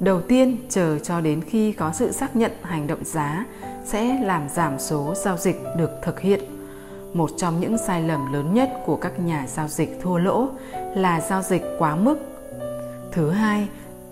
đầu 0.00 0.20
tiên 0.20 0.56
chờ 0.68 0.98
cho 0.98 1.20
đến 1.20 1.44
khi 1.44 1.72
có 1.72 1.92
sự 1.92 2.12
xác 2.12 2.36
nhận 2.36 2.52
hành 2.62 2.86
động 2.86 3.04
giá 3.04 3.44
sẽ 3.84 4.18
làm 4.22 4.48
giảm 4.48 4.78
số 4.78 5.14
giao 5.16 5.36
dịch 5.36 5.56
được 5.76 5.90
thực 6.02 6.20
hiện 6.20 6.59
một 7.14 7.30
trong 7.36 7.60
những 7.60 7.78
sai 7.78 8.02
lầm 8.02 8.32
lớn 8.32 8.54
nhất 8.54 8.70
của 8.86 8.96
các 8.96 9.20
nhà 9.20 9.46
giao 9.48 9.68
dịch 9.68 9.98
thua 10.02 10.18
lỗ 10.18 10.48
là 10.94 11.20
giao 11.20 11.42
dịch 11.42 11.62
quá 11.78 11.96
mức. 11.96 12.18
Thứ 13.12 13.30
hai 13.30 13.68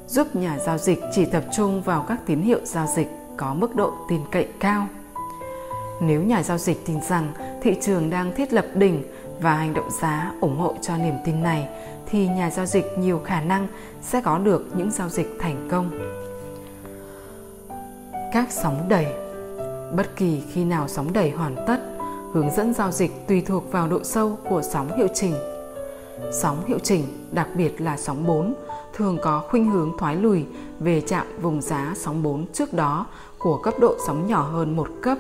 giúp 0.09 0.37
nhà 0.37 0.59
giao 0.59 0.79
dịch 0.79 1.01
chỉ 1.13 1.25
tập 1.25 1.45
trung 1.57 1.83
vào 1.83 2.05
các 2.09 2.19
tín 2.27 2.41
hiệu 2.41 2.61
giao 2.65 2.87
dịch 2.97 3.09
có 3.37 3.55
mức 3.55 3.77
độ 3.77 3.93
tin 4.09 4.21
cậy 4.31 4.49
cao. 4.61 4.87
Nếu 6.01 6.23
nhà 6.23 6.43
giao 6.43 6.59
dịch 6.59 6.87
tin 6.87 7.01
rằng 7.01 7.33
thị 7.63 7.77
trường 7.81 8.11
đang 8.11 8.35
thiết 8.35 8.53
lập 8.53 8.67
đỉnh 8.75 9.03
và 9.41 9.55
hành 9.55 9.75
động 9.75 9.91
giá 10.01 10.33
ủng 10.41 10.59
hộ 10.59 10.75
cho 10.83 10.97
niềm 10.97 11.15
tin 11.25 11.43
này 11.43 11.69
thì 12.07 12.29
nhà 12.29 12.51
giao 12.51 12.67
dịch 12.67 12.99
nhiều 12.99 13.21
khả 13.25 13.41
năng 13.41 13.69
sẽ 14.03 14.21
có 14.21 14.39
được 14.39 14.67
những 14.77 14.91
giao 14.91 15.09
dịch 15.09 15.37
thành 15.41 15.69
công. 15.71 15.91
Các 18.33 18.47
sóng 18.51 18.89
đẩy. 18.89 19.07
Bất 19.97 20.17
kỳ 20.17 20.43
khi 20.53 20.65
nào 20.65 20.89
sóng 20.89 21.13
đẩy 21.13 21.31
hoàn 21.31 21.57
tất, 21.67 21.81
hướng 22.33 22.51
dẫn 22.51 22.75
giao 22.75 22.91
dịch 22.91 23.27
tùy 23.29 23.43
thuộc 23.47 23.73
vào 23.73 23.89
độ 23.89 24.01
sâu 24.05 24.39
của 24.49 24.63
sóng 24.63 24.97
hiệu 24.97 25.09
chỉnh. 25.15 25.35
Sóng 26.33 26.65
hiệu 26.67 26.79
chỉnh, 26.79 27.05
đặc 27.33 27.49
biệt 27.55 27.81
là 27.81 27.97
sóng 27.97 28.27
4, 28.27 28.55
thường 28.95 29.19
có 29.23 29.45
khuynh 29.51 29.71
hướng 29.71 29.93
thoái 29.99 30.17
lùi 30.17 30.45
về 30.81 31.01
chạm 31.01 31.27
vùng 31.43 31.63
giá 31.63 31.95
sóng 31.97 32.23
4 32.23 32.47
trước 32.53 32.73
đó 32.73 33.07
của 33.39 33.59
cấp 33.59 33.75
độ 33.81 33.95
sóng 34.07 34.27
nhỏ 34.27 34.43
hơn 34.43 34.77
một 34.77 34.89
cấp, 35.03 35.19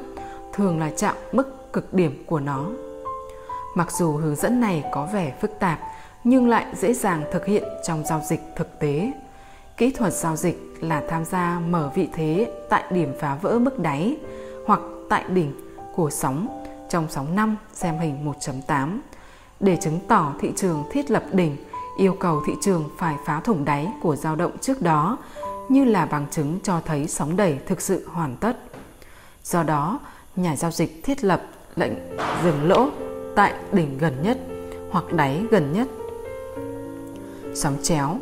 thường 0.52 0.80
là 0.80 0.90
chạm 0.96 1.16
mức 1.32 1.72
cực 1.72 1.94
điểm 1.94 2.24
của 2.26 2.40
nó. 2.40 2.66
Mặc 3.74 3.92
dù 3.92 4.12
hướng 4.12 4.36
dẫn 4.36 4.60
này 4.60 4.84
có 4.92 5.08
vẻ 5.12 5.34
phức 5.40 5.50
tạp 5.60 5.78
nhưng 6.24 6.48
lại 6.48 6.66
dễ 6.76 6.94
dàng 6.94 7.22
thực 7.32 7.46
hiện 7.46 7.64
trong 7.86 8.04
giao 8.06 8.20
dịch 8.28 8.40
thực 8.56 8.78
tế. 8.78 9.12
Kỹ 9.76 9.90
thuật 9.90 10.12
giao 10.12 10.36
dịch 10.36 10.74
là 10.80 11.02
tham 11.08 11.24
gia 11.24 11.60
mở 11.68 11.90
vị 11.94 12.08
thế 12.12 12.52
tại 12.68 12.84
điểm 12.90 13.12
phá 13.20 13.38
vỡ 13.42 13.58
mức 13.58 13.78
đáy 13.78 14.16
hoặc 14.66 14.80
tại 15.08 15.24
đỉnh 15.28 15.52
của 15.96 16.10
sóng 16.10 16.57
trong 16.88 17.06
sóng 17.10 17.36
5 17.36 17.56
xem 17.72 17.98
hình 17.98 18.32
1.8. 18.40 18.98
Để 19.60 19.76
chứng 19.76 20.00
tỏ 20.08 20.34
thị 20.40 20.52
trường 20.56 20.84
thiết 20.90 21.10
lập 21.10 21.24
đỉnh, 21.32 21.56
yêu 21.98 22.16
cầu 22.20 22.42
thị 22.46 22.52
trường 22.60 22.84
phải 22.98 23.16
phá 23.26 23.40
thủng 23.40 23.64
đáy 23.64 23.88
của 24.02 24.16
dao 24.16 24.36
động 24.36 24.58
trước 24.60 24.82
đó 24.82 25.18
như 25.68 25.84
là 25.84 26.06
bằng 26.06 26.26
chứng 26.30 26.58
cho 26.62 26.80
thấy 26.84 27.08
sóng 27.08 27.36
đẩy 27.36 27.58
thực 27.66 27.80
sự 27.80 28.08
hoàn 28.08 28.36
tất. 28.36 28.56
Do 29.44 29.62
đó, 29.62 30.00
nhà 30.36 30.56
giao 30.56 30.70
dịch 30.70 31.04
thiết 31.04 31.24
lập 31.24 31.42
lệnh 31.76 31.92
dừng 32.44 32.68
lỗ 32.68 32.88
tại 33.36 33.54
đỉnh 33.72 33.98
gần 33.98 34.22
nhất 34.22 34.38
hoặc 34.90 35.12
đáy 35.12 35.44
gần 35.50 35.72
nhất. 35.72 35.88
Sóng 37.54 37.76
chéo 37.82 38.18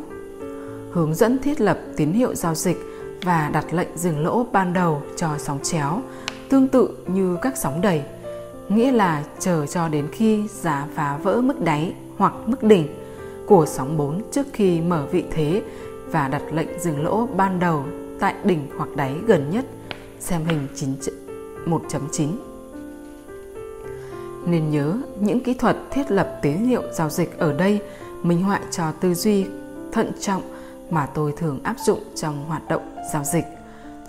Hướng 0.91 1.15
dẫn 1.15 1.39
thiết 1.39 1.61
lập 1.61 1.79
tín 1.97 2.11
hiệu 2.11 2.35
giao 2.35 2.55
dịch 2.55 2.77
và 3.21 3.49
đặt 3.53 3.73
lệnh 3.73 3.97
dừng 3.97 4.25
lỗ 4.25 4.45
ban 4.51 4.73
đầu 4.73 5.01
cho 5.15 5.37
sóng 5.37 5.59
chéo 5.63 6.01
tương 6.49 6.67
tự 6.67 6.89
như 7.07 7.37
các 7.41 7.57
sóng 7.57 7.81
đẩy, 7.81 8.03
nghĩa 8.69 8.91
là 8.91 9.23
chờ 9.39 9.65
cho 9.65 9.87
đến 9.87 10.07
khi 10.11 10.47
giá 10.47 10.87
phá 10.95 11.17
vỡ 11.17 11.41
mức 11.41 11.61
đáy 11.61 11.93
hoặc 12.17 12.33
mức 12.45 12.63
đỉnh 12.63 12.87
của 13.47 13.65
sóng 13.65 13.97
4 13.97 14.21
trước 14.31 14.45
khi 14.53 14.81
mở 14.81 15.05
vị 15.11 15.23
thế 15.31 15.61
và 16.11 16.27
đặt 16.27 16.41
lệnh 16.51 16.79
dừng 16.79 17.03
lỗ 17.03 17.27
ban 17.27 17.59
đầu 17.59 17.83
tại 18.19 18.35
đỉnh 18.43 18.67
hoặc 18.77 18.89
đáy 18.95 19.15
gần 19.27 19.49
nhất, 19.49 19.65
xem 20.19 20.45
hình 20.45 20.67
9 20.75 20.95
1.9. 21.65 22.27
Nên 24.45 24.69
nhớ 24.69 24.97
những 25.19 25.39
kỹ 25.39 25.53
thuật 25.53 25.77
thiết 25.91 26.11
lập 26.11 26.39
tín 26.41 26.57
hiệu 26.57 26.83
giao 26.91 27.09
dịch 27.09 27.37
ở 27.37 27.53
đây 27.53 27.81
minh 28.23 28.43
họa 28.43 28.59
cho 28.71 28.91
tư 28.91 29.13
duy 29.13 29.45
thận 29.91 30.11
trọng 30.19 30.41
mà 30.89 31.05
tôi 31.05 31.33
thường 31.37 31.59
áp 31.63 31.75
dụng 31.85 31.99
trong 32.15 32.45
hoạt 32.47 32.69
động 32.69 32.95
giao 33.13 33.23
dịch. 33.23 33.45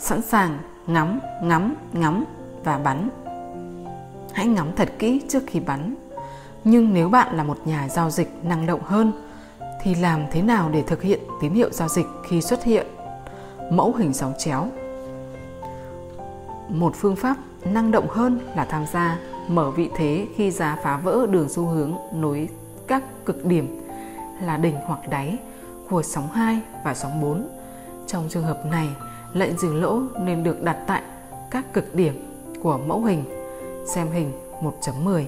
Sẵn 0.00 0.22
sàng 0.22 0.58
ngắm, 0.86 1.20
ngắm, 1.42 1.74
ngắm 1.92 2.24
và 2.64 2.78
bắn. 2.78 3.08
Hãy 4.32 4.46
ngắm 4.46 4.72
thật 4.76 4.88
kỹ 4.98 5.22
trước 5.28 5.42
khi 5.46 5.60
bắn. 5.60 5.94
Nhưng 6.64 6.94
nếu 6.94 7.08
bạn 7.08 7.36
là 7.36 7.42
một 7.42 7.58
nhà 7.64 7.88
giao 7.88 8.10
dịch 8.10 8.30
năng 8.42 8.66
động 8.66 8.80
hơn 8.82 9.12
thì 9.82 9.94
làm 9.94 10.24
thế 10.32 10.42
nào 10.42 10.70
để 10.72 10.82
thực 10.82 11.02
hiện 11.02 11.20
tín 11.40 11.52
hiệu 11.52 11.70
giao 11.72 11.88
dịch 11.88 12.06
khi 12.28 12.40
xuất 12.40 12.64
hiện 12.64 12.86
mẫu 13.70 13.94
hình 13.94 14.14
sóng 14.14 14.32
chéo? 14.38 14.68
Một 16.68 16.92
phương 16.96 17.16
pháp 17.16 17.36
năng 17.64 17.90
động 17.90 18.08
hơn 18.08 18.40
là 18.56 18.64
tham 18.64 18.86
gia 18.92 19.18
mở 19.48 19.70
vị 19.70 19.90
thế 19.96 20.26
khi 20.36 20.50
giá 20.50 20.78
phá 20.82 20.96
vỡ 20.96 21.26
đường 21.30 21.48
xu 21.48 21.66
hướng 21.66 21.92
nối 22.12 22.48
các 22.86 23.02
cực 23.24 23.44
điểm 23.44 23.80
là 24.42 24.56
đỉnh 24.56 24.74
hoặc 24.86 25.08
đáy 25.10 25.38
của 25.90 26.02
sóng 26.02 26.28
2 26.32 26.60
và 26.84 26.94
sóng 26.94 27.20
4. 27.20 27.48
Trong 28.06 28.28
trường 28.28 28.44
hợp 28.44 28.66
này, 28.66 28.88
lệnh 29.32 29.58
dừng 29.58 29.82
lỗ 29.82 30.02
nên 30.20 30.44
được 30.44 30.62
đặt 30.62 30.78
tại 30.86 31.02
các 31.50 31.72
cực 31.72 31.94
điểm 31.94 32.14
của 32.62 32.78
mẫu 32.86 33.04
hình. 33.04 33.24
Xem 33.94 34.10
hình 34.10 34.32
1.10. 34.62 35.24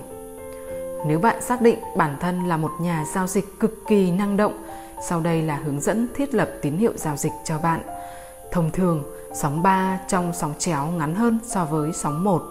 Nếu 1.07 1.19
bạn 1.19 1.43
xác 1.43 1.61
định 1.61 1.79
bản 1.97 2.17
thân 2.21 2.49
là 2.49 2.57
một 2.57 2.71
nhà 2.81 3.05
giao 3.15 3.27
dịch 3.27 3.61
cực 3.61 3.75
kỳ 3.89 4.11
năng 4.11 4.37
động, 4.37 4.65
sau 5.09 5.21
đây 5.21 5.43
là 5.43 5.57
hướng 5.57 5.81
dẫn 5.81 6.09
thiết 6.15 6.35
lập 6.35 6.51
tín 6.63 6.77
hiệu 6.77 6.93
giao 6.97 7.17
dịch 7.17 7.33
cho 7.45 7.59
bạn. 7.59 7.81
Thông 8.53 8.71
thường, 8.71 9.05
sóng 9.35 9.63
3 9.63 10.01
trong 10.09 10.33
sóng 10.35 10.55
chéo 10.59 10.87
ngắn 10.87 11.15
hơn 11.15 11.39
so 11.47 11.65
với 11.65 11.93
sóng 11.93 12.25
1. 12.25 12.43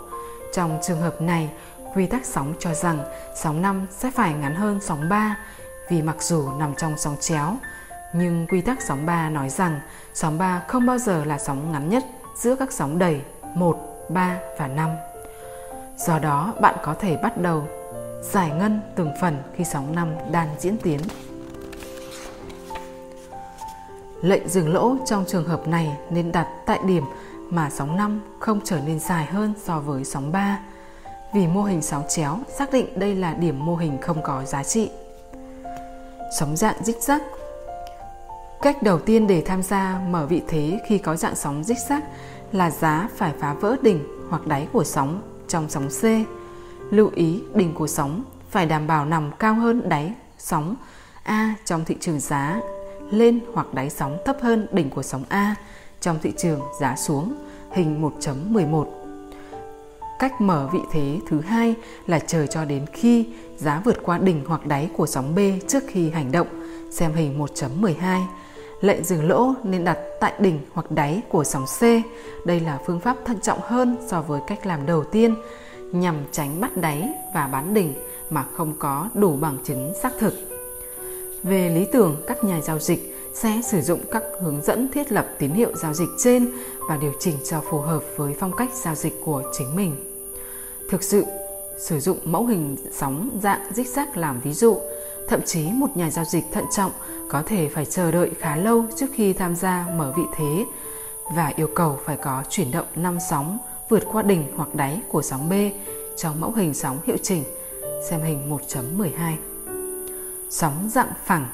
Trong 0.54 0.80
trường 0.88 1.02
hợp 1.02 1.22
này, 1.22 1.50
quy 1.96 2.06
tắc 2.06 2.26
sóng 2.26 2.54
cho 2.60 2.74
rằng 2.74 3.00
sóng 3.36 3.62
5 3.62 3.88
sẽ 3.92 4.12
phải 4.12 4.34
ngắn 4.34 4.56
hơn 4.56 4.80
sóng 4.82 5.10
3 5.10 5.38
vì 5.90 6.02
mặc 6.02 6.24
dù 6.24 6.50
nằm 6.60 6.76
trong 6.76 6.98
sóng 6.98 7.16
chéo, 7.20 7.56
nhưng 8.14 8.48
quy 8.48 8.62
tắc 8.62 8.82
sóng 8.82 9.06
3 9.06 9.30
nói 9.30 9.50
rằng 9.50 9.80
sóng 10.14 10.38
3 10.38 10.64
không 10.68 10.86
bao 10.86 10.98
giờ 10.98 11.26
là 11.26 11.38
sóng 11.38 11.72
ngắn 11.72 11.90
nhất 11.90 12.04
giữa 12.38 12.56
các 12.56 12.72
sóng 12.72 13.00
đầy 13.00 13.22
1, 13.56 13.78
3 14.10 14.40
và 14.60 14.68
5. 14.68 14.90
Do 16.08 16.20
đó, 16.20 16.54
bạn 16.62 16.76
có 16.84 16.94
thể 16.94 17.18
bắt 17.18 17.38
đầu 17.38 17.64
giải 18.22 18.52
ngân 18.52 18.80
từng 18.96 19.12
phần 19.22 19.38
khi 19.56 19.64
sóng 19.64 19.96
năm 19.96 20.14
đang 20.32 20.48
diễn 20.60 20.78
tiến. 20.78 21.00
Lệnh 24.22 24.50
dừng 24.50 24.74
lỗ 24.74 24.96
trong 25.06 25.26
trường 25.28 25.48
hợp 25.48 25.68
này 25.68 25.98
nên 26.10 26.32
đặt 26.32 26.48
tại 26.66 26.80
điểm 26.86 27.04
mà 27.50 27.70
sóng 27.70 27.98
5 27.98 28.22
không 28.40 28.60
trở 28.64 28.80
nên 28.86 29.00
dài 29.00 29.26
hơn 29.26 29.54
so 29.64 29.80
với 29.80 30.04
sóng 30.04 30.32
3 30.32 30.60
vì 31.34 31.48
mô 31.48 31.64
hình 31.64 31.82
sóng 31.82 32.04
chéo 32.10 32.40
xác 32.58 32.72
định 32.72 33.00
đây 33.00 33.16
là 33.16 33.34
điểm 33.34 33.66
mô 33.66 33.76
hình 33.76 33.98
không 34.02 34.22
có 34.24 34.46
giá 34.46 34.64
trị. 34.64 34.90
Sóng 36.40 36.58
dạng 36.58 36.84
dích 36.84 37.02
rắc 37.02 37.22
Cách 38.62 38.84
đầu 38.84 39.00
tiên 39.00 39.28
để 39.28 39.44
tham 39.46 39.64
gia 39.64 40.00
mở 40.10 40.26
vị 40.26 40.42
thế 40.48 40.80
khi 40.88 40.98
có 40.98 41.16
dạng 41.16 41.36
sóng 41.36 41.64
dích 41.64 41.78
rắc 41.90 42.04
là 42.52 42.72
giá 42.72 43.10
phải 43.16 43.34
phá 43.40 43.54
vỡ 43.54 43.76
đỉnh 43.82 44.08
hoặc 44.30 44.48
đáy 44.48 44.68
của 44.74 44.84
sóng 44.84 45.22
trong 45.50 45.70
sóng 45.70 45.90
C. 45.90 46.04
Lưu 46.94 47.12
ý 47.16 47.44
đỉnh 47.56 47.74
của 47.74 47.88
sóng 47.88 48.24
phải 48.50 48.66
đảm 48.66 48.88
bảo 48.88 49.06
nằm 49.06 49.32
cao 49.40 49.54
hơn 49.54 49.90
đáy 49.90 50.14
sóng 50.38 50.76
A 51.24 51.56
trong 51.66 51.86
thị 51.86 51.96
trường 52.00 52.20
giá 52.20 52.62
lên 53.12 53.40
hoặc 53.54 53.74
đáy 53.74 53.90
sóng 53.90 54.18
thấp 54.26 54.38
hơn 54.42 54.68
đỉnh 54.72 54.90
của 54.90 55.04
sóng 55.04 55.24
A 55.30 55.56
trong 56.02 56.20
thị 56.22 56.34
trường 56.38 56.62
giá 56.80 56.96
xuống 56.96 57.36
hình 57.72 58.02
1.11. 58.02 58.86
Cách 60.20 60.42
mở 60.42 60.70
vị 60.74 60.80
thế 60.92 61.20
thứ 61.28 61.42
hai 61.42 61.76
là 62.08 62.20
chờ 62.20 62.48
cho 62.48 62.66
đến 62.66 62.86
khi 62.94 63.28
giá 63.58 63.82
vượt 63.86 63.98
qua 64.04 64.18
đỉnh 64.18 64.44
hoặc 64.48 64.66
đáy 64.66 64.90
của 64.98 65.08
sóng 65.08 65.36
B 65.36 65.40
trước 65.68 65.84
khi 65.88 66.10
hành 66.10 66.32
động, 66.32 66.48
xem 66.92 67.14
hình 67.14 67.40
1.12. 67.40 68.26
Lệnh 68.82 69.04
dừng 69.04 69.28
lỗ 69.30 69.54
nên 69.64 69.84
đặt 69.84 69.98
tại 70.20 70.34
đỉnh 70.40 70.60
hoặc 70.74 70.92
đáy 70.92 71.22
của 71.30 71.44
sóng 71.44 71.66
C. 71.80 71.82
Đây 72.46 72.60
là 72.60 72.80
phương 72.86 73.00
pháp 73.00 73.18
thận 73.26 73.40
trọng 73.42 73.60
hơn 73.62 73.98
so 74.08 74.22
với 74.22 74.42
cách 74.48 74.66
làm 74.66 74.86
đầu 74.86 75.04
tiên 75.04 75.36
nhằm 75.92 76.16
tránh 76.32 76.62
bắt 76.62 76.78
đáy 76.78 77.10
và 77.34 77.48
bán 77.48 77.74
đỉnh 77.74 77.94
mà 78.30 78.46
không 78.54 78.74
có 78.80 79.10
đủ 79.14 79.36
bằng 79.36 79.58
chứng 79.64 79.94
xác 80.02 80.14
thực. 80.20 80.34
Về 81.44 81.70
lý 81.70 81.86
tưởng, 81.94 82.16
các 82.28 82.44
nhà 82.44 82.62
giao 82.62 82.80
dịch 82.80 83.16
sẽ 83.34 83.62
sử 83.64 83.82
dụng 83.82 84.00
các 84.12 84.24
hướng 84.42 84.62
dẫn 84.62 84.92
thiết 84.94 85.12
lập 85.12 85.28
tín 85.40 85.52
hiệu 85.52 85.76
giao 85.76 85.94
dịch 85.94 86.10
trên 86.18 86.52
và 86.90 86.98
điều 86.98 87.14
chỉnh 87.20 87.36
cho 87.50 87.62
phù 87.62 87.80
hợp 87.80 88.04
với 88.18 88.36
phong 88.40 88.56
cách 88.58 88.70
giao 88.84 88.96
dịch 88.96 89.14
của 89.26 89.44
chính 89.58 89.76
mình. 89.76 89.96
Thực 90.90 91.04
sự, 91.04 91.26
sử 91.78 92.00
dụng 92.00 92.18
mẫu 92.24 92.46
hình 92.46 92.76
sóng 92.92 93.40
dạng 93.44 93.72
zigzag 93.76 94.06
làm 94.16 94.40
ví 94.40 94.54
dụ, 94.54 94.78
thậm 95.28 95.42
chí 95.46 95.68
một 95.74 95.98
nhà 95.98 96.12
giao 96.12 96.26
dịch 96.26 96.44
thận 96.52 96.66
trọng 96.76 96.92
có 97.30 97.44
thể 97.46 97.70
phải 97.70 97.86
chờ 97.86 98.12
đợi 98.12 98.32
khá 98.40 98.56
lâu 98.56 98.86
trước 98.96 99.08
khi 99.14 99.34
tham 99.34 99.56
gia 99.56 99.88
mở 99.96 100.14
vị 100.18 100.24
thế 100.36 100.66
và 101.36 101.54
yêu 101.56 101.70
cầu 101.76 102.00
phải 102.06 102.18
có 102.18 102.44
chuyển 102.50 102.72
động 102.72 102.86
năm 102.96 103.18
sóng 103.30 103.58
vượt 103.90 104.04
qua 104.12 104.24
đỉnh 104.24 104.44
hoặc 104.56 104.76
đáy 104.76 105.02
của 105.10 105.22
sóng 105.22 105.50
B 105.50 105.54
trong 106.18 106.42
mẫu 106.42 106.52
hình 106.52 106.74
sóng 106.74 106.98
hiệu 107.06 107.18
chỉnh 107.24 107.44
xem 108.10 108.22
hình 108.22 108.52
1.12. 108.52 109.36
Sóng 110.50 110.90
dạng 110.92 111.12
phẳng 111.26 111.48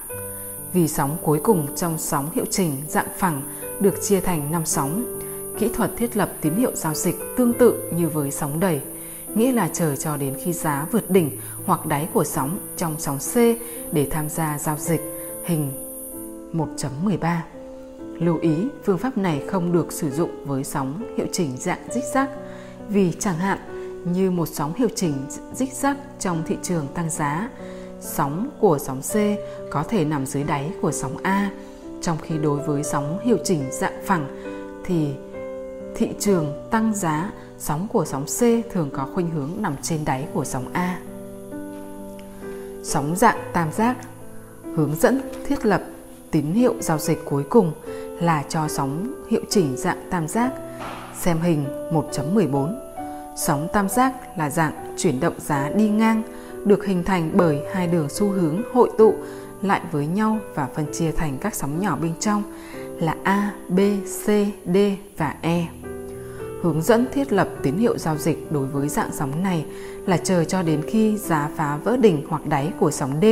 Vì 0.74 0.88
sóng 0.88 1.18
cuối 1.22 1.40
cùng 1.44 1.68
trong 1.76 1.98
sóng 1.98 2.30
hiệu 2.36 2.46
chỉnh 2.50 2.72
dạng 2.88 3.08
phẳng 3.18 3.42
được 3.80 4.02
chia 4.02 4.22
thành 4.22 4.52
5 4.52 4.66
sóng, 4.66 5.20
kỹ 5.58 5.70
thuật 5.74 5.92
thiết 5.98 6.18
lập 6.18 6.34
tín 6.42 6.54
hiệu 6.54 6.72
giao 6.76 6.94
dịch 6.94 7.16
tương 7.38 7.54
tự 7.54 7.92
như 7.96 8.10
với 8.10 8.32
sóng 8.32 8.60
đẩy, 8.60 8.82
nghĩa 9.36 9.52
là 9.52 9.70
chờ 9.74 9.96
cho 9.96 10.18
đến 10.18 10.38
khi 10.44 10.54
giá 10.54 10.88
vượt 10.92 11.10
đỉnh 11.10 11.32
hoặc 11.66 11.86
đáy 11.86 12.08
của 12.14 12.24
sóng 12.24 12.60
trong 12.78 12.96
sóng 13.00 13.18
C 13.18 13.36
để 13.92 14.08
tham 14.12 14.30
gia 14.30 14.60
giao 14.60 14.78
dịch 14.78 15.15
hình 15.46 15.72
1.13. 16.54 17.38
Lưu 18.20 18.38
ý, 18.38 18.68
phương 18.84 18.98
pháp 18.98 19.18
này 19.18 19.44
không 19.48 19.72
được 19.72 19.92
sử 19.92 20.12
dụng 20.12 20.46
với 20.46 20.64
sóng 20.64 21.16
hiệu 21.18 21.28
chỉnh 21.32 21.58
dạng 21.58 21.88
dích 21.92 22.04
rác 22.14 22.30
vì 22.90 23.12
chẳng 23.20 23.38
hạn 23.38 23.60
như 24.14 24.32
một 24.32 24.46
sóng 24.46 24.74
hiệu 24.74 24.90
chỉnh 24.96 25.14
dích 25.54 25.74
rác 25.74 25.98
trong 26.20 26.44
thị 26.46 26.58
trường 26.64 26.88
tăng 26.88 27.10
giá, 27.10 27.50
sóng 28.00 28.50
của 28.60 28.78
sóng 28.80 29.02
C 29.02 29.14
có 29.72 29.84
thể 29.84 30.06
nằm 30.06 30.26
dưới 30.26 30.44
đáy 30.44 30.72
của 30.82 30.92
sóng 30.92 31.18
A, 31.24 31.52
trong 32.02 32.18
khi 32.22 32.38
đối 32.38 32.60
với 32.60 32.84
sóng 32.84 33.20
hiệu 33.24 33.38
chỉnh 33.44 33.64
dạng 33.72 34.02
phẳng 34.06 34.28
thì 34.86 35.14
thị 35.96 36.10
trường 36.20 36.68
tăng 36.72 36.96
giá 36.96 37.32
sóng 37.58 37.88
của 37.94 38.06
sóng 38.06 38.26
C 38.26 38.40
thường 38.72 38.90
có 38.94 39.08
khuynh 39.14 39.30
hướng 39.30 39.50
nằm 39.58 39.76
trên 39.82 40.06
đáy 40.06 40.28
của 40.34 40.46
sóng 40.46 40.66
A. 40.74 41.00
Sóng 42.84 43.16
dạng 43.16 43.38
tam 43.54 43.72
giác 43.72 43.98
hướng 44.76 44.96
dẫn 44.96 45.22
thiết 45.48 45.66
lập 45.66 45.84
tín 46.32 46.46
hiệu 46.46 46.74
giao 46.80 46.98
dịch 46.98 47.26
cuối 47.26 47.44
cùng 47.50 47.72
là 48.22 48.44
cho 48.50 48.68
sóng 48.68 49.14
hiệu 49.30 49.42
chỉnh 49.50 49.78
dạng 49.78 50.08
tam 50.10 50.28
giác 50.28 50.52
xem 51.20 51.38
hình 51.42 51.66
1.14. 51.92 52.76
Sóng 53.38 53.68
tam 53.74 53.90
giác 53.90 54.14
là 54.38 54.50
dạng 54.50 54.74
chuyển 54.98 55.20
động 55.20 55.34
giá 55.40 55.70
đi 55.70 55.90
ngang 55.90 56.24
được 56.66 56.86
hình 56.86 57.04
thành 57.04 57.32
bởi 57.34 57.60
hai 57.74 57.88
đường 57.88 58.10
xu 58.10 58.30
hướng 58.30 58.62
hội 58.74 58.90
tụ 58.98 59.14
lại 59.62 59.82
với 59.92 60.08
nhau 60.08 60.38
và 60.56 60.68
phân 60.76 60.86
chia 60.94 61.12
thành 61.12 61.38
các 61.42 61.56
sóng 61.56 61.82
nhỏ 61.82 61.98
bên 62.02 62.14
trong 62.20 62.44
là 63.00 63.16
A, 63.24 63.54
B, 63.70 63.80
C, 64.26 64.28
D 64.74 64.78
và 65.18 65.36
E. 65.42 65.68
Hướng 66.62 66.82
dẫn 66.82 67.06
thiết 67.14 67.34
lập 67.34 67.50
tín 67.64 67.78
hiệu 67.78 67.98
giao 67.98 68.18
dịch 68.18 68.52
đối 68.52 68.66
với 68.66 68.90
dạng 68.90 69.10
sóng 69.14 69.44
này 69.44 69.66
là 70.06 70.18
chờ 70.18 70.44
cho 70.44 70.62
đến 70.62 70.82
khi 70.88 71.18
giá 71.18 71.50
phá 71.56 71.78
vỡ 71.84 71.98
đỉnh 71.98 72.26
hoặc 72.30 72.46
đáy 72.46 72.72
của 72.80 72.92
sóng 72.92 73.12
D. 73.22 73.26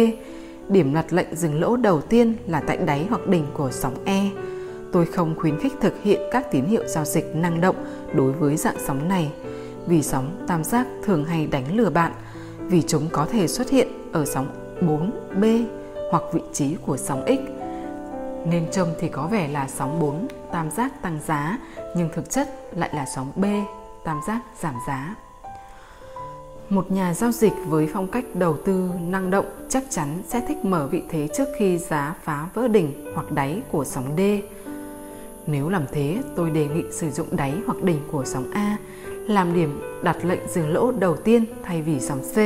Điểm 0.69 0.93
đặt 0.93 1.13
lệnh 1.13 1.35
dừng 1.35 1.61
lỗ 1.61 1.75
đầu 1.75 2.01
tiên 2.01 2.35
là 2.47 2.59
tại 2.67 2.77
đáy 2.77 3.05
hoặc 3.09 3.27
đỉnh 3.27 3.45
của 3.53 3.71
sóng 3.71 3.95
E. 4.05 4.29
Tôi 4.91 5.05
không 5.05 5.35
khuyến 5.39 5.59
khích 5.59 5.73
thực 5.81 5.93
hiện 6.03 6.21
các 6.31 6.51
tín 6.51 6.65
hiệu 6.65 6.87
giao 6.87 7.05
dịch 7.05 7.35
năng 7.35 7.61
động 7.61 7.75
đối 8.15 8.31
với 8.31 8.57
dạng 8.57 8.77
sóng 8.85 9.07
này, 9.07 9.31
vì 9.87 10.03
sóng 10.03 10.43
tam 10.47 10.63
giác 10.63 10.87
thường 11.03 11.25
hay 11.25 11.47
đánh 11.47 11.75
lừa 11.75 11.89
bạn, 11.89 12.11
vì 12.59 12.81
chúng 12.81 13.09
có 13.11 13.25
thể 13.25 13.47
xuất 13.47 13.69
hiện 13.69 13.87
ở 14.11 14.25
sóng 14.25 14.47
4B 14.81 15.65
hoặc 16.11 16.23
vị 16.33 16.41
trí 16.53 16.75
của 16.85 16.97
sóng 16.97 17.25
X. 17.27 17.39
Nên 18.47 18.71
trông 18.71 18.93
thì 18.99 19.09
có 19.09 19.27
vẻ 19.27 19.47
là 19.47 19.67
sóng 19.67 19.99
4 19.99 20.27
tam 20.51 20.71
giác 20.71 21.01
tăng 21.01 21.19
giá, 21.27 21.57
nhưng 21.95 22.09
thực 22.15 22.29
chất 22.29 22.49
lại 22.75 22.89
là 22.93 23.05
sóng 23.15 23.31
B 23.35 23.45
tam 24.03 24.19
giác 24.27 24.41
giảm 24.61 24.75
giá. 24.87 25.15
Một 26.69 26.91
nhà 26.91 27.13
giao 27.13 27.31
dịch 27.31 27.53
với 27.67 27.89
phong 27.93 28.07
cách 28.07 28.25
đầu 28.33 28.57
tư 28.65 28.89
năng 29.07 29.29
động 29.29 29.45
chắc 29.69 29.83
chắn 29.89 30.21
sẽ 30.27 30.45
thích 30.47 30.65
mở 30.65 30.87
vị 30.91 31.03
thế 31.09 31.27
trước 31.33 31.47
khi 31.57 31.77
giá 31.77 32.15
phá 32.23 32.49
vỡ 32.53 32.67
đỉnh 32.67 33.13
hoặc 33.15 33.31
đáy 33.31 33.61
của 33.71 33.85
sóng 33.85 34.05
D. 34.17 34.21
Nếu 35.47 35.69
làm 35.69 35.85
thế, 35.91 36.17
tôi 36.35 36.49
đề 36.49 36.67
nghị 36.67 36.83
sử 36.91 37.11
dụng 37.11 37.27
đáy 37.31 37.53
hoặc 37.65 37.83
đỉnh 37.83 37.99
của 38.11 38.25
sóng 38.25 38.51
A 38.53 38.77
làm 39.27 39.53
điểm 39.53 39.81
đặt 40.03 40.25
lệnh 40.25 40.47
dừng 40.47 40.73
lỗ 40.73 40.91
đầu 40.91 41.15
tiên 41.15 41.45
thay 41.63 41.81
vì 41.81 41.99
sóng 41.99 42.19
C. 42.19 42.37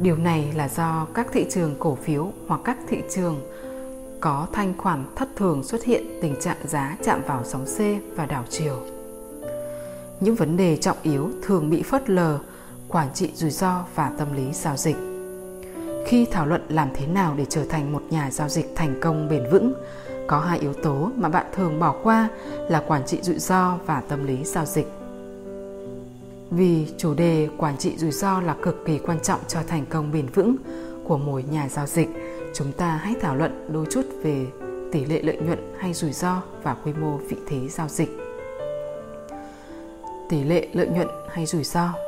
Điều 0.00 0.16
này 0.16 0.52
là 0.56 0.68
do 0.68 1.06
các 1.14 1.26
thị 1.32 1.46
trường 1.50 1.74
cổ 1.78 1.94
phiếu 1.94 2.32
hoặc 2.46 2.60
các 2.64 2.76
thị 2.88 2.98
trường 3.10 3.40
có 4.20 4.46
thanh 4.52 4.74
khoản 4.78 5.04
thất 5.16 5.28
thường 5.36 5.62
xuất 5.62 5.84
hiện 5.84 6.04
tình 6.22 6.34
trạng 6.40 6.56
giá 6.64 6.96
chạm 7.04 7.20
vào 7.26 7.40
sóng 7.44 7.64
C 7.64 7.78
và 8.16 8.26
đảo 8.26 8.44
chiều. 8.50 8.78
Những 10.20 10.34
vấn 10.34 10.56
đề 10.56 10.76
trọng 10.76 10.96
yếu 11.02 11.30
thường 11.42 11.70
bị 11.70 11.82
phớt 11.82 12.10
lờ, 12.10 12.38
quản 12.94 13.08
trị 13.14 13.30
rủi 13.34 13.50
ro 13.50 13.84
và 13.94 14.12
tâm 14.18 14.32
lý 14.32 14.52
giao 14.52 14.76
dịch. 14.76 14.96
Khi 16.06 16.26
thảo 16.30 16.46
luận 16.46 16.62
làm 16.68 16.88
thế 16.94 17.06
nào 17.06 17.34
để 17.36 17.44
trở 17.48 17.64
thành 17.64 17.92
một 17.92 18.02
nhà 18.10 18.30
giao 18.30 18.48
dịch 18.48 18.72
thành 18.76 18.94
công 19.00 19.28
bền 19.28 19.50
vững, 19.50 19.72
có 20.26 20.38
hai 20.38 20.58
yếu 20.58 20.72
tố 20.72 21.10
mà 21.16 21.28
bạn 21.28 21.46
thường 21.54 21.80
bỏ 21.80 21.94
qua 22.02 22.28
là 22.68 22.82
quản 22.86 23.06
trị 23.06 23.18
rủi 23.22 23.38
ro 23.38 23.78
và 23.86 24.02
tâm 24.08 24.26
lý 24.26 24.44
giao 24.44 24.64
dịch. 24.64 24.86
Vì 26.50 26.86
chủ 26.98 27.14
đề 27.14 27.48
quản 27.56 27.76
trị 27.76 27.96
rủi 27.96 28.10
ro 28.10 28.40
là 28.40 28.56
cực 28.62 28.84
kỳ 28.86 28.98
quan 28.98 29.20
trọng 29.20 29.40
cho 29.48 29.60
thành 29.68 29.86
công 29.86 30.12
bền 30.12 30.26
vững 30.26 30.56
của 31.04 31.18
mỗi 31.18 31.42
nhà 31.42 31.68
giao 31.68 31.86
dịch, 31.86 32.08
chúng 32.54 32.72
ta 32.72 32.90
hãy 32.90 33.14
thảo 33.20 33.36
luận 33.36 33.68
đôi 33.72 33.86
chút 33.90 34.04
về 34.22 34.46
tỷ 34.92 35.04
lệ 35.04 35.22
lợi 35.22 35.36
nhuận 35.36 35.74
hay 35.78 35.94
rủi 35.94 36.12
ro 36.12 36.42
và 36.62 36.76
quy 36.84 36.92
mô 36.92 37.16
vị 37.16 37.36
thế 37.48 37.68
giao 37.68 37.88
dịch. 37.88 38.18
Tỷ 40.28 40.44
lệ 40.44 40.68
lợi 40.72 40.88
nhuận 40.88 41.08
hay 41.32 41.46
rủi 41.46 41.64
ro 41.64 42.03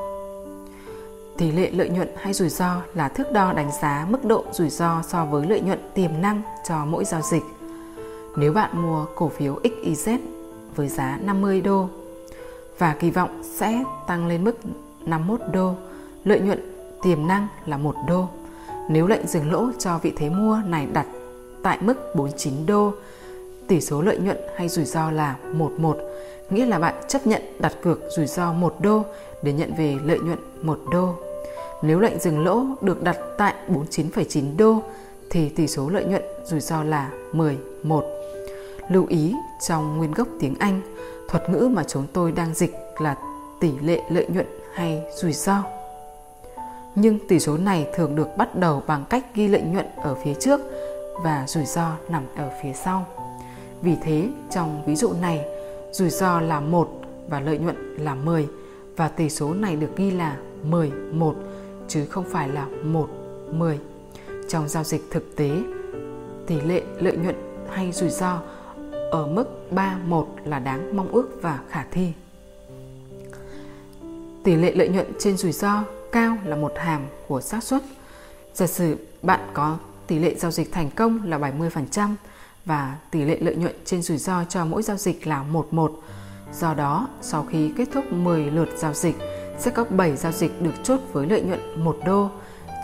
Tỷ 1.39 1.53
lệ 1.53 1.71
lợi 1.71 1.89
nhuận 1.89 2.09
hay 2.17 2.33
rủi 2.33 2.49
ro 2.49 2.83
là 2.95 3.09
thước 3.09 3.33
đo 3.33 3.53
đánh 3.53 3.71
giá 3.83 4.07
mức 4.09 4.25
độ 4.25 4.45
rủi 4.53 4.69
ro 4.69 5.03
so 5.09 5.25
với 5.25 5.47
lợi 5.47 5.61
nhuận 5.61 5.79
tiềm 5.95 6.11
năng 6.21 6.43
cho 6.69 6.85
mỗi 6.85 7.05
giao 7.05 7.21
dịch. 7.23 7.43
Nếu 8.37 8.53
bạn 8.53 8.83
mua 8.83 9.07
cổ 9.15 9.29
phiếu 9.29 9.59
XYZ 9.65 10.19
với 10.77 10.89
giá 10.89 11.19
50 11.25 11.61
đô 11.61 11.89
và 12.79 12.95
kỳ 13.01 13.11
vọng 13.11 13.43
sẽ 13.43 13.83
tăng 14.07 14.27
lên 14.27 14.45
mức 14.45 14.57
51 15.07 15.41
đô, 15.53 15.75
lợi 16.25 16.41
nhuận 16.41 16.61
tiềm 17.03 17.27
năng 17.27 17.49
là 17.67 17.77
1 17.77 17.95
đô. 18.09 18.29
Nếu 18.89 19.07
lệnh 19.07 19.27
dừng 19.27 19.53
lỗ 19.53 19.71
cho 19.79 19.99
vị 19.99 20.13
thế 20.17 20.31
mua 20.31 20.61
này 20.67 20.87
đặt 20.93 21.07
tại 21.63 21.79
mức 21.81 22.15
49 22.15 22.67
đô, 22.67 22.93
tỷ 23.69 23.81
số 23.81 24.03
lợi 24.03 24.19
nhuận 24.19 24.37
hay 24.57 24.69
rủi 24.69 24.85
ro 24.85 25.11
là 25.11 25.37
11, 25.53 25.99
nghĩa 26.51 26.67
là 26.67 26.79
bạn 26.79 26.95
chấp 27.09 27.27
nhận 27.27 27.43
đặt 27.59 27.73
cược 27.83 28.01
rủi 28.17 28.27
ro 28.27 28.53
1 28.53 28.77
đô 28.81 29.03
để 29.43 29.53
nhận 29.53 29.75
về 29.79 29.99
lợi 30.05 30.19
nhuận 30.19 30.39
1 30.63 30.79
đô. 30.93 31.26
Nếu 31.83 32.01
lệnh 32.01 32.19
dừng 32.19 32.45
lỗ 32.45 32.67
được 32.81 33.03
đặt 33.03 33.17
tại 33.39 33.55
49,9 33.69 34.57
đô 34.57 34.83
thì 35.31 35.49
tỷ 35.49 35.67
số 35.67 35.89
lợi 35.89 36.05
nhuận 36.05 36.23
rủi 36.45 36.61
ro 36.61 36.83
là 36.83 37.11
11. 37.33 38.05
Lưu 38.89 39.07
ý 39.09 39.35
trong 39.69 39.99
nguyên 39.99 40.13
gốc 40.13 40.29
tiếng 40.41 40.55
Anh, 40.59 40.81
thuật 41.29 41.51
ngữ 41.51 41.69
mà 41.73 41.85
chúng 41.85 42.07
tôi 42.13 42.33
đang 42.33 42.55
dịch 42.55 42.75
là 42.99 43.17
tỷ 43.61 43.71
lệ 43.83 44.03
lợi 44.11 44.27
nhuận 44.29 44.47
hay 44.75 45.03
rủi 45.17 45.33
ro. 45.33 45.63
Nhưng 46.95 47.19
tỷ 47.29 47.41
số 47.41 47.57
này 47.57 47.87
thường 47.95 48.17
được 48.17 48.29
bắt 48.37 48.57
đầu 48.57 48.83
bằng 48.87 49.05
cách 49.11 49.27
ghi 49.35 49.49
lợi 49.49 49.63
nhuận 49.63 49.87
ở 49.97 50.15
phía 50.25 50.35
trước 50.35 50.61
và 51.23 51.45
rủi 51.49 51.65
ro 51.65 51.97
nằm 52.09 52.23
ở 52.37 52.51
phía 52.63 52.73
sau. 52.73 53.07
Vì 53.83 53.97
thế, 54.03 54.29
trong 54.51 54.83
ví 54.87 54.97
dụ 54.97 55.13
này, 55.21 55.45
rủi 55.93 56.11
ro 56.11 56.41
là 56.41 56.61
1 56.61 56.89
và 57.29 57.41
lợi 57.41 57.59
nhuận 57.59 57.97
là 57.99 58.15
10 58.15 58.49
và 58.97 59.09
tỷ 59.09 59.31
số 59.31 59.55
này 59.55 59.77
được 59.77 59.97
ghi 59.97 60.11
là 60.11 60.37
11 60.63 61.35
chứ 61.89 62.07
không 62.07 62.25
phải 62.31 62.49
là 62.49 62.67
1 62.83 63.09
10. 63.53 63.79
Trong 64.49 64.69
giao 64.69 64.85
dịch 64.85 65.03
thực 65.11 65.37
tế, 65.37 65.51
tỷ 66.47 66.61
lệ 66.61 66.83
lợi 67.01 67.17
nhuận 67.17 67.37
hay 67.71 67.93
rủi 67.93 68.11
ro 68.11 68.43
ở 69.11 69.27
mức 69.27 69.45
3-1 69.71 70.27
là 70.45 70.59
đáng 70.59 70.97
mong 70.97 71.09
ước 71.09 71.29
và 71.43 71.61
khả 71.69 71.85
thi. 71.91 72.13
Tỷ 74.45 74.57
lệ 74.57 74.73
lợi 74.75 74.89
nhuận 74.89 75.07
trên 75.19 75.37
rủi 75.37 75.53
ro 75.53 75.85
cao 76.13 76.37
là 76.45 76.57
một 76.57 76.73
hàm 76.77 77.07
của 77.29 77.41
xác 77.41 77.65
suất. 77.65 77.83
Giả 78.55 78.67
sử 78.67 78.97
bạn 79.23 79.41
có 79.55 79.79
tỷ 80.07 80.19
lệ 80.19 80.35
giao 80.35 80.51
dịch 80.51 80.73
thành 80.73 80.91
công 80.91 81.21
là 81.25 81.39
70% 81.39 82.15
và 82.65 82.97
tỷ 83.11 83.25
lệ 83.25 83.39
lợi 83.41 83.57
nhuận 83.57 83.75
trên 83.85 84.03
rủi 84.03 84.19
ro 84.19 84.45
cho 84.49 84.65
mỗi 84.65 84.83
giao 84.83 84.97
dịch 84.97 85.27
là 85.27 85.43
11. 85.43 86.01
Do 86.53 86.75
đó, 86.75 87.09
sau 87.21 87.47
khi 87.51 87.73
kết 87.77 87.89
thúc 87.93 88.13
10 88.13 88.51
lượt 88.51 88.69
giao 88.77 88.93
dịch, 88.93 89.17
sẽ 89.59 89.71
có 89.71 89.85
7 89.91 90.17
giao 90.17 90.33
dịch 90.33 90.63
được 90.63 90.75
chốt 90.83 91.01
với 91.13 91.27
lợi 91.27 91.43
nhuận 91.43 91.85
1 91.85 91.97
đô, 92.07 92.31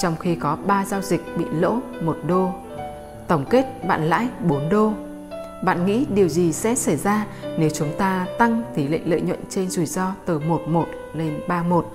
trong 0.03 0.17
khi 0.17 0.35
có 0.35 0.57
3 0.67 0.85
giao 0.85 1.03
dịch 1.03 1.23
bị 1.39 1.45
lỗ 1.53 1.79
1 2.01 2.17
đô. 2.27 2.51
Tổng 3.29 3.45
kết 3.51 3.85
bạn 3.87 4.09
lãi 4.09 4.29
4 4.41 4.69
đô 4.69 4.93
bạn 5.63 5.87
nghĩ 5.87 6.07
điều 6.15 6.29
gì 6.29 6.53
sẽ 6.53 6.75
xảy 6.75 6.97
ra 6.97 7.27
nếu 7.59 7.71
chúng 7.71 7.93
ta 7.99 8.27
tăng 8.39 8.63
tỷ 8.75 8.89
lệ 8.89 9.01
lợi 9.05 9.21
nhuận 9.21 9.39
trên 9.49 9.71
rủi 9.71 9.87
ro 9.87 10.15
từ 10.27 10.39
11 10.39 10.87
lên 11.15 11.41
31 11.49 11.87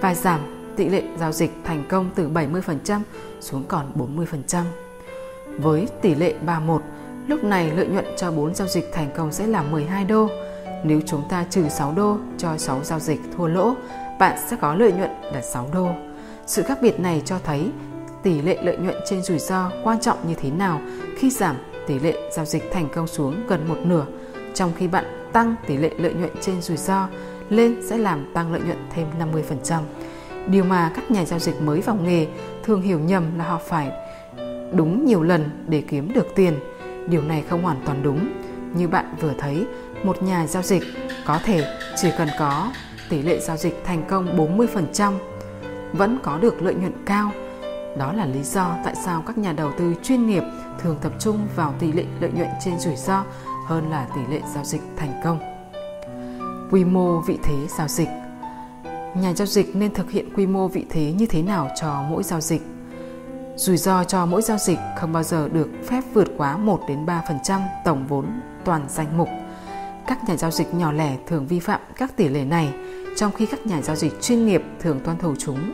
và 0.00 0.14
giảm 0.14 0.40
tỷ 0.76 0.88
lệ 0.88 1.02
giao 1.18 1.32
dịch 1.32 1.50
thành 1.64 1.84
công 1.88 2.10
từ 2.14 2.28
70% 2.28 3.00
xuống 3.40 3.64
còn 3.68 3.92
40%. 4.16 4.64
Với 5.58 5.88
tỷ 6.02 6.14
lệ 6.14 6.34
31, 6.46 6.82
lúc 7.26 7.44
này 7.44 7.70
lợi 7.76 7.86
nhuận 7.86 8.04
cho 8.16 8.30
4 8.30 8.54
giao 8.54 8.68
dịch 8.68 8.90
thành 8.92 9.10
công 9.16 9.32
sẽ 9.32 9.46
là 9.46 9.62
12 9.62 10.04
đô. 10.04 10.28
Nếu 10.84 11.00
chúng 11.06 11.22
ta 11.28 11.44
trừ 11.50 11.68
6 11.68 11.92
đô 11.96 12.16
cho 12.38 12.58
6 12.58 12.84
giao 12.84 12.98
dịch 12.98 13.20
thua 13.36 13.46
lỗ, 13.46 13.74
bạn 14.20 14.36
sẽ 14.46 14.56
có 14.60 14.74
lợi 14.74 14.92
nhuận 14.92 15.10
là 15.32 15.42
6 15.42 15.68
đô. 15.72 15.88
Sự 16.46 16.62
khác 16.62 16.78
biệt 16.82 17.00
này 17.00 17.22
cho 17.24 17.38
thấy 17.44 17.70
tỷ 18.22 18.42
lệ 18.42 18.58
lợi 18.62 18.76
nhuận 18.76 18.96
trên 19.06 19.22
rủi 19.22 19.38
ro 19.38 19.70
quan 19.84 20.00
trọng 20.00 20.18
như 20.28 20.34
thế 20.34 20.50
nào 20.50 20.80
khi 21.18 21.30
giảm 21.30 21.56
tỷ 21.86 21.98
lệ 21.98 22.30
giao 22.32 22.44
dịch 22.44 22.70
thành 22.72 22.88
công 22.94 23.06
xuống 23.06 23.46
gần 23.48 23.68
một 23.68 23.78
nửa, 23.84 24.06
trong 24.54 24.72
khi 24.76 24.88
bạn 24.88 25.04
tăng 25.32 25.54
tỷ 25.66 25.76
lệ 25.76 25.90
lợi 25.98 26.14
nhuận 26.14 26.30
trên 26.40 26.62
rủi 26.62 26.76
ro 26.76 27.08
lên 27.48 27.76
sẽ 27.88 27.98
làm 27.98 28.30
tăng 28.34 28.52
lợi 28.52 28.60
nhuận 28.60 28.78
thêm 28.94 29.06
50%. 29.64 29.80
Điều 30.46 30.64
mà 30.64 30.92
các 30.94 31.10
nhà 31.10 31.24
giao 31.24 31.38
dịch 31.38 31.62
mới 31.62 31.80
vào 31.80 31.96
nghề 31.96 32.26
thường 32.64 32.82
hiểu 32.82 32.98
nhầm 32.98 33.38
là 33.38 33.44
họ 33.44 33.60
phải 33.66 33.90
đúng 34.72 35.04
nhiều 35.04 35.22
lần 35.22 35.50
để 35.68 35.82
kiếm 35.88 36.12
được 36.12 36.26
tiền. 36.34 36.54
Điều 37.08 37.22
này 37.22 37.44
không 37.48 37.62
hoàn 37.62 37.80
toàn 37.84 38.02
đúng. 38.02 38.28
Như 38.74 38.88
bạn 38.88 39.14
vừa 39.20 39.32
thấy, 39.38 39.66
một 40.02 40.22
nhà 40.22 40.46
giao 40.46 40.62
dịch 40.62 40.82
có 41.26 41.38
thể 41.44 41.64
chỉ 41.96 42.08
cần 42.18 42.28
có 42.38 42.70
tỷ 43.10 43.22
lệ 43.22 43.38
giao 43.40 43.56
dịch 43.56 43.82
thành 43.84 44.04
công 44.08 44.36
40% 44.58 45.12
vẫn 45.92 46.18
có 46.22 46.38
được 46.38 46.62
lợi 46.62 46.74
nhuận 46.74 46.92
cao. 47.06 47.30
Đó 47.98 48.12
là 48.12 48.26
lý 48.26 48.42
do 48.42 48.76
tại 48.84 48.94
sao 49.04 49.22
các 49.26 49.38
nhà 49.38 49.52
đầu 49.52 49.70
tư 49.78 49.94
chuyên 50.02 50.26
nghiệp 50.26 50.42
thường 50.78 50.96
tập 51.02 51.12
trung 51.18 51.48
vào 51.56 51.74
tỷ 51.78 51.92
lệ 51.92 52.04
lợi 52.20 52.30
nhuận 52.34 52.48
trên 52.64 52.78
rủi 52.78 52.96
ro 52.96 53.24
hơn 53.66 53.90
là 53.90 54.08
tỷ 54.14 54.34
lệ 54.34 54.40
giao 54.54 54.64
dịch 54.64 54.82
thành 54.96 55.20
công. 55.24 55.38
Quy 56.70 56.84
mô 56.84 57.20
vị 57.20 57.38
thế 57.42 57.54
giao 57.78 57.88
dịch 57.88 58.08
Nhà 59.14 59.32
giao 59.34 59.46
dịch 59.46 59.76
nên 59.76 59.94
thực 59.94 60.10
hiện 60.10 60.34
quy 60.36 60.46
mô 60.46 60.68
vị 60.68 60.86
thế 60.90 61.12
như 61.12 61.26
thế 61.26 61.42
nào 61.42 61.68
cho 61.80 62.02
mỗi 62.10 62.22
giao 62.22 62.40
dịch? 62.40 62.62
Rủi 63.56 63.76
ro 63.76 64.04
cho 64.04 64.26
mỗi 64.26 64.42
giao 64.42 64.58
dịch 64.58 64.78
không 64.98 65.12
bao 65.12 65.22
giờ 65.22 65.48
được 65.48 65.68
phép 65.88 66.00
vượt 66.14 66.28
quá 66.36 66.56
1 66.56 66.80
đến 66.88 67.06
3% 67.06 67.60
tổng 67.84 68.06
vốn 68.06 68.26
toàn 68.64 68.84
danh 68.88 69.18
mục. 69.18 69.28
các 70.06 70.28
nhà 70.28 70.36
giao 70.36 70.50
dịch 70.50 70.74
nhỏ 70.74 70.92
lẻ 70.92 71.16
thường 71.26 71.46
vi 71.46 71.60
phạm 71.60 71.80
các 71.96 72.16
tỷ 72.16 72.28
lệ 72.28 72.44
này, 72.44 72.72
trong 73.20 73.32
khi 73.32 73.46
các 73.46 73.66
nhà 73.66 73.82
giao 73.82 73.96
dịch 73.96 74.22
chuyên 74.22 74.46
nghiệp 74.46 74.62
thường 74.78 75.00
tuân 75.04 75.18
thủ 75.18 75.34
chúng. 75.38 75.72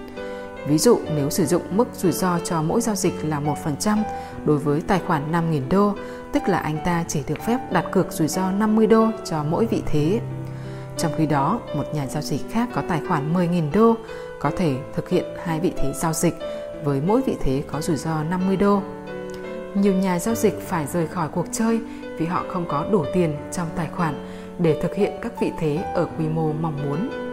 Ví 0.68 0.78
dụ 0.78 0.98
nếu 1.14 1.30
sử 1.30 1.46
dụng 1.46 1.62
mức 1.70 1.88
rủi 1.94 2.12
ro 2.12 2.38
cho 2.44 2.62
mỗi 2.62 2.80
giao 2.80 2.94
dịch 2.94 3.14
là 3.24 3.40
1% 3.64 3.98
đối 4.44 4.58
với 4.58 4.80
tài 4.80 5.00
khoản 5.06 5.32
5.000 5.32 5.60
đô, 5.70 5.94
tức 6.32 6.42
là 6.48 6.58
anh 6.58 6.78
ta 6.84 7.04
chỉ 7.08 7.20
được 7.28 7.42
phép 7.46 7.58
đặt 7.72 7.84
cược 7.92 8.12
rủi 8.12 8.28
ro 8.28 8.50
50 8.50 8.86
đô 8.86 9.08
cho 9.24 9.44
mỗi 9.44 9.66
vị 9.66 9.82
thế. 9.86 10.20
Trong 10.96 11.12
khi 11.16 11.26
đó, 11.26 11.60
một 11.76 11.84
nhà 11.94 12.06
giao 12.06 12.22
dịch 12.22 12.40
khác 12.50 12.68
có 12.74 12.82
tài 12.88 13.00
khoản 13.08 13.34
10.000 13.34 13.72
đô 13.72 13.96
có 14.40 14.50
thể 14.56 14.74
thực 14.94 15.08
hiện 15.08 15.24
hai 15.44 15.60
vị 15.60 15.72
thế 15.76 15.92
giao 15.94 16.12
dịch 16.12 16.34
với 16.84 17.00
mỗi 17.06 17.22
vị 17.22 17.36
thế 17.40 17.62
có 17.66 17.80
rủi 17.80 17.96
ro 17.96 18.22
50 18.22 18.56
đô. 18.56 18.82
Nhiều 19.74 19.94
nhà 19.94 20.18
giao 20.18 20.34
dịch 20.34 20.60
phải 20.60 20.86
rời 20.86 21.06
khỏi 21.06 21.28
cuộc 21.28 21.46
chơi 21.52 21.80
vì 22.18 22.26
họ 22.26 22.44
không 22.48 22.64
có 22.68 22.86
đủ 22.92 23.04
tiền 23.14 23.36
trong 23.52 23.68
tài 23.76 23.88
khoản 23.96 24.26
để 24.58 24.80
thực 24.82 24.94
hiện 24.94 25.12
các 25.22 25.32
vị 25.40 25.52
thế 25.58 25.76
ở 25.94 26.08
quy 26.18 26.28
mô 26.28 26.52
mong 26.52 26.76
muốn. 26.84 27.25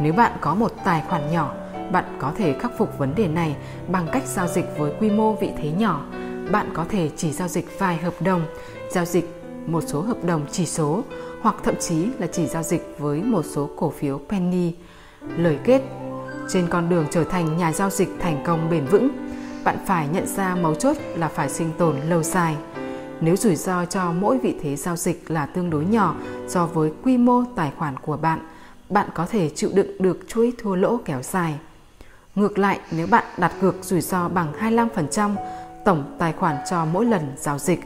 Nếu 0.00 0.12
bạn 0.12 0.32
có 0.40 0.54
một 0.54 0.72
tài 0.84 1.02
khoản 1.08 1.32
nhỏ, 1.32 1.54
bạn 1.92 2.04
có 2.18 2.32
thể 2.36 2.54
khắc 2.60 2.78
phục 2.78 2.98
vấn 2.98 3.14
đề 3.14 3.28
này 3.28 3.56
bằng 3.88 4.08
cách 4.12 4.22
giao 4.26 4.46
dịch 4.46 4.64
với 4.78 4.92
quy 5.00 5.10
mô 5.10 5.34
vị 5.34 5.50
thế 5.56 5.70
nhỏ. 5.70 6.04
Bạn 6.50 6.70
có 6.74 6.84
thể 6.88 7.10
chỉ 7.16 7.32
giao 7.32 7.48
dịch 7.48 7.78
vài 7.78 7.96
hợp 7.96 8.14
đồng, 8.20 8.42
giao 8.90 9.04
dịch 9.04 9.42
một 9.66 9.84
số 9.86 10.00
hợp 10.00 10.24
đồng 10.24 10.46
chỉ 10.52 10.66
số 10.66 11.02
hoặc 11.42 11.54
thậm 11.64 11.74
chí 11.80 12.08
là 12.18 12.26
chỉ 12.26 12.46
giao 12.46 12.62
dịch 12.62 12.94
với 12.98 13.22
một 13.22 13.44
số 13.44 13.70
cổ 13.76 13.90
phiếu 13.90 14.20
penny. 14.28 14.72
Lời 15.36 15.58
kết 15.64 15.82
trên 16.48 16.66
con 16.70 16.88
đường 16.88 17.06
trở 17.10 17.24
thành 17.24 17.56
nhà 17.56 17.72
giao 17.72 17.90
dịch 17.90 18.08
thành 18.20 18.42
công 18.46 18.70
bền 18.70 18.84
vững, 18.84 19.08
bạn 19.64 19.76
phải 19.86 20.08
nhận 20.12 20.26
ra 20.26 20.54
mấu 20.54 20.74
chốt 20.74 20.96
là 21.16 21.28
phải 21.28 21.48
sinh 21.48 21.70
tồn 21.78 21.96
lâu 22.08 22.22
dài. 22.22 22.56
Nếu 23.20 23.36
rủi 23.36 23.56
ro 23.56 23.84
cho 23.84 24.12
mỗi 24.12 24.38
vị 24.38 24.54
thế 24.62 24.76
giao 24.76 24.96
dịch 24.96 25.30
là 25.30 25.46
tương 25.46 25.70
đối 25.70 25.84
nhỏ 25.84 26.14
so 26.48 26.66
với 26.66 26.92
quy 27.02 27.18
mô 27.18 27.44
tài 27.54 27.72
khoản 27.78 27.96
của 27.96 28.16
bạn, 28.16 28.40
bạn 28.88 29.08
có 29.14 29.26
thể 29.26 29.48
chịu 29.48 29.70
đựng 29.74 29.90
được 29.98 30.18
chuỗi 30.28 30.52
thua 30.58 30.74
lỗ 30.74 31.00
kéo 31.04 31.22
dài. 31.22 31.54
Ngược 32.34 32.58
lại, 32.58 32.80
nếu 32.90 33.06
bạn 33.06 33.24
đặt 33.38 33.52
cược 33.60 33.84
rủi 33.84 34.00
ro 34.00 34.28
bằng 34.28 34.52
25% 34.60 35.34
tổng 35.84 36.04
tài 36.18 36.32
khoản 36.32 36.56
cho 36.70 36.84
mỗi 36.84 37.04
lần 37.04 37.32
giao 37.36 37.58
dịch, 37.58 37.80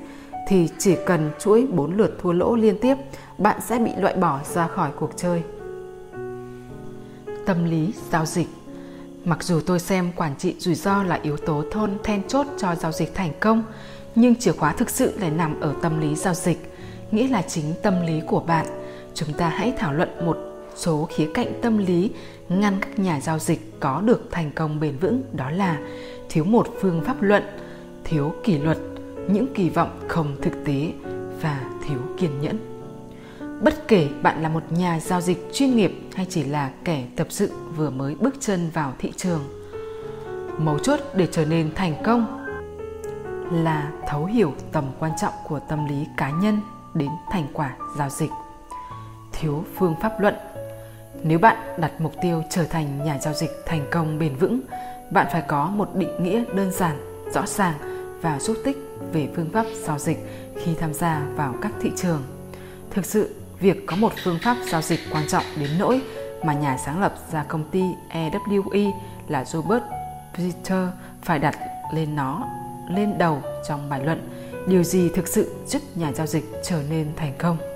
thì 0.48 0.68
chỉ 0.78 0.96
cần 1.06 1.30
chuỗi 1.40 1.66
4 1.70 1.96
lượt 1.96 2.18
thua 2.22 2.32
lỗ 2.32 2.56
liên 2.56 2.78
tiếp, 2.78 2.94
bạn 3.38 3.60
sẽ 3.60 3.78
bị 3.78 3.90
loại 3.96 4.14
bỏ 4.14 4.40
ra 4.54 4.66
khỏi 4.66 4.90
cuộc 4.98 5.10
chơi. 5.16 5.42
Tâm 7.46 7.64
lý 7.64 7.92
giao 8.10 8.26
dịch 8.26 8.48
Mặc 9.24 9.42
dù 9.42 9.60
tôi 9.66 9.80
xem 9.80 10.12
quản 10.16 10.36
trị 10.38 10.54
rủi 10.58 10.74
ro 10.74 11.02
là 11.02 11.18
yếu 11.22 11.36
tố 11.36 11.64
thôn 11.70 11.98
then 12.04 12.28
chốt 12.28 12.46
cho 12.58 12.74
giao 12.74 12.92
dịch 12.92 13.14
thành 13.14 13.32
công, 13.40 13.62
nhưng 14.14 14.34
chìa 14.34 14.52
khóa 14.52 14.72
thực 14.72 14.90
sự 14.90 15.18
lại 15.18 15.30
nằm 15.30 15.60
ở 15.60 15.74
tâm 15.82 16.00
lý 16.00 16.14
giao 16.14 16.34
dịch, 16.34 16.74
nghĩa 17.10 17.28
là 17.28 17.42
chính 17.42 17.64
tâm 17.82 18.06
lý 18.06 18.20
của 18.26 18.40
bạn. 18.40 18.66
Chúng 19.14 19.32
ta 19.32 19.48
hãy 19.48 19.72
thảo 19.78 19.92
luận 19.92 20.26
một 20.26 20.49
số 20.80 21.08
khía 21.10 21.30
cạnh 21.34 21.52
tâm 21.62 21.78
lý 21.78 22.10
ngăn 22.48 22.78
các 22.80 22.98
nhà 22.98 23.20
giao 23.20 23.38
dịch 23.38 23.80
có 23.80 24.00
được 24.00 24.28
thành 24.30 24.50
công 24.54 24.80
bền 24.80 24.96
vững 24.96 25.22
đó 25.32 25.50
là 25.50 25.78
thiếu 26.28 26.44
một 26.44 26.68
phương 26.80 27.02
pháp 27.06 27.22
luận, 27.22 27.42
thiếu 28.04 28.32
kỷ 28.44 28.58
luật, 28.58 28.78
những 29.28 29.46
kỳ 29.54 29.68
vọng 29.70 30.00
không 30.08 30.36
thực 30.42 30.64
tế 30.64 30.92
và 31.42 31.60
thiếu 31.86 31.98
kiên 32.18 32.40
nhẫn. 32.40 32.58
Bất 33.62 33.88
kể 33.88 34.08
bạn 34.22 34.42
là 34.42 34.48
một 34.48 34.62
nhà 34.72 35.00
giao 35.00 35.20
dịch 35.20 35.48
chuyên 35.52 35.76
nghiệp 35.76 35.92
hay 36.14 36.26
chỉ 36.30 36.44
là 36.44 36.70
kẻ 36.84 37.04
tập 37.16 37.26
sự 37.30 37.50
vừa 37.76 37.90
mới 37.90 38.14
bước 38.14 38.34
chân 38.40 38.70
vào 38.74 38.92
thị 38.98 39.12
trường, 39.16 39.40
mấu 40.58 40.78
chốt 40.78 41.00
để 41.14 41.28
trở 41.30 41.44
nên 41.44 41.74
thành 41.74 41.94
công 42.04 42.46
là 43.64 43.92
thấu 44.08 44.24
hiểu 44.24 44.52
tầm 44.72 44.84
quan 44.98 45.12
trọng 45.20 45.34
của 45.48 45.60
tâm 45.68 45.88
lý 45.88 46.06
cá 46.16 46.30
nhân 46.30 46.60
đến 46.94 47.10
thành 47.30 47.46
quả 47.52 47.76
giao 47.98 48.08
dịch. 48.08 48.30
Thiếu 49.32 49.64
phương 49.78 49.94
pháp 50.02 50.20
luận 50.20 50.34
nếu 51.22 51.38
bạn 51.38 51.56
đặt 51.78 51.92
mục 51.98 52.14
tiêu 52.22 52.42
trở 52.50 52.64
thành 52.64 53.04
nhà 53.04 53.18
giao 53.18 53.34
dịch 53.34 53.50
thành 53.66 53.86
công 53.90 54.18
bền 54.18 54.36
vững, 54.36 54.60
bạn 55.10 55.26
phải 55.32 55.42
có 55.48 55.66
một 55.66 55.94
định 55.94 56.22
nghĩa 56.22 56.44
đơn 56.54 56.72
giản, 56.72 57.24
rõ 57.34 57.46
ràng 57.46 57.74
và 58.22 58.38
xúc 58.38 58.56
tích 58.64 58.76
về 59.12 59.28
phương 59.36 59.50
pháp 59.52 59.66
giao 59.82 59.98
dịch 59.98 60.18
khi 60.64 60.74
tham 60.80 60.94
gia 60.94 61.22
vào 61.36 61.54
các 61.62 61.72
thị 61.80 61.90
trường. 61.96 62.22
Thực 62.90 63.06
sự, 63.06 63.34
việc 63.60 63.86
có 63.86 63.96
một 63.96 64.12
phương 64.24 64.38
pháp 64.42 64.56
giao 64.70 64.82
dịch 64.82 65.00
quan 65.12 65.26
trọng 65.28 65.44
đến 65.56 65.70
nỗi 65.78 66.00
mà 66.44 66.52
nhà 66.52 66.78
sáng 66.84 67.00
lập 67.00 67.14
ra 67.32 67.44
công 67.48 67.70
ty 67.70 67.82
EWE 68.10 68.90
là 69.28 69.44
Robert 69.44 69.82
Peter 70.34 70.88
phải 71.22 71.38
đặt 71.38 71.58
lên 71.94 72.16
nó 72.16 72.48
lên 72.90 73.18
đầu 73.18 73.42
trong 73.68 73.88
bài 73.88 74.00
luận 74.04 74.28
điều 74.66 74.82
gì 74.82 75.08
thực 75.14 75.28
sự 75.28 75.54
giúp 75.66 75.82
nhà 75.94 76.12
giao 76.12 76.26
dịch 76.26 76.44
trở 76.62 76.82
nên 76.90 77.06
thành 77.16 77.32
công 77.38 77.69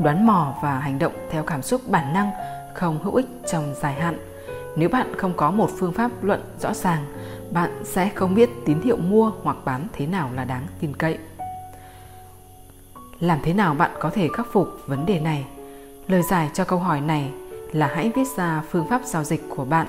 đoán 0.00 0.26
mò 0.26 0.54
và 0.62 0.78
hành 0.78 0.98
động 0.98 1.12
theo 1.30 1.42
cảm 1.42 1.62
xúc 1.62 1.80
bản 1.88 2.12
năng 2.12 2.30
không 2.74 3.02
hữu 3.02 3.14
ích 3.14 3.26
trong 3.52 3.74
dài 3.82 3.94
hạn. 3.94 4.18
Nếu 4.76 4.88
bạn 4.88 5.16
không 5.16 5.32
có 5.36 5.50
một 5.50 5.70
phương 5.78 5.92
pháp 5.92 6.10
luận 6.22 6.42
rõ 6.60 6.74
ràng, 6.74 7.04
bạn 7.50 7.82
sẽ 7.84 8.10
không 8.14 8.34
biết 8.34 8.50
tín 8.64 8.80
hiệu 8.80 8.96
mua 8.96 9.32
hoặc 9.42 9.56
bán 9.64 9.86
thế 9.92 10.06
nào 10.06 10.30
là 10.34 10.44
đáng 10.44 10.66
tin 10.80 10.96
cậy. 10.96 11.18
Làm 13.20 13.38
thế 13.42 13.52
nào 13.52 13.74
bạn 13.74 13.90
có 14.00 14.10
thể 14.10 14.28
khắc 14.32 14.46
phục 14.52 14.68
vấn 14.86 15.06
đề 15.06 15.20
này? 15.20 15.46
Lời 16.08 16.22
giải 16.22 16.50
cho 16.54 16.64
câu 16.64 16.78
hỏi 16.78 17.00
này 17.00 17.30
là 17.72 17.86
hãy 17.86 18.12
viết 18.14 18.26
ra 18.36 18.62
phương 18.70 18.88
pháp 18.88 19.00
giao 19.04 19.24
dịch 19.24 19.42
của 19.56 19.64
bạn. 19.64 19.86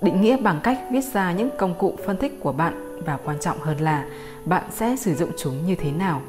Định 0.00 0.20
nghĩa 0.20 0.36
bằng 0.36 0.60
cách 0.62 0.78
viết 0.90 1.04
ra 1.04 1.32
những 1.32 1.50
công 1.58 1.74
cụ 1.74 1.98
phân 2.06 2.16
tích 2.16 2.40
của 2.40 2.52
bạn 2.52 3.02
và 3.04 3.18
quan 3.24 3.38
trọng 3.40 3.58
hơn 3.58 3.80
là 3.80 4.04
bạn 4.44 4.64
sẽ 4.70 4.96
sử 4.96 5.14
dụng 5.14 5.30
chúng 5.36 5.66
như 5.66 5.74
thế 5.74 5.92
nào 5.92 6.20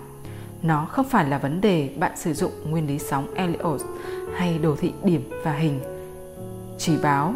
nó 0.62 0.86
không 0.86 1.06
phải 1.10 1.26
là 1.26 1.38
vấn 1.38 1.62
đề 1.62 1.90
bạn 1.98 2.12
sử 2.16 2.34
dụng 2.34 2.52
nguyên 2.70 2.88
lý 2.88 3.00
sóng 3.00 3.34
Elliot 3.36 3.82
hay 4.36 4.60
đồ 4.60 4.76
thị 4.76 4.94
điểm 5.04 5.30
và 5.44 5.54
hình. 5.54 5.80
Chỉ 6.78 6.98
báo 7.04 7.34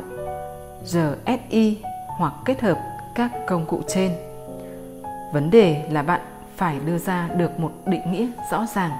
RSI 0.85 1.77
hoặc 2.17 2.33
kết 2.45 2.61
hợp 2.61 2.77
các 3.15 3.31
công 3.47 3.65
cụ 3.65 3.81
trên. 3.87 4.11
Vấn 5.33 5.51
đề 5.51 5.85
là 5.91 6.01
bạn 6.03 6.21
phải 6.55 6.79
đưa 6.85 6.97
ra 6.97 7.29
được 7.37 7.59
một 7.59 7.71
định 7.85 8.11
nghĩa 8.11 8.27
rõ 8.51 8.65
ràng 8.75 8.91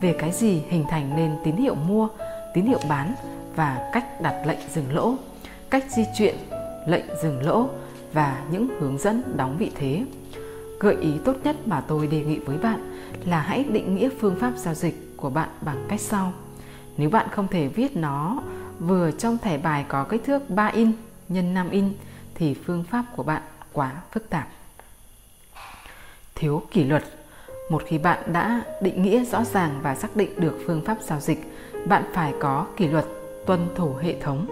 về 0.00 0.14
cái 0.18 0.32
gì 0.32 0.62
hình 0.68 0.84
thành 0.90 1.16
nên 1.16 1.36
tín 1.44 1.56
hiệu 1.56 1.74
mua, 1.74 2.08
tín 2.54 2.66
hiệu 2.66 2.80
bán 2.88 3.14
và 3.56 3.90
cách 3.92 4.20
đặt 4.20 4.46
lệnh 4.46 4.58
dừng 4.74 4.94
lỗ, 4.94 5.14
cách 5.70 5.84
di 5.88 6.04
chuyển 6.18 6.34
lệnh 6.86 7.04
dừng 7.22 7.46
lỗ 7.46 7.68
và 8.12 8.42
những 8.50 8.68
hướng 8.80 8.98
dẫn 8.98 9.22
đóng 9.36 9.56
vị 9.58 9.70
thế 9.74 10.04
gợi 10.80 10.96
ý 11.00 11.12
tốt 11.24 11.36
nhất 11.44 11.56
mà 11.66 11.80
tôi 11.80 12.06
đề 12.06 12.24
nghị 12.24 12.38
với 12.38 12.58
bạn 12.58 13.00
là 13.24 13.40
hãy 13.40 13.64
định 13.64 13.96
nghĩa 13.96 14.08
phương 14.20 14.36
pháp 14.40 14.52
giao 14.56 14.74
dịch 14.74 15.16
của 15.16 15.30
bạn 15.30 15.48
bằng 15.60 15.86
cách 15.88 16.00
sau 16.00 16.32
nếu 16.96 17.10
bạn 17.10 17.26
không 17.30 17.48
thể 17.48 17.68
viết 17.68 17.96
nó 17.96 18.42
vừa 18.78 19.10
trong 19.10 19.38
thẻ 19.38 19.58
bài 19.58 19.84
có 19.88 20.04
kích 20.04 20.24
thước 20.24 20.50
3 20.50 20.66
in 20.66 20.92
nhân 21.28 21.54
5 21.54 21.70
in 21.70 21.92
thì 22.34 22.54
phương 22.54 22.84
pháp 22.84 23.04
của 23.16 23.22
bạn 23.22 23.42
quá 23.72 23.92
phức 24.12 24.30
tạp. 24.30 24.48
Thiếu 26.34 26.62
kỷ 26.70 26.84
luật 26.84 27.04
một 27.70 27.82
khi 27.86 27.98
bạn 27.98 28.32
đã 28.32 28.62
định 28.82 29.02
nghĩa 29.02 29.24
rõ 29.24 29.44
ràng 29.44 29.80
và 29.82 29.94
xác 29.94 30.16
định 30.16 30.40
được 30.40 30.58
phương 30.66 30.82
pháp 30.84 30.98
giao 31.02 31.20
dịch, 31.20 31.38
bạn 31.86 32.04
phải 32.12 32.34
có 32.40 32.66
kỷ 32.76 32.86
luật 32.86 33.04
tuân 33.46 33.68
thủ 33.74 33.94
hệ 33.94 34.20
thống. 34.20 34.46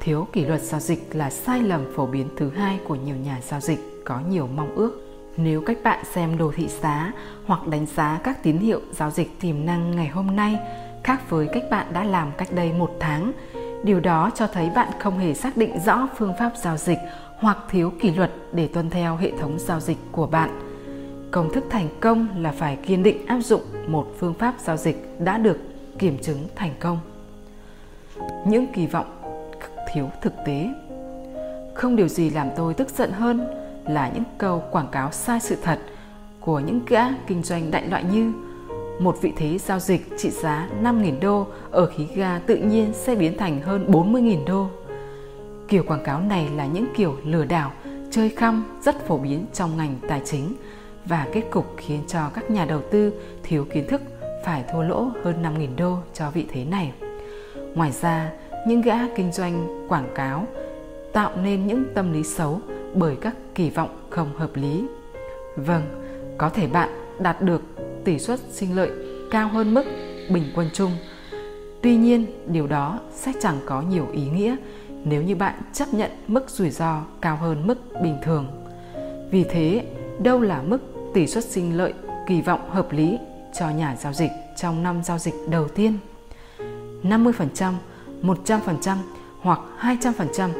Thiếu 0.00 0.26
kỷ 0.32 0.44
luật 0.44 0.62
giao 0.62 0.80
dịch 0.80 1.16
là 1.16 1.30
sai 1.30 1.62
lầm 1.62 1.84
phổ 1.96 2.06
biến 2.06 2.28
thứ 2.36 2.50
hai 2.50 2.80
của 2.88 2.94
nhiều 2.94 3.16
nhà 3.16 3.40
giao 3.48 3.60
dịch 3.60 3.80
có 4.04 4.20
nhiều 4.20 4.46
mong 4.46 4.74
ước. 4.74 5.07
Nếu 5.40 5.62
cách 5.66 5.78
bạn 5.84 6.04
xem 6.04 6.38
đồ 6.38 6.52
thị 6.56 6.68
giá 6.68 7.12
hoặc 7.46 7.66
đánh 7.66 7.86
giá 7.86 8.20
các 8.24 8.42
tín 8.42 8.58
hiệu 8.58 8.80
giao 8.92 9.10
dịch 9.10 9.40
tiềm 9.40 9.66
năng 9.66 9.96
ngày 9.96 10.08
hôm 10.08 10.36
nay 10.36 10.58
khác 11.04 11.30
với 11.30 11.48
cách 11.52 11.62
bạn 11.70 11.86
đã 11.92 12.04
làm 12.04 12.32
cách 12.38 12.48
đây 12.52 12.72
một 12.72 12.90
tháng, 13.00 13.32
điều 13.82 14.00
đó 14.00 14.30
cho 14.34 14.46
thấy 14.46 14.70
bạn 14.74 14.88
không 14.98 15.18
hề 15.18 15.34
xác 15.34 15.56
định 15.56 15.78
rõ 15.86 16.08
phương 16.16 16.32
pháp 16.38 16.52
giao 16.62 16.76
dịch 16.76 16.98
hoặc 17.38 17.58
thiếu 17.70 17.92
kỷ 18.00 18.10
luật 18.10 18.30
để 18.52 18.68
tuân 18.68 18.90
theo 18.90 19.16
hệ 19.16 19.32
thống 19.38 19.58
giao 19.58 19.80
dịch 19.80 19.98
của 20.12 20.26
bạn. 20.26 20.60
Công 21.30 21.52
thức 21.52 21.64
thành 21.70 21.88
công 22.00 22.28
là 22.42 22.52
phải 22.52 22.76
kiên 22.76 23.02
định 23.02 23.26
áp 23.26 23.40
dụng 23.40 23.62
một 23.86 24.06
phương 24.18 24.34
pháp 24.34 24.54
giao 24.58 24.76
dịch 24.76 25.08
đã 25.18 25.38
được 25.38 25.58
kiểm 25.98 26.18
chứng 26.22 26.48
thành 26.56 26.72
công. 26.80 26.98
Những 28.46 28.66
kỳ 28.72 28.86
vọng 28.86 29.22
thiếu 29.94 30.10
thực 30.22 30.32
tế. 30.46 30.68
Không 31.74 31.96
điều 31.96 32.08
gì 32.08 32.30
làm 32.30 32.48
tôi 32.56 32.74
tức 32.74 32.88
giận 32.88 33.12
hơn 33.12 33.57
là 33.88 34.10
những 34.14 34.24
câu 34.38 34.62
quảng 34.70 34.88
cáo 34.92 35.12
sai 35.12 35.40
sự 35.40 35.56
thật 35.62 35.78
của 36.40 36.60
những 36.60 36.80
gã 36.86 37.02
kinh 37.26 37.42
doanh 37.42 37.70
đại 37.70 37.88
loại 37.88 38.04
như 38.12 38.32
một 39.00 39.16
vị 39.22 39.32
thế 39.36 39.58
giao 39.58 39.78
dịch 39.78 40.18
trị 40.18 40.30
giá 40.30 40.68
5.000 40.82 41.20
đô 41.20 41.46
ở 41.70 41.86
khí 41.86 42.06
ga 42.14 42.38
tự 42.38 42.56
nhiên 42.56 42.92
sẽ 42.94 43.14
biến 43.14 43.36
thành 43.38 43.60
hơn 43.60 43.86
40.000 43.88 44.44
đô. 44.46 44.68
Kiểu 45.68 45.84
quảng 45.86 46.04
cáo 46.04 46.20
này 46.20 46.48
là 46.56 46.66
những 46.66 46.86
kiểu 46.96 47.16
lừa 47.24 47.44
đảo, 47.44 47.72
chơi 48.10 48.28
khăm 48.28 48.64
rất 48.82 49.06
phổ 49.06 49.18
biến 49.18 49.46
trong 49.52 49.76
ngành 49.76 49.96
tài 50.08 50.22
chính 50.24 50.54
và 51.04 51.26
kết 51.32 51.42
cục 51.50 51.74
khiến 51.76 52.00
cho 52.08 52.30
các 52.34 52.50
nhà 52.50 52.64
đầu 52.64 52.80
tư 52.90 53.12
thiếu 53.42 53.64
kiến 53.64 53.88
thức 53.88 54.02
phải 54.44 54.64
thua 54.72 54.82
lỗ 54.82 55.10
hơn 55.24 55.42
5.000 55.42 55.76
đô 55.76 55.98
cho 56.14 56.30
vị 56.30 56.46
thế 56.52 56.64
này. 56.64 56.92
Ngoài 57.74 57.92
ra, 57.92 58.30
những 58.66 58.80
gã 58.80 58.96
kinh 59.16 59.32
doanh 59.32 59.86
quảng 59.88 60.08
cáo 60.14 60.46
tạo 61.12 61.30
nên 61.42 61.66
những 61.66 61.84
tâm 61.94 62.12
lý 62.12 62.22
xấu 62.22 62.60
bởi 62.94 63.16
các 63.20 63.36
kỳ 63.54 63.70
vọng 63.70 63.98
không 64.10 64.32
hợp 64.36 64.56
lý. 64.56 64.84
Vâng, 65.56 65.82
có 66.38 66.48
thể 66.48 66.66
bạn 66.66 66.88
đạt 67.18 67.42
được 67.42 67.62
tỷ 68.04 68.18
suất 68.18 68.40
sinh 68.50 68.76
lợi 68.76 68.90
cao 69.30 69.48
hơn 69.48 69.74
mức 69.74 69.84
bình 70.30 70.44
quân 70.54 70.70
chung. 70.72 70.90
Tuy 71.82 71.96
nhiên, 71.96 72.26
điều 72.46 72.66
đó 72.66 73.00
sẽ 73.12 73.32
chẳng 73.40 73.56
có 73.66 73.82
nhiều 73.82 74.06
ý 74.12 74.22
nghĩa 74.28 74.56
nếu 75.04 75.22
như 75.22 75.36
bạn 75.36 75.54
chấp 75.72 75.94
nhận 75.94 76.10
mức 76.26 76.50
rủi 76.50 76.70
ro 76.70 77.02
cao 77.20 77.36
hơn 77.36 77.66
mức 77.66 77.78
bình 78.02 78.16
thường. 78.22 78.46
Vì 79.30 79.44
thế, 79.44 79.86
đâu 80.22 80.40
là 80.40 80.62
mức 80.62 80.78
tỷ 81.14 81.26
suất 81.26 81.44
sinh 81.44 81.76
lợi 81.76 81.92
kỳ 82.28 82.40
vọng 82.40 82.70
hợp 82.70 82.92
lý 82.92 83.18
cho 83.58 83.70
nhà 83.70 83.96
giao 84.00 84.12
dịch 84.12 84.30
trong 84.56 84.82
năm 84.82 85.02
giao 85.04 85.18
dịch 85.18 85.34
đầu 85.48 85.68
tiên? 85.68 85.98
50%, 87.02 87.72
100% 88.22 88.96
hoặc 89.40 89.60
200%. 89.80 90.50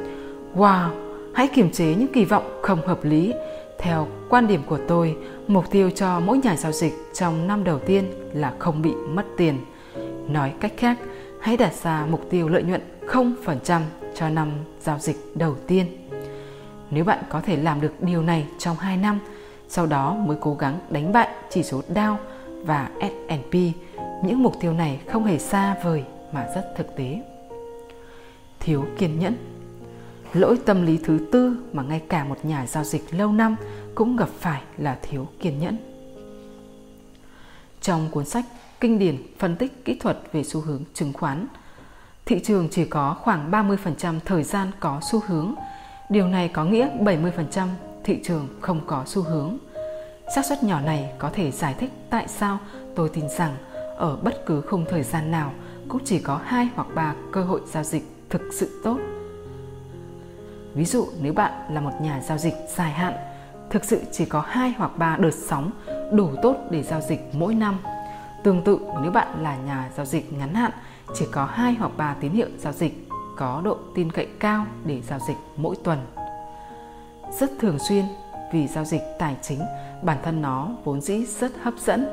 Wow, 0.55 1.08
hãy 1.39 1.49
kiềm 1.49 1.71
chế 1.71 1.95
những 1.95 2.13
kỳ 2.13 2.25
vọng 2.25 2.61
không 2.63 2.87
hợp 2.87 3.05
lý. 3.05 3.35
Theo 3.79 4.09
quan 4.29 4.47
điểm 4.47 4.63
của 4.67 4.79
tôi, 4.89 5.17
mục 5.47 5.71
tiêu 5.71 5.91
cho 5.91 6.21
mỗi 6.21 6.39
nhà 6.39 6.57
giao 6.57 6.73
dịch 6.73 6.93
trong 7.15 7.47
năm 7.47 7.65
đầu 7.65 7.79
tiên 7.79 8.05
là 8.33 8.55
không 8.59 8.83
bị 8.83 8.91
mất 8.91 9.25
tiền. 9.37 9.59
Nói 10.29 10.53
cách 10.61 10.73
khác, 10.77 10.99
hãy 11.41 11.57
đặt 11.57 11.75
ra 11.75 12.07
mục 12.11 12.21
tiêu 12.31 12.49
lợi 12.49 12.63
nhuận 12.63 12.81
0% 13.07 13.81
cho 14.15 14.29
năm 14.29 14.51
giao 14.81 14.99
dịch 14.99 15.17
đầu 15.35 15.57
tiên. 15.67 15.87
Nếu 16.91 17.05
bạn 17.05 17.19
có 17.29 17.41
thể 17.41 17.57
làm 17.57 17.81
được 17.81 17.93
điều 18.01 18.23
này 18.23 18.47
trong 18.59 18.77
2 18.77 18.97
năm, 18.97 19.19
sau 19.69 19.87
đó 19.87 20.15
mới 20.15 20.37
cố 20.41 20.55
gắng 20.55 20.79
đánh 20.91 21.13
bại 21.13 21.29
chỉ 21.51 21.63
số 21.63 21.83
Dow 21.95 22.17
và 22.65 22.91
S&P, 23.01 23.55
những 24.25 24.43
mục 24.43 24.55
tiêu 24.61 24.73
này 24.73 25.01
không 25.07 25.25
hề 25.25 25.39
xa 25.39 25.77
vời 25.85 26.05
mà 26.33 26.47
rất 26.55 26.75
thực 26.77 26.97
tế. 26.97 27.23
Thiếu 28.61 28.85
kiên 28.99 29.19
nhẫn 29.19 29.58
Lỗi 30.33 30.59
tâm 30.67 30.87
lý 30.87 30.99
thứ 31.05 31.19
tư 31.33 31.57
mà 31.73 31.83
ngay 31.83 32.03
cả 32.09 32.25
một 32.25 32.45
nhà 32.45 32.67
giao 32.67 32.85
dịch 32.85 33.15
lâu 33.15 33.33
năm 33.33 33.57
cũng 33.95 34.17
gặp 34.17 34.29
phải 34.39 34.63
là 34.79 34.99
thiếu 35.03 35.27
kiên 35.41 35.59
nhẫn. 35.59 35.77
Trong 37.81 38.09
cuốn 38.11 38.25
sách 38.25 38.45
kinh 38.81 38.99
điển 38.99 39.17
phân 39.39 39.57
tích 39.57 39.85
kỹ 39.85 39.97
thuật 40.01 40.19
về 40.33 40.45
xu 40.45 40.61
hướng 40.61 40.83
chứng 40.95 41.13
khoán, 41.13 41.47
thị 42.27 42.41
trường 42.45 42.69
chỉ 42.71 42.85
có 42.85 43.17
khoảng 43.21 43.51
30% 43.51 44.21
thời 44.25 44.43
gian 44.43 44.71
có 44.81 45.01
xu 45.11 45.23
hướng. 45.27 45.55
Điều 46.11 46.29
này 46.29 46.49
có 46.49 46.65
nghĩa 46.65 46.89
70% 47.01 47.69
thị 48.05 48.21
trường 48.25 48.49
không 48.61 48.81
có 48.87 49.03
xu 49.07 49.23
hướng. 49.23 49.59
xác 50.35 50.45
suất 50.45 50.63
nhỏ 50.63 50.81
này 50.81 51.13
có 51.19 51.31
thể 51.33 51.51
giải 51.51 51.75
thích 51.79 51.91
tại 52.11 52.29
sao 52.29 52.59
tôi 52.95 53.09
tin 53.09 53.29
rằng 53.29 53.57
ở 53.97 54.17
bất 54.17 54.47
cứ 54.47 54.61
khung 54.61 54.85
thời 54.91 55.03
gian 55.03 55.31
nào 55.31 55.53
cũng 55.89 56.05
chỉ 56.05 56.19
có 56.19 56.41
hai 56.45 56.69
hoặc 56.75 56.87
ba 56.95 57.15
cơ 57.33 57.45
hội 57.45 57.61
giao 57.67 57.85
dịch 57.85 58.05
thực 58.29 58.43
sự 58.53 58.81
tốt. 58.85 59.18
Ví 60.79 60.85
dụ 60.85 61.07
nếu 61.23 61.33
bạn 61.33 61.53
là 61.71 61.81
một 61.81 61.91
nhà 62.01 62.21
giao 62.21 62.39
dịch 62.39 62.55
dài 62.77 62.91
hạn, 62.91 63.15
thực 63.71 63.85
sự 63.85 64.01
chỉ 64.13 64.25
có 64.25 64.45
hai 64.47 64.75
hoặc 64.79 64.99
ba 64.99 65.17
đợt 65.17 65.35
sóng 65.49 65.71
đủ 66.13 66.31
tốt 66.43 66.57
để 66.71 66.83
giao 66.83 67.01
dịch 67.01 67.21
mỗi 67.33 67.55
năm. 67.55 67.79
Tương 68.43 68.65
tự 68.65 68.79
nếu 69.03 69.11
bạn 69.11 69.43
là 69.43 69.57
nhà 69.57 69.91
giao 69.97 70.07
dịch 70.07 70.33
ngắn 70.33 70.55
hạn, 70.55 70.71
chỉ 71.15 71.27
có 71.33 71.45
hai 71.45 71.75
hoặc 71.75 71.93
ba 71.97 72.17
tín 72.21 72.33
hiệu 72.33 72.49
giao 72.59 72.73
dịch 72.73 73.09
có 73.37 73.61
độ 73.65 73.79
tin 73.95 74.13
cậy 74.13 74.27
cao 74.41 74.67
để 74.85 75.01
giao 75.09 75.19
dịch 75.29 75.37
mỗi 75.57 75.77
tuần. 75.85 75.99
Rất 77.41 77.51
thường 77.61 77.79
xuyên 77.79 78.05
vì 78.53 78.67
giao 78.67 78.85
dịch 78.85 79.03
tài 79.19 79.37
chính 79.43 79.61
bản 80.03 80.19
thân 80.23 80.43
nó 80.43 80.71
vốn 80.85 81.01
dĩ 81.01 81.25
rất 81.25 81.53
hấp 81.63 81.75
dẫn 81.79 82.09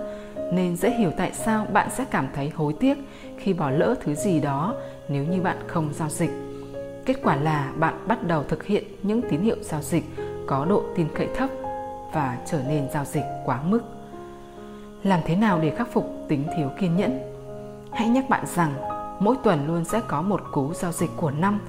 nên 0.53 0.78
dễ 0.78 0.89
hiểu 0.89 1.11
tại 1.18 1.32
sao 1.34 1.66
bạn 1.74 1.89
sẽ 1.91 2.05
cảm 2.05 2.28
thấy 2.36 2.49
hối 2.55 2.74
tiếc 2.80 2.97
khi 3.38 3.53
bỏ 3.53 3.70
lỡ 3.70 3.95
thứ 4.03 4.16
gì 4.16 4.39
đó 4.39 4.74
nếu 5.09 5.24
như 5.24 5.41
bạn 5.41 5.57
không 5.68 5.93
giao 5.93 6.09
dịch. 6.09 6.55
Kết 7.06 7.16
quả 7.24 7.36
là 7.36 7.72
bạn 7.76 8.08
bắt 8.08 8.24
đầu 8.28 8.43
thực 8.43 8.64
hiện 8.64 8.84
những 9.03 9.22
tín 9.30 9.41
hiệu 9.41 9.56
giao 9.62 9.82
dịch 9.82 10.06
có 10.47 10.66
độ 10.66 10.84
tin 10.95 11.08
cậy 11.16 11.30
thấp 11.36 11.49
và 12.14 12.38
trở 12.45 12.62
nên 12.68 12.88
giao 12.93 13.06
dịch 13.06 13.24
quá 13.45 13.60
mức. 13.66 13.82
Làm 15.03 15.20
thế 15.26 15.36
nào 15.36 15.60
để 15.62 15.70
khắc 15.78 15.88
phục 15.93 16.10
tính 16.28 16.47
thiếu 16.58 16.70
kiên 16.80 16.95
nhẫn? 16.95 17.20
Hãy 17.93 18.10
nhắc 18.10 18.30
bạn 18.30 18.45
rằng 18.45 18.74
mỗi 19.20 19.36
tuần 19.43 19.68
luôn 19.68 19.86
sẽ 19.86 20.01
có 20.08 20.22
một 20.22 20.41
cú 20.51 20.74
giao 20.74 20.91
dịch 20.91 21.10
của 21.18 21.32
năm. 21.32 21.60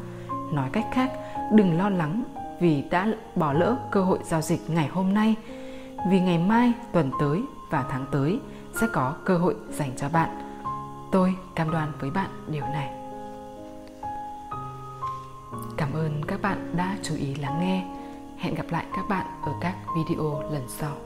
Nói 0.52 0.68
cách 0.72 0.86
khác, 0.92 1.10
đừng 1.52 1.78
lo 1.78 1.88
lắng 1.88 2.24
vì 2.60 2.84
đã 2.90 3.08
bỏ 3.34 3.52
lỡ 3.52 3.76
cơ 3.90 4.02
hội 4.02 4.18
giao 4.24 4.40
dịch 4.40 4.60
ngày 4.70 4.88
hôm 4.88 5.14
nay 5.14 5.34
vì 6.10 6.20
ngày 6.20 6.38
mai, 6.38 6.72
tuần 6.92 7.10
tới 7.20 7.42
và 7.70 7.84
tháng 7.90 8.06
tới 8.12 8.40
sẽ 8.80 8.86
có 8.92 9.14
cơ 9.24 9.38
hội 9.38 9.56
dành 9.70 9.90
cho 9.96 10.08
bạn. 10.08 10.28
Tôi 11.12 11.34
cam 11.54 11.70
đoan 11.70 11.92
với 12.00 12.10
bạn 12.10 12.30
điều 12.48 12.64
này. 12.64 13.05
Cảm 15.76 15.92
ơn 15.92 16.22
các 16.26 16.42
bạn 16.42 16.72
đã 16.76 16.96
chú 17.02 17.14
ý 17.16 17.34
lắng 17.34 17.60
nghe. 17.60 17.84
Hẹn 18.38 18.54
gặp 18.54 18.66
lại 18.70 18.86
các 18.96 19.08
bạn 19.08 19.26
ở 19.42 19.52
các 19.60 19.74
video 19.96 20.42
lần 20.50 20.64
sau. 20.68 20.96